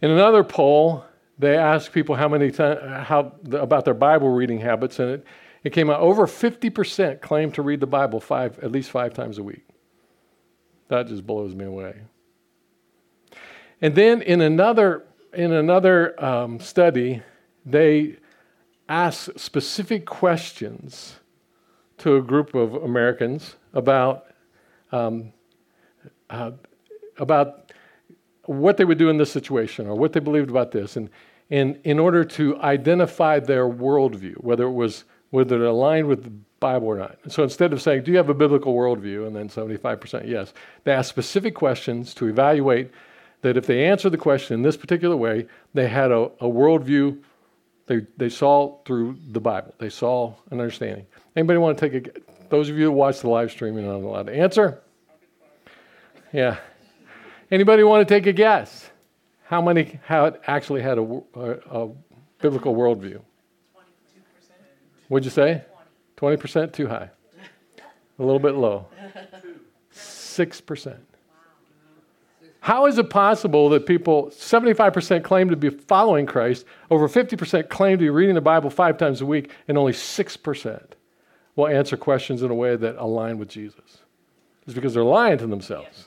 In 0.02 0.12
another 0.12 0.44
poll, 0.44 1.06
they 1.40 1.58
asked 1.58 1.94
people 1.94 2.16
how 2.16 2.28
many 2.28 2.52
times 2.52 2.80
how 3.08 3.32
about 3.52 3.86
their 3.86 3.94
Bible 3.94 4.30
reading 4.30 4.60
habits, 4.60 5.00
and 5.00 5.10
it, 5.10 5.26
it 5.64 5.72
came 5.72 5.90
out 5.90 6.02
over 6.02 6.28
50% 6.28 7.22
claim 7.22 7.52
to 7.54 7.62
read 7.62 7.80
the 7.80 7.88
Bible 7.88 8.20
five 8.20 8.60
at 8.60 8.72
least 8.72 8.92
five 8.92 9.14
times 9.14 9.38
a 9.38 9.44
week. 9.44 9.66
That 10.90 11.08
just 11.08 11.26
blows 11.26 11.56
me 11.56 11.66
away. 11.66 12.02
And 13.82 13.96
then 13.96 14.22
in 14.22 14.42
another 14.42 15.06
in 15.34 15.52
another 15.52 16.24
um, 16.24 16.60
study, 16.60 17.22
they 17.66 18.18
asked 18.88 19.38
specific 19.40 20.06
questions 20.06 21.16
to 21.98 22.16
a 22.16 22.22
group 22.22 22.54
of 22.54 22.76
Americans 22.76 23.56
about 23.76 24.26
um, 24.92 25.32
uh, 26.30 26.52
about 27.18 27.72
what 28.46 28.78
they 28.78 28.86
would 28.86 28.98
do 28.98 29.10
in 29.10 29.18
this 29.18 29.32
situation 29.32 29.88
or 29.88 29.96
what 29.96 30.14
they 30.14 30.20
believed 30.20 30.50
about 30.50 30.72
this, 30.72 30.96
and, 30.96 31.10
and 31.50 31.80
in 31.84 32.00
order 32.00 32.24
to 32.24 32.60
identify 32.62 33.40
their 33.40 33.68
worldview, 33.68 34.36
whether 34.44 34.66
it 34.66 34.72
was 34.72 35.04
whether 35.30 35.64
it 35.64 35.68
aligned 35.68 36.08
with 36.08 36.24
the 36.24 36.32
Bible 36.60 36.88
or 36.88 36.98
not. 36.98 37.18
So 37.28 37.44
instead 37.44 37.74
of 37.74 37.82
saying, 37.82 38.04
"Do 38.04 38.12
you 38.12 38.18
have 38.18 38.30
a 38.30 38.34
biblical 38.34 38.74
worldview?" 38.74 39.28
and 39.28 39.36
then 39.36 39.50
75% 39.50 40.28
yes, 40.28 40.54
they 40.84 40.92
asked 40.92 41.10
specific 41.10 41.54
questions 41.54 42.14
to 42.16 42.28
evaluate 42.28 42.92
that 43.42 43.58
if 43.58 43.68
they 43.68 43.86
answered 43.86 44.12
the 44.12 44.18
question 44.18 44.56
in 44.56 44.62
this 44.64 44.78
particular 44.78 45.16
way, 45.16 45.48
they 45.74 45.88
had 45.88 46.12
a, 46.12 46.32
a 46.40 46.48
worldview 46.48 47.20
they, 47.88 48.06
they 48.18 48.30
saw 48.30 48.78
through 48.86 49.18
the 49.32 49.40
Bible. 49.40 49.74
They 49.78 49.90
saw 49.90 50.34
an 50.50 50.60
understanding. 50.60 51.06
Anybody 51.36 51.60
want 51.60 51.78
to 51.78 51.90
take 51.90 52.08
a 52.08 52.35
those 52.50 52.70
of 52.70 52.78
you 52.78 52.86
who 52.86 52.92
watch 52.92 53.22
the 53.22 53.30
live 53.30 53.52
stream, 53.52 53.76
you're 53.76 53.84
not 53.84 54.06
allowed 54.06 54.28
to 54.28 54.36
answer. 54.36 54.82
Yeah. 56.32 56.58
Anybody 57.52 57.84
want 57.84 58.08
to 58.08 58.14
take 58.14 58.26
a 58.26 58.34
guess? 58.34 58.90
How 59.44 59.62
many 59.62 60.00
had 60.04 60.40
actually 60.48 60.82
had 60.82 60.98
a, 60.98 61.22
a, 61.36 61.52
a 61.72 61.90
biblical 62.42 62.76
worldview? 62.76 63.22
What'd 65.08 65.26
you 65.26 65.32
say? 65.32 65.64
20% 66.18 66.74
too 66.74 66.88
high. 66.88 67.10
A 68.18 68.24
little 68.24 68.40
bit 68.40 68.56
low. 68.56 68.88
6%. 69.94 70.98
How 72.62 72.88
is 72.88 72.98
it 72.98 73.12
possible 73.12 73.70
that 73.70 73.86
people, 73.86 74.32
75% 74.32 75.24
claim 75.24 75.50
to 75.50 75.56
be 75.56 75.70
following 75.70 76.26
Christ, 76.26 76.66
over 76.90 77.08
50% 77.08 77.70
claim 77.70 78.00
to 78.00 78.02
be 78.02 78.10
reading 78.10 78.34
the 78.34 78.42
Bible 78.42 78.72
five 78.72 78.98
times 78.98 79.22
a 79.22 79.26
week, 79.26 79.52
and 79.68 79.78
only 79.78 79.92
6% 79.92 80.84
will 81.56 81.68
answer 81.68 81.98
questions 81.98 82.42
in 82.42 82.52
a 82.52 82.56
way 82.56 82.76
that 82.76 82.96
align 82.98 83.38
with 83.38 83.50
Jesus? 83.50 84.00
It's 84.66 84.74
because 84.74 84.94
they're 84.94 85.04
lying 85.04 85.38
to 85.38 85.48
themselves, 85.48 86.06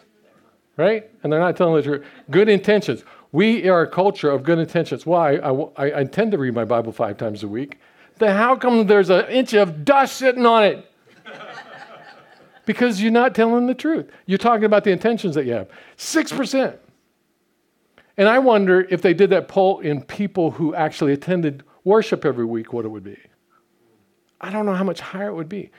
right? 0.77 1.09
And 1.23 1.33
they're 1.33 1.41
not 1.41 1.57
telling 1.57 1.77
the 1.77 1.83
truth. 1.83 2.07
Good 2.31 2.49
intentions. 2.49 3.05
We 3.31 3.69
are 3.69 3.83
a 3.83 3.91
culture 3.91 4.31
of 4.31 4.43
good 4.43 4.59
intentions. 4.59 5.07
Why? 5.07 5.37
I, 5.37 5.53
I, 5.53 5.91
I 5.91 6.01
intend 6.01 6.33
to 6.33 6.39
read 6.39 6.55
my 6.55 6.65
Bible 6.65 6.93
five 6.93 7.17
times 7.19 7.43
a 7.43 7.49
week. 7.49 7.79
Then 8.19 8.37
how 8.37 8.57
come 8.57 8.87
there's 8.87 9.11
an 9.11 9.27
inch 9.27 9.55
of 9.55 9.85
dust 9.85 10.17
sitting 10.17 10.45
on 10.45 10.65
it? 10.65 10.85
because 12.69 13.01
you're 13.01 13.11
not 13.11 13.35
telling 13.35 13.67
the 13.67 13.75
truth. 13.75 14.11
You're 14.27 14.37
talking 14.37 14.65
about 14.65 14.85
the 14.85 14.91
intentions 14.91 15.35
that 15.37 15.47
you 15.47 15.53
have. 15.53 15.71
6%. 15.97 16.77
And 18.19 18.29
I 18.29 18.39
wonder 18.41 18.87
if 18.91 19.01
they 19.01 19.15
did 19.15 19.31
that 19.31 19.49
poll 19.49 19.79
in 19.79 20.03
people 20.03 20.51
who 20.51 20.75
actually 20.75 21.13
attended 21.13 21.63
worship 21.85 22.25
every 22.25 22.45
week, 22.45 22.73
what 22.73 22.85
it 22.85 22.89
would 22.89 23.05
be. 23.05 23.17
I 24.41 24.51
don't 24.51 24.67
know 24.67 24.75
how 24.75 24.85
much 24.85 25.01
higher 25.01 25.29
it 25.29 25.35
would 25.35 25.49
be. 25.49 25.71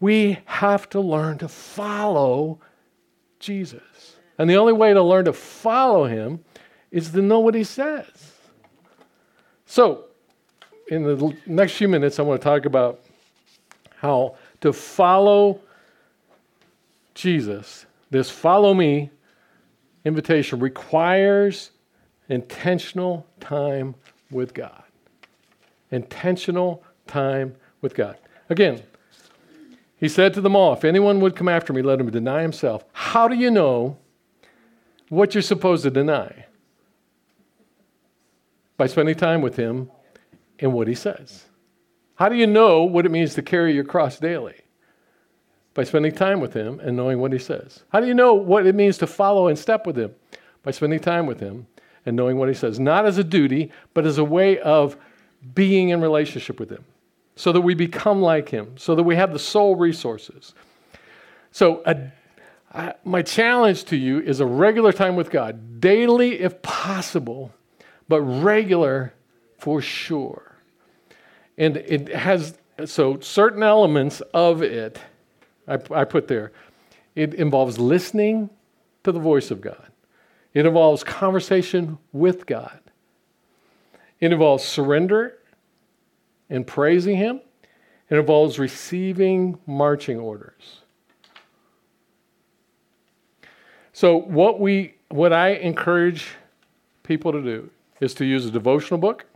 We 0.00 0.38
have 0.44 0.88
to 0.90 1.00
learn 1.00 1.38
to 1.38 1.48
follow 1.48 2.60
Jesus. 3.40 4.16
And 4.38 4.48
the 4.48 4.56
only 4.56 4.72
way 4.72 4.94
to 4.94 5.02
learn 5.02 5.24
to 5.24 5.32
follow 5.32 6.04
him 6.04 6.44
is 6.90 7.10
to 7.10 7.22
know 7.22 7.40
what 7.40 7.54
he 7.54 7.64
says. 7.64 8.32
So, 9.66 10.04
in 10.88 11.02
the 11.02 11.36
next 11.46 11.72
few 11.72 11.88
minutes, 11.88 12.18
I 12.18 12.22
want 12.22 12.40
to 12.40 12.44
talk 12.44 12.64
about 12.64 13.00
how 13.96 14.36
to 14.60 14.72
follow 14.72 15.60
Jesus, 17.14 17.84
this 18.10 18.30
follow 18.30 18.72
me 18.72 19.10
invitation 20.04 20.60
requires 20.60 21.72
intentional 22.28 23.26
time 23.40 23.94
with 24.30 24.54
God. 24.54 24.82
Intentional 25.90 26.82
time 27.06 27.56
with 27.80 27.94
God. 27.94 28.16
Again, 28.48 28.82
he 29.96 30.08
said 30.08 30.34
to 30.34 30.40
them 30.40 30.54
all, 30.54 30.72
If 30.72 30.84
anyone 30.84 31.20
would 31.20 31.36
come 31.36 31.48
after 31.48 31.72
me, 31.72 31.82
let 31.82 32.00
him 32.00 32.10
deny 32.10 32.42
himself. 32.42 32.84
How 32.92 33.28
do 33.28 33.34
you 33.34 33.50
know 33.50 33.98
what 35.08 35.34
you're 35.34 35.42
supposed 35.42 35.82
to 35.84 35.90
deny? 35.90 36.46
By 38.76 38.86
spending 38.86 39.16
time 39.16 39.42
with 39.42 39.56
him 39.56 39.90
and 40.58 40.72
what 40.72 40.88
he 40.88 40.94
says. 40.94 41.46
How 42.14 42.28
do 42.28 42.36
you 42.36 42.46
know 42.46 42.82
what 42.82 43.06
it 43.06 43.10
means 43.10 43.34
to 43.34 43.42
carry 43.42 43.74
your 43.74 43.84
cross 43.84 44.18
daily? 44.18 44.62
by 45.78 45.84
spending 45.84 46.10
time 46.10 46.40
with 46.40 46.54
Him 46.54 46.80
and 46.80 46.96
knowing 46.96 47.20
what 47.20 47.32
He 47.32 47.38
says. 47.38 47.84
How 47.90 48.00
do 48.00 48.08
you 48.08 48.14
know 48.14 48.34
what 48.34 48.66
it 48.66 48.74
means 48.74 48.98
to 48.98 49.06
follow 49.06 49.46
and 49.46 49.56
step 49.56 49.86
with 49.86 49.96
Him? 49.96 50.12
By 50.64 50.72
spending 50.72 50.98
time 50.98 51.24
with 51.24 51.38
Him 51.38 51.68
and 52.04 52.16
knowing 52.16 52.36
what 52.36 52.48
He 52.48 52.54
says. 52.56 52.80
Not 52.80 53.06
as 53.06 53.16
a 53.16 53.22
duty, 53.22 53.70
but 53.94 54.04
as 54.04 54.18
a 54.18 54.24
way 54.24 54.58
of 54.58 54.96
being 55.54 55.90
in 55.90 56.00
relationship 56.00 56.58
with 56.58 56.68
Him 56.68 56.84
so 57.38 57.52
that 57.52 57.60
we 57.60 57.74
become 57.74 58.20
like 58.20 58.48
Him, 58.48 58.76
so 58.76 58.94
that 58.96 59.04
we 59.04 59.14
have 59.14 59.32
the 59.32 59.38
soul 59.38 59.76
resources. 59.76 60.54
So, 61.52 61.82
a, 61.86 62.94
my 63.04 63.22
challenge 63.22 63.84
to 63.84 63.96
you 63.96 64.20
is 64.20 64.40
a 64.40 64.46
regular 64.46 64.92
time 64.92 65.14
with 65.14 65.30
God, 65.30 65.80
daily 65.80 66.40
if 66.40 66.60
possible, 66.62 67.52
but 68.08 68.20
regular 68.22 69.14
for 69.58 69.80
sure. 69.80 70.56
And 71.56 71.76
it 71.76 72.08
has, 72.08 72.58
so 72.84 73.20
certain 73.20 73.62
elements 73.62 74.20
of 74.34 74.62
it 74.62 74.98
I, 75.68 75.78
I 75.90 76.04
put 76.04 76.26
there. 76.28 76.50
It 77.14 77.34
involves 77.34 77.78
listening 77.78 78.50
to 79.04 79.12
the 79.12 79.20
voice 79.20 79.50
of 79.50 79.60
God, 79.60 79.90
it 80.54 80.66
involves 80.66 81.04
conversation 81.04 81.98
with 82.12 82.46
God, 82.46 82.80
it 84.18 84.32
involves 84.32 84.64
surrender 84.64 85.38
and 86.50 86.66
praising 86.66 87.16
Him, 87.16 87.40
it 88.10 88.16
involves 88.16 88.58
receiving 88.58 89.58
marching 89.66 90.18
orders. 90.18 90.80
So, 93.92 94.16
what, 94.16 94.60
we, 94.60 94.94
what 95.08 95.32
I 95.32 95.50
encourage 95.50 96.28
people 97.02 97.32
to 97.32 97.42
do 97.42 97.70
is 98.00 98.14
to 98.14 98.24
use 98.24 98.46
a 98.46 98.50
devotional 98.50 98.98
book 98.98 99.26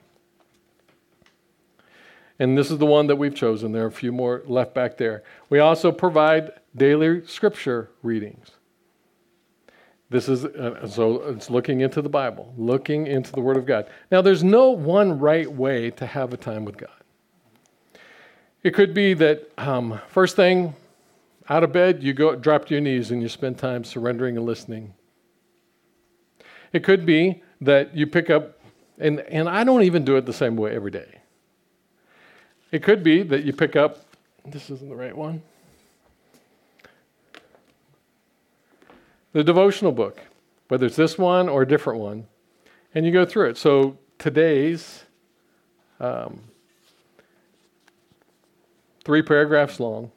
and 2.42 2.58
this 2.58 2.72
is 2.72 2.78
the 2.78 2.86
one 2.86 3.06
that 3.06 3.14
we've 3.14 3.36
chosen. 3.36 3.70
There 3.70 3.84
are 3.84 3.86
a 3.86 3.92
few 3.92 4.10
more 4.10 4.42
left 4.46 4.74
back 4.74 4.96
there. 4.96 5.22
We 5.48 5.60
also 5.60 5.92
provide 5.92 6.50
daily 6.76 7.24
scripture 7.24 7.90
readings. 8.02 8.50
This 10.10 10.28
is 10.28 10.44
uh, 10.44 10.88
so 10.88 11.22
it's 11.28 11.50
looking 11.50 11.82
into 11.82 12.02
the 12.02 12.08
Bible, 12.08 12.52
looking 12.56 13.06
into 13.06 13.30
the 13.30 13.40
Word 13.40 13.56
of 13.56 13.64
God. 13.64 13.88
Now, 14.10 14.22
there's 14.22 14.42
no 14.42 14.70
one 14.70 15.20
right 15.20 15.50
way 15.50 15.92
to 15.92 16.04
have 16.04 16.32
a 16.32 16.36
time 16.36 16.64
with 16.64 16.76
God. 16.76 16.90
It 18.62 18.74
could 18.74 18.94
be 18.94 19.14
that 19.14 19.50
um, 19.58 20.00
first 20.08 20.36
thing 20.36 20.74
out 21.48 21.64
of 21.64 21.72
bed, 21.72 22.02
you 22.02 22.12
go 22.12 22.36
drop 22.36 22.66
to 22.66 22.74
your 22.74 22.80
knees 22.80 23.10
and 23.10 23.20
you 23.20 23.28
spend 23.28 23.58
time 23.58 23.84
surrendering 23.84 24.36
and 24.36 24.46
listening. 24.46 24.94
It 26.72 26.84
could 26.84 27.04
be 27.04 27.42
that 27.60 27.96
you 27.96 28.06
pick 28.06 28.30
up, 28.30 28.58
and, 28.98 29.20
and 29.20 29.48
I 29.48 29.64
don't 29.64 29.82
even 29.82 30.04
do 30.04 30.16
it 30.16 30.26
the 30.26 30.32
same 30.32 30.56
way 30.56 30.74
every 30.74 30.90
day. 30.90 31.18
It 32.70 32.82
could 32.82 33.02
be 33.02 33.22
that 33.24 33.44
you 33.44 33.52
pick 33.52 33.76
up, 33.76 34.04
this 34.44 34.70
isn't 34.70 34.88
the 34.88 34.96
right 34.96 35.16
one. 35.16 35.42
the 39.32 39.42
devotional 39.42 39.92
book, 39.92 40.20
whether 40.68 40.86
it's 40.86 40.96
this 40.96 41.18
one 41.18 41.48
or 41.48 41.62
a 41.62 41.68
different 41.68 42.00
one, 42.00 42.26
and 42.94 43.04
you 43.06 43.12
go 43.12 43.24
through 43.24 43.50
it. 43.50 43.56
So 43.56 43.98
today's 44.18 45.04
um, 46.00 46.40
three 49.04 49.22
paragraphs 49.22 49.80
long. 49.80 50.10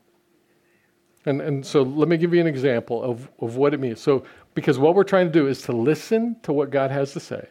And, 1.25 1.41
and 1.41 1.65
so 1.65 1.81
let 1.81 2.07
me 2.07 2.17
give 2.17 2.33
you 2.33 2.41
an 2.41 2.47
example 2.47 3.01
of, 3.01 3.29
of 3.39 3.55
what 3.55 3.73
it 3.73 3.79
means. 3.79 3.99
So, 3.99 4.25
because 4.53 4.77
what 4.77 4.95
we're 4.95 5.03
trying 5.03 5.25
to 5.25 5.31
do 5.31 5.47
is 5.47 5.63
to 5.63 5.71
listen 5.71 6.38
to 6.43 6.53
what 6.53 6.69
God 6.69 6.91
has 6.91 7.13
to 7.13 7.19
say, 7.19 7.47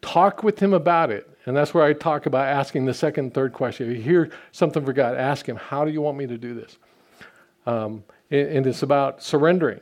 talk 0.00 0.42
with 0.42 0.58
Him 0.58 0.72
about 0.72 1.10
it. 1.10 1.28
And 1.44 1.56
that's 1.56 1.74
where 1.74 1.84
I 1.84 1.92
talk 1.92 2.26
about 2.26 2.46
asking 2.46 2.86
the 2.86 2.94
second 2.94 3.34
third 3.34 3.52
question. 3.52 3.90
If 3.90 3.96
you 3.96 4.02
hear 4.02 4.30
something 4.52 4.84
for 4.84 4.92
God, 4.92 5.16
ask 5.16 5.46
Him, 5.46 5.56
How 5.56 5.84
do 5.84 5.90
you 5.90 6.00
want 6.00 6.16
me 6.16 6.26
to 6.26 6.38
do 6.38 6.54
this? 6.54 6.78
Um, 7.66 8.04
and, 8.30 8.48
and 8.48 8.66
it's 8.66 8.82
about 8.82 9.22
surrendering. 9.22 9.80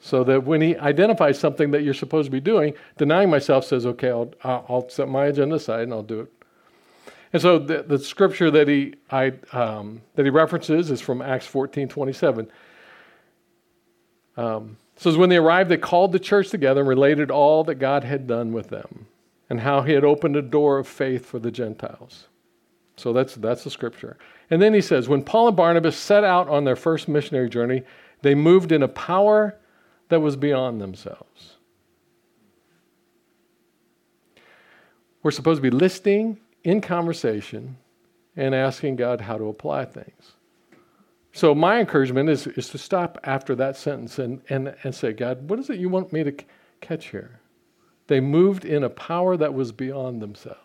So 0.00 0.22
that 0.24 0.44
when 0.44 0.60
he 0.60 0.76
identifies 0.76 1.38
something 1.38 1.70
that 1.70 1.82
you're 1.82 1.94
supposed 1.94 2.26
to 2.26 2.30
be 2.30 2.40
doing, 2.40 2.74
denying 2.98 3.30
myself 3.30 3.64
says, 3.64 3.86
okay, 3.86 4.10
I'll, 4.10 4.34
I'll 4.42 4.86
set 4.90 5.08
my 5.08 5.24
agenda 5.24 5.54
aside 5.54 5.84
and 5.84 5.94
I'll 5.94 6.02
do 6.02 6.20
it. 6.20 6.32
And 7.34 7.42
so 7.42 7.58
the, 7.58 7.82
the 7.82 7.98
scripture 7.98 8.48
that 8.52 8.68
he, 8.68 8.94
I, 9.10 9.32
um, 9.52 10.02
that 10.14 10.24
he 10.24 10.30
references 10.30 10.92
is 10.92 11.00
from 11.00 11.20
Acts 11.20 11.46
14 11.46 11.88
27. 11.88 12.48
Um, 14.36 14.76
says, 14.94 15.16
when 15.16 15.30
they 15.30 15.36
arrived, 15.36 15.68
they 15.68 15.76
called 15.76 16.12
the 16.12 16.20
church 16.20 16.50
together 16.50 16.80
and 16.80 16.88
related 16.88 17.32
all 17.32 17.64
that 17.64 17.76
God 17.76 18.04
had 18.04 18.28
done 18.28 18.52
with 18.52 18.68
them 18.68 19.06
and 19.50 19.60
how 19.60 19.82
he 19.82 19.92
had 19.92 20.04
opened 20.04 20.36
a 20.36 20.42
door 20.42 20.78
of 20.78 20.86
faith 20.86 21.26
for 21.26 21.40
the 21.40 21.50
Gentiles. 21.50 22.28
So 22.96 23.12
that's, 23.12 23.34
that's 23.34 23.64
the 23.64 23.70
scripture. 23.70 24.16
And 24.48 24.62
then 24.62 24.72
he 24.72 24.80
says, 24.80 25.08
when 25.08 25.24
Paul 25.24 25.48
and 25.48 25.56
Barnabas 25.56 25.96
set 25.96 26.22
out 26.22 26.48
on 26.48 26.62
their 26.62 26.76
first 26.76 27.08
missionary 27.08 27.48
journey, 27.48 27.82
they 28.22 28.36
moved 28.36 28.70
in 28.70 28.84
a 28.84 28.88
power 28.88 29.56
that 30.08 30.20
was 30.20 30.36
beyond 30.36 30.80
themselves. 30.80 31.56
We're 35.24 35.32
supposed 35.32 35.58
to 35.58 35.62
be 35.62 35.76
listening 35.76 36.38
in 36.64 36.80
conversation 36.80 37.76
and 38.36 38.54
asking 38.54 38.96
God 38.96 39.20
how 39.20 39.38
to 39.38 39.48
apply 39.48 39.84
things. 39.84 40.32
So, 41.32 41.54
my 41.54 41.80
encouragement 41.80 42.28
is, 42.28 42.46
is 42.46 42.68
to 42.70 42.78
stop 42.78 43.18
after 43.24 43.54
that 43.56 43.76
sentence 43.76 44.18
and, 44.18 44.40
and, 44.48 44.74
and 44.82 44.94
say, 44.94 45.12
God, 45.12 45.48
what 45.48 45.58
is 45.58 45.68
it 45.68 45.78
you 45.78 45.88
want 45.88 46.12
me 46.12 46.22
to 46.24 46.30
c- 46.30 46.46
catch 46.80 47.08
here? 47.08 47.40
They 48.06 48.20
moved 48.20 48.64
in 48.64 48.84
a 48.84 48.90
power 48.90 49.36
that 49.36 49.52
was 49.52 49.72
beyond 49.72 50.22
themselves. 50.22 50.60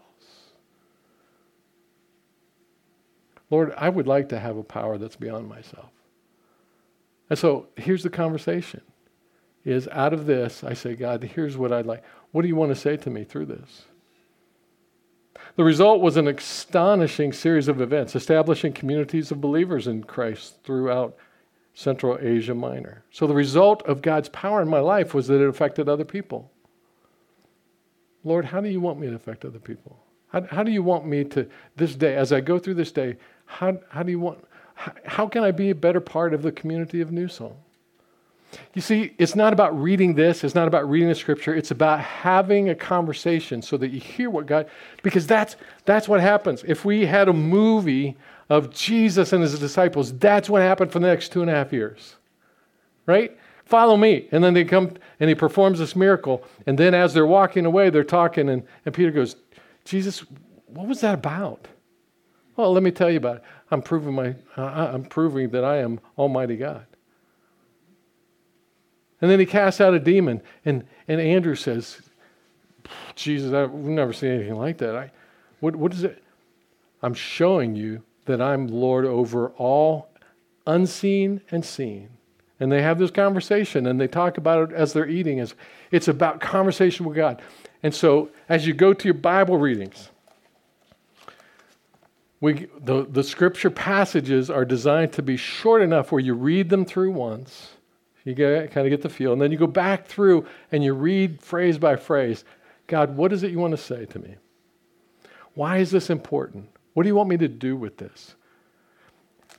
Lord, 3.49 3.73
I 3.77 3.89
would 3.89 4.05
like 4.07 4.29
to 4.29 4.39
have 4.39 4.57
a 4.57 4.63
power 4.63 4.97
that's 4.99 5.15
beyond 5.15 5.49
myself. 5.49 5.89
And 7.29 7.37
so 7.39 7.67
here's 7.75 8.03
the 8.03 8.09
conversation 8.09 8.81
is 9.65 9.87
out 9.89 10.13
of 10.13 10.25
this, 10.25 10.63
I 10.63 10.73
say, 10.73 10.95
God, 10.95 11.21
here's 11.23 11.57
what 11.57 11.71
I'd 11.71 11.85
like. 11.85 12.03
What 12.31 12.43
do 12.43 12.47
you 12.47 12.55
want 12.55 12.71
to 12.71 12.75
say 12.75 12.95
to 12.97 13.09
me 13.09 13.23
through 13.23 13.47
this? 13.47 13.85
The 15.59 15.65
result 15.65 15.99
was 15.99 16.15
an 16.15 16.29
astonishing 16.29 17.33
series 17.33 17.67
of 17.67 17.81
events, 17.81 18.15
establishing 18.15 18.71
communities 18.71 19.29
of 19.29 19.41
believers 19.41 19.87
in 19.87 20.05
Christ 20.05 20.63
throughout 20.63 21.17
Central 21.73 22.17
Asia 22.21 22.55
Minor. 22.55 23.03
So 23.11 23.27
the 23.27 23.33
result 23.33 23.83
of 23.83 24.01
God's 24.01 24.29
power 24.29 24.61
in 24.61 24.69
my 24.69 24.79
life 24.79 25.13
was 25.13 25.27
that 25.27 25.41
it 25.41 25.49
affected 25.49 25.89
other 25.89 26.05
people. 26.05 26.49
Lord, 28.23 28.45
how 28.45 28.61
do 28.61 28.69
you 28.69 28.79
want 28.79 29.01
me 29.01 29.07
to 29.07 29.15
affect 29.15 29.43
other 29.43 29.59
people? 29.59 30.01
How, 30.29 30.43
how 30.43 30.63
do 30.63 30.71
you 30.71 30.81
want 30.81 31.05
me 31.05 31.25
to, 31.25 31.45
this 31.75 31.93
day, 31.93 32.15
as 32.15 32.31
I 32.31 32.39
go 32.39 32.57
through 32.57 32.75
this 32.75 32.93
day, 32.93 33.17
how, 33.45 33.79
how 33.89 34.03
do 34.03 34.11
you 34.11 34.19
want, 34.21 34.41
how, 34.75 34.93
how 35.03 35.27
can 35.27 35.43
I 35.43 35.51
be 35.51 35.71
a 35.71 35.75
better 35.75 35.99
part 35.99 36.33
of 36.33 36.41
the 36.41 36.53
community 36.53 37.01
of 37.01 37.11
New 37.11 37.27
Song? 37.27 37.57
You 38.73 38.81
see, 38.81 39.13
it's 39.17 39.35
not 39.35 39.53
about 39.53 39.79
reading 39.79 40.15
this, 40.15 40.43
it's 40.43 40.55
not 40.55 40.67
about 40.67 40.89
reading 40.89 41.09
the 41.09 41.15
scripture, 41.15 41.55
it's 41.55 41.71
about 41.71 41.99
having 41.99 42.69
a 42.69 42.75
conversation 42.75 43.61
so 43.61 43.77
that 43.77 43.89
you 43.89 43.99
hear 43.99 44.29
what 44.29 44.45
God, 44.45 44.67
because 45.03 45.27
that's, 45.27 45.55
that's 45.85 46.07
what 46.07 46.19
happens. 46.19 46.63
If 46.67 46.85
we 46.85 47.05
had 47.05 47.29
a 47.29 47.33
movie 47.33 48.17
of 48.49 48.73
Jesus 48.73 49.33
and 49.33 49.43
his 49.43 49.59
disciples, 49.59 50.17
that's 50.17 50.49
what 50.49 50.61
happened 50.61 50.91
for 50.91 50.99
the 50.99 51.07
next 51.07 51.31
two 51.31 51.41
and 51.41 51.49
a 51.49 51.53
half 51.53 51.71
years. 51.71 52.15
Right? 53.05 53.37
Follow 53.65 53.97
me. 53.97 54.27
And 54.31 54.43
then 54.43 54.55
they 54.55 54.65
come 54.65 54.93
and 55.19 55.29
he 55.29 55.35
performs 55.35 55.77
this 55.77 55.95
miracle. 55.95 56.43
And 56.65 56.77
then 56.77 56.95
as 56.95 57.13
they're 57.13 57.27
walking 57.27 57.65
away, 57.65 57.91
they're 57.91 58.03
talking, 58.03 58.49
and, 58.49 58.63
and 58.85 58.95
Peter 58.95 59.11
goes, 59.11 59.35
Jesus, 59.85 60.25
what 60.65 60.87
was 60.87 61.01
that 61.01 61.13
about? 61.13 61.67
Well, 62.55 62.73
let 62.73 62.83
me 62.83 62.91
tell 62.91 63.09
you 63.09 63.17
about 63.17 63.37
it. 63.37 63.43
I'm 63.71 63.81
proving, 63.81 64.13
my, 64.13 64.35
uh, 64.57 64.91
I'm 64.93 65.05
proving 65.05 65.49
that 65.49 65.63
I 65.63 65.77
am 65.77 65.99
Almighty 66.17 66.57
God. 66.57 66.85
And 69.21 69.29
then 69.29 69.39
he 69.39 69.45
casts 69.45 69.81
out 69.81 69.93
a 69.93 69.99
demon. 69.99 70.41
And, 70.65 70.85
and 71.07 71.19
Andrew 71.19 71.55
says, 71.55 72.01
Jesus, 73.15 73.53
I've 73.53 73.73
never 73.73 74.13
seen 74.13 74.31
anything 74.31 74.55
like 74.55 74.77
that. 74.77 74.95
I, 74.95 75.11
what, 75.59 75.75
what 75.75 75.93
is 75.93 76.03
it? 76.03 76.23
I'm 77.01 77.13
showing 77.13 77.75
you 77.75 78.03
that 78.25 78.41
I'm 78.41 78.67
Lord 78.67 79.05
over 79.05 79.49
all 79.57 80.09
unseen 80.65 81.41
and 81.51 81.63
seen. 81.65 82.09
And 82.59 82.71
they 82.71 82.81
have 82.81 82.99
this 82.99 83.11
conversation 83.11 83.87
and 83.87 83.99
they 83.99 84.07
talk 84.07 84.37
about 84.37 84.71
it 84.71 84.75
as 84.75 84.93
they're 84.93 85.07
eating. 85.07 85.39
It's, 85.39 85.55
it's 85.91 86.07
about 86.07 86.41
conversation 86.41 87.05
with 87.05 87.15
God. 87.15 87.41
And 87.83 87.95
so 87.95 88.29
as 88.49 88.67
you 88.67 88.73
go 88.73 88.93
to 88.93 89.05
your 89.05 89.13
Bible 89.13 89.57
readings, 89.57 90.09
we, 92.41 92.67
the, 92.79 93.05
the 93.09 93.23
scripture 93.23 93.69
passages 93.69 94.49
are 94.49 94.65
designed 94.65 95.13
to 95.13 95.21
be 95.21 95.35
short 95.35 95.81
enough 95.81 96.11
where 96.11 96.21
you 96.21 96.33
read 96.33 96.69
them 96.69 96.85
through 96.85 97.11
once 97.11 97.71
you 98.23 98.33
get, 98.33 98.71
kind 98.71 98.85
of 98.85 98.91
get 98.91 99.01
the 99.01 99.09
feel. 99.09 99.33
And 99.33 99.41
then 99.41 99.51
you 99.51 99.57
go 99.57 99.67
back 99.67 100.07
through 100.07 100.45
and 100.71 100.83
you 100.83 100.93
read 100.93 101.41
phrase 101.41 101.77
by 101.77 101.95
phrase 101.95 102.43
God, 102.87 103.15
what 103.15 103.31
is 103.31 103.43
it 103.43 103.51
you 103.51 103.59
want 103.59 103.71
to 103.71 103.77
say 103.77 104.05
to 104.05 104.19
me? 104.19 104.35
Why 105.53 105.77
is 105.77 105.91
this 105.91 106.09
important? 106.09 106.69
What 106.93 107.03
do 107.03 107.09
you 107.09 107.15
want 107.15 107.29
me 107.29 107.37
to 107.37 107.47
do 107.47 107.75
with 107.75 107.97
this? 107.97 108.35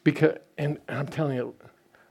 Because, 0.03 0.39
and 0.59 0.79
I'm 0.89 1.07
telling 1.07 1.37
you, 1.37 1.55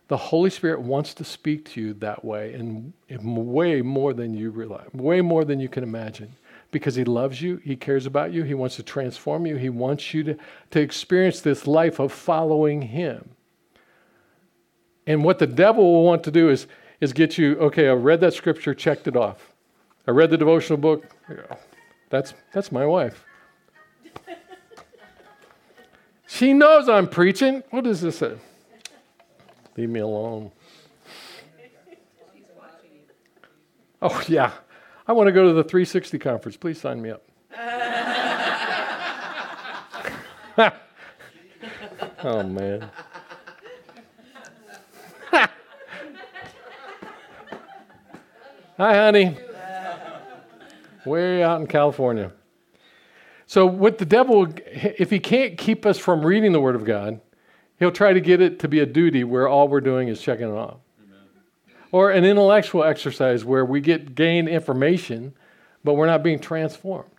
the 0.07 0.17
Holy 0.17 0.49
Spirit 0.49 0.81
wants 0.81 1.13
to 1.15 1.23
speak 1.23 1.65
to 1.71 1.81
you 1.81 1.93
that 1.95 2.25
way 2.25 2.53
and 2.53 2.93
way 3.09 3.81
more 3.81 4.13
than 4.13 4.33
you 4.33 4.49
realize, 4.49 4.87
way 4.93 5.21
more 5.21 5.45
than 5.45 5.59
you 5.59 5.69
can 5.69 5.83
imagine. 5.83 6.33
Because 6.71 6.95
He 6.95 7.03
loves 7.03 7.41
you, 7.41 7.57
He 7.57 7.75
cares 7.75 8.05
about 8.05 8.31
you, 8.31 8.43
He 8.43 8.53
wants 8.53 8.75
to 8.77 8.83
transform 8.83 9.45
you, 9.45 9.55
He 9.55 9.69
wants 9.69 10.13
you 10.13 10.23
to, 10.23 10.37
to 10.71 10.79
experience 10.79 11.41
this 11.41 11.67
life 11.67 11.99
of 11.99 12.11
following 12.11 12.81
Him. 12.81 13.29
And 15.07 15.23
what 15.23 15.39
the 15.39 15.47
devil 15.47 15.83
will 15.83 16.03
want 16.03 16.23
to 16.25 16.31
do 16.31 16.49
is, 16.49 16.67
is 17.01 17.13
get 17.13 17.37
you, 17.37 17.57
okay, 17.59 17.87
I 17.87 17.93
read 17.93 18.21
that 18.21 18.33
scripture, 18.33 18.73
checked 18.73 19.07
it 19.07 19.15
off. 19.15 19.53
I 20.07 20.11
read 20.11 20.29
the 20.29 20.37
devotional 20.37 20.77
book. 20.77 21.15
That's, 22.09 22.33
that's 22.53 22.71
my 22.71 22.85
wife. 22.85 23.23
she 26.27 26.53
knows 26.53 26.89
I'm 26.89 27.07
preaching. 27.07 27.63
What 27.69 27.83
does 27.83 28.01
this 28.01 28.17
say? 28.17 28.35
Leave 29.77 29.89
me 29.89 29.99
alone. 29.99 30.51
Oh, 34.01 34.23
yeah. 34.29 34.53
I 35.05 35.11
want 35.11 35.27
to 35.27 35.33
go 35.33 35.47
to 35.47 35.51
the 35.51 35.63
360 35.63 36.19
conference. 36.19 36.55
Please 36.55 36.79
sign 36.79 37.01
me 37.01 37.09
up. 37.09 37.21
oh, 42.23 42.43
man. 42.43 42.89
Hi, 48.79 48.95
honey. 48.95 49.35
Way 51.03 51.43
out 51.43 51.59
in 51.59 51.67
California. 51.67 52.31
So, 53.45 53.65
what 53.65 53.97
the 53.97 54.05
devil, 54.05 54.47
if 54.67 55.09
he 55.09 55.19
can't 55.19 55.57
keep 55.57 55.85
us 55.85 55.97
from 55.99 56.25
reading 56.25 56.53
the 56.53 56.61
Word 56.61 56.75
of 56.75 56.85
God, 56.85 57.19
he'll 57.77 57.91
try 57.91 58.13
to 58.13 58.21
get 58.21 58.39
it 58.39 58.57
to 58.59 58.69
be 58.69 58.79
a 58.79 58.85
duty 58.85 59.25
where 59.25 59.49
all 59.49 59.67
we're 59.67 59.81
doing 59.81 60.07
is 60.07 60.21
checking 60.21 60.47
it 60.47 60.53
off. 60.53 60.77
Amen. 61.03 61.19
Or 61.91 62.11
an 62.11 62.23
intellectual 62.23 62.85
exercise 62.85 63.43
where 63.43 63.65
we 63.65 63.81
get 63.81 64.15
gain 64.15 64.47
information, 64.47 65.33
but 65.83 65.95
we're 65.95 66.07
not 66.07 66.23
being 66.23 66.39
transformed. 66.39 67.11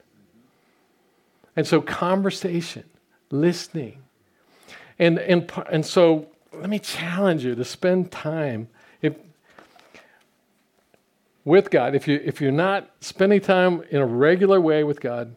And 1.57 1.67
so, 1.67 1.83
conversation, 1.83 2.85
listening. 3.31 3.99
And, 4.99 5.19
and, 5.19 5.53
and 5.71 5.85
so, 5.85 6.27
let 6.55 6.71
me 6.71 6.79
challenge 6.79 7.45
you 7.45 7.55
to 7.55 7.67
spend 7.67 8.11
time 8.11 8.69
with 11.45 11.71
God, 11.71 11.95
if, 11.95 12.07
you, 12.07 12.21
if 12.25 12.41
you're 12.41 12.53
not 12.53 12.91
spending 13.01 13.41
time 13.41 13.83
in 13.91 14.01
a 14.01 14.07
regular 14.07 14.61
way 14.61 14.85
with 14.85 15.01
God 15.01 15.37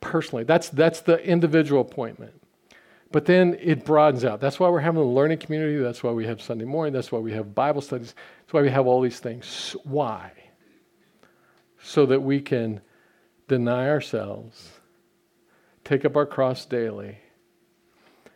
personally, 0.00 0.44
that's, 0.44 0.68
that's 0.68 1.00
the 1.00 1.18
individual 1.24 1.80
appointment. 1.80 2.34
But 3.12 3.26
then 3.26 3.56
it 3.60 3.84
broadens 3.84 4.24
out. 4.24 4.40
That's 4.40 4.60
why 4.60 4.68
we're 4.68 4.80
having 4.80 5.00
a 5.00 5.04
learning 5.04 5.38
community. 5.38 5.76
That's 5.76 6.02
why 6.02 6.12
we 6.12 6.26
have 6.26 6.40
Sunday 6.40 6.64
morning. 6.64 6.92
That's 6.92 7.10
why 7.10 7.18
we 7.18 7.32
have 7.32 7.54
Bible 7.54 7.80
studies. 7.80 8.14
That's 8.42 8.52
why 8.52 8.62
we 8.62 8.70
have 8.70 8.86
all 8.86 9.00
these 9.00 9.18
things. 9.18 9.74
Why? 9.82 10.30
So 11.82 12.06
that 12.06 12.22
we 12.22 12.40
can 12.40 12.80
deny 13.48 13.88
ourselves, 13.88 14.70
take 15.84 16.04
up 16.04 16.16
our 16.16 16.26
cross 16.26 16.64
daily, 16.64 17.18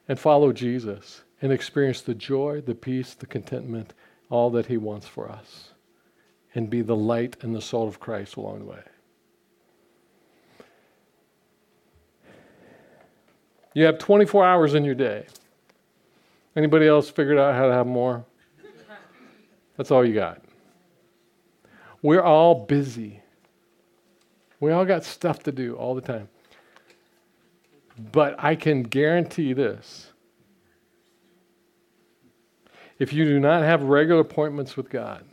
and 0.08 0.18
follow 0.18 0.52
Jesus 0.52 1.22
and 1.40 1.52
experience 1.52 2.00
the 2.00 2.14
joy, 2.14 2.60
the 2.60 2.74
peace, 2.74 3.14
the 3.14 3.26
contentment, 3.26 3.92
all 4.28 4.50
that 4.50 4.66
He 4.66 4.76
wants 4.76 5.06
for 5.06 5.30
us, 5.30 5.70
and 6.54 6.70
be 6.70 6.82
the 6.82 6.96
light 6.96 7.36
and 7.42 7.54
the 7.54 7.60
salt 7.60 7.88
of 7.88 8.00
Christ 8.00 8.36
along 8.36 8.60
the 8.60 8.64
way. 8.66 8.82
You 13.74 13.84
have 13.84 13.98
24 13.98 14.44
hours 14.44 14.74
in 14.74 14.84
your 14.84 14.94
day. 14.94 15.26
Anybody 16.54 16.86
else 16.86 17.10
figured 17.10 17.38
out 17.38 17.54
how 17.54 17.66
to 17.66 17.72
have 17.72 17.86
more? 17.86 18.24
That's 19.76 19.90
all 19.90 20.06
you 20.06 20.14
got. 20.14 20.40
We're 22.00 22.22
all 22.22 22.66
busy. 22.66 23.20
We 24.60 24.70
all 24.70 24.84
got 24.84 25.04
stuff 25.04 25.42
to 25.44 25.52
do 25.52 25.74
all 25.74 25.96
the 25.96 26.00
time. 26.00 26.28
But 28.12 28.36
I 28.38 28.54
can 28.54 28.84
guarantee 28.84 29.52
this. 29.52 30.12
If 32.98 33.12
you 33.12 33.24
do 33.24 33.40
not 33.40 33.62
have 33.62 33.82
regular 33.82 34.20
appointments 34.20 34.76
with 34.76 34.88
God, 34.88 35.24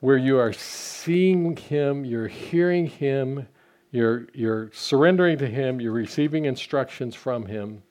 where 0.00 0.16
you 0.16 0.38
are 0.38 0.52
seeing 0.52 1.56
Him, 1.56 2.04
you're 2.04 2.28
hearing 2.28 2.86
Him, 2.86 3.46
you're, 3.90 4.26
you're 4.34 4.70
surrendering 4.72 5.38
to 5.38 5.46
Him, 5.46 5.80
you're 5.80 5.92
receiving 5.92 6.44
instructions 6.44 7.14
from 7.14 7.46
Him, 7.46 7.82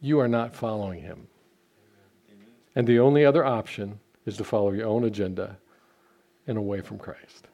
you 0.00 0.20
are 0.20 0.28
not 0.28 0.54
following 0.54 1.00
Him. 1.00 1.26
And 2.76 2.86
the 2.86 2.98
only 2.98 3.24
other 3.24 3.44
option 3.44 3.98
is 4.26 4.36
to 4.36 4.44
follow 4.44 4.72
your 4.72 4.86
own 4.86 5.04
agenda 5.04 5.58
and 6.46 6.56
away 6.56 6.80
from 6.80 6.98
Christ. 6.98 7.48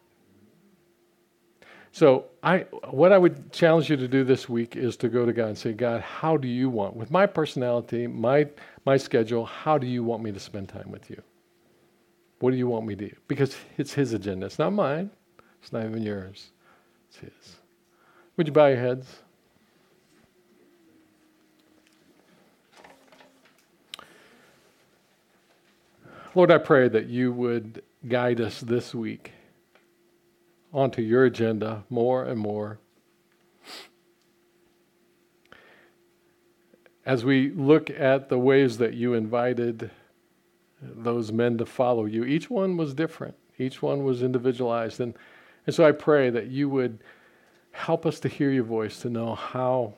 So, 1.93 2.27
I, 2.43 2.67
what 2.91 3.11
I 3.11 3.17
would 3.17 3.51
challenge 3.53 3.89
you 3.89 3.97
to 3.97 4.07
do 4.07 4.23
this 4.23 4.51
week 4.51 4.77
is 4.77 4.99
to 4.99 5.09
go 5.09 5.25
to 5.25 5.33
God 5.33 5.49
and 5.49 5.59
say, 5.59 5.73
God, 5.73 6.03
how 6.03 6.37
do 6.37 6.47
you 6.47 6.69
want, 6.69 6.95
with 6.95 7.11
my 7.11 7.25
personality, 7.25 8.07
my, 8.07 8.49
my 8.85 8.99
schedule, 8.99 9.47
how 9.47 9.79
do 9.79 9.87
you 9.87 10.05
want 10.05 10.23
me 10.23 10.31
to 10.31 10.39
spend 10.39 10.69
time 10.69 10.91
with 10.91 11.09
you? 11.09 11.23
What 12.39 12.51
do 12.51 12.57
you 12.57 12.69
want 12.69 12.87
me 12.87 12.95
to 12.97 13.09
do? 13.09 13.17
Because 13.29 13.57
it's 13.79 13.95
His 13.95 14.13
agenda. 14.13 14.47
It's 14.47 14.59
not 14.59 14.73
mine, 14.73 15.11
it's 15.63 15.73
not 15.73 15.85
even 15.85 16.03
yours, 16.03 16.51
it's 17.09 17.19
His. 17.19 17.57
Would 18.37 18.47
you 18.47 18.53
bow 18.53 18.67
your 18.67 18.79
heads? 18.79 19.23
Lord, 26.35 26.51
I 26.51 26.59
pray 26.59 26.89
that 26.89 27.07
you 27.07 27.33
would 27.33 27.83
guide 28.07 28.43
us 28.43 28.61
this 28.61 28.95
week 28.95 29.33
onto 30.71 31.01
your 31.01 31.25
agenda 31.25 31.85
more 31.89 32.25
and 32.25 32.39
more. 32.39 32.79
As 37.07 37.25
we 37.25 37.51
look 37.53 37.89
at 37.89 38.29
the 38.29 38.39
ways 38.39 38.77
that 38.77 38.93
you 38.93 39.15
invited 39.15 39.91
those 40.81 41.33
men 41.33 41.59
to 41.59 41.67
follow 41.67 42.05
you, 42.05 42.25
each 42.25 42.51
one 42.51 42.77
was 42.77 42.95
different, 42.95 43.35
each 43.59 43.83
one 43.83 44.05
was 44.05 44.23
individualized. 44.23 45.01
And, 45.01 45.15
and 45.67 45.75
so 45.75 45.85
I 45.85 45.93
pray 45.93 46.31
that 46.31 46.49
you 46.49 46.69
would 46.69 46.99
help 47.73 48.07
us 48.07 48.21
to 48.21 48.29
hear 48.29 48.51
your 48.51 48.65
voice, 48.65 49.01
to 49.01 49.11
know 49.11 49.35
how 49.35 49.95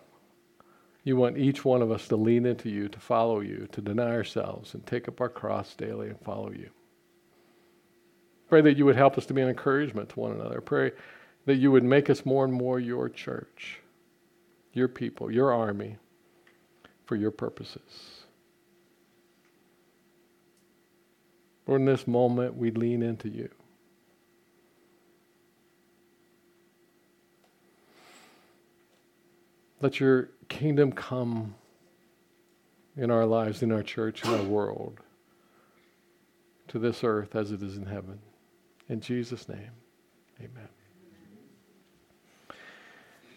you 1.04 1.16
want 1.16 1.38
each 1.38 1.64
one 1.64 1.80
of 1.80 1.90
us 1.90 2.08
to 2.08 2.16
lean 2.16 2.44
into 2.44 2.68
you, 2.68 2.88
to 2.88 2.98
follow 2.98 3.40
you, 3.40 3.68
to 3.72 3.80
deny 3.80 4.10
ourselves, 4.10 4.74
and 4.74 4.84
take 4.86 5.08
up 5.08 5.20
our 5.20 5.28
cross 5.28 5.74
daily 5.74 6.08
and 6.08 6.20
follow 6.20 6.50
you. 6.50 6.68
Pray 8.48 8.60
that 8.62 8.76
you 8.76 8.84
would 8.84 8.96
help 8.96 9.16
us 9.16 9.26
to 9.26 9.34
be 9.34 9.42
an 9.42 9.48
encouragement 9.48 10.08
to 10.10 10.20
one 10.20 10.32
another. 10.32 10.60
Pray 10.60 10.92
that 11.46 11.56
you 11.56 11.70
would 11.70 11.84
make 11.84 12.10
us 12.10 12.26
more 12.26 12.44
and 12.44 12.52
more 12.52 12.78
your 12.78 13.08
church, 13.08 13.80
your 14.72 14.88
people, 14.88 15.30
your 15.30 15.52
army 15.52 15.96
for 17.06 17.16
your 17.16 17.30
purposes. 17.30 18.17
Lord, 21.68 21.82
in 21.82 21.84
this 21.84 22.08
moment, 22.08 22.56
we 22.56 22.70
lean 22.70 23.02
into 23.02 23.28
you. 23.28 23.50
Let 29.82 30.00
your 30.00 30.30
kingdom 30.48 30.92
come 30.92 31.54
in 32.96 33.10
our 33.10 33.26
lives, 33.26 33.62
in 33.62 33.70
our 33.70 33.82
church, 33.82 34.24
in 34.24 34.30
our 34.30 34.42
world, 34.42 35.00
to 36.68 36.78
this 36.78 37.04
earth 37.04 37.36
as 37.36 37.52
it 37.52 37.62
is 37.62 37.76
in 37.76 37.84
heaven. 37.86 38.18
In 38.88 39.00
Jesus' 39.00 39.46
name, 39.46 39.70
amen. 40.40 40.68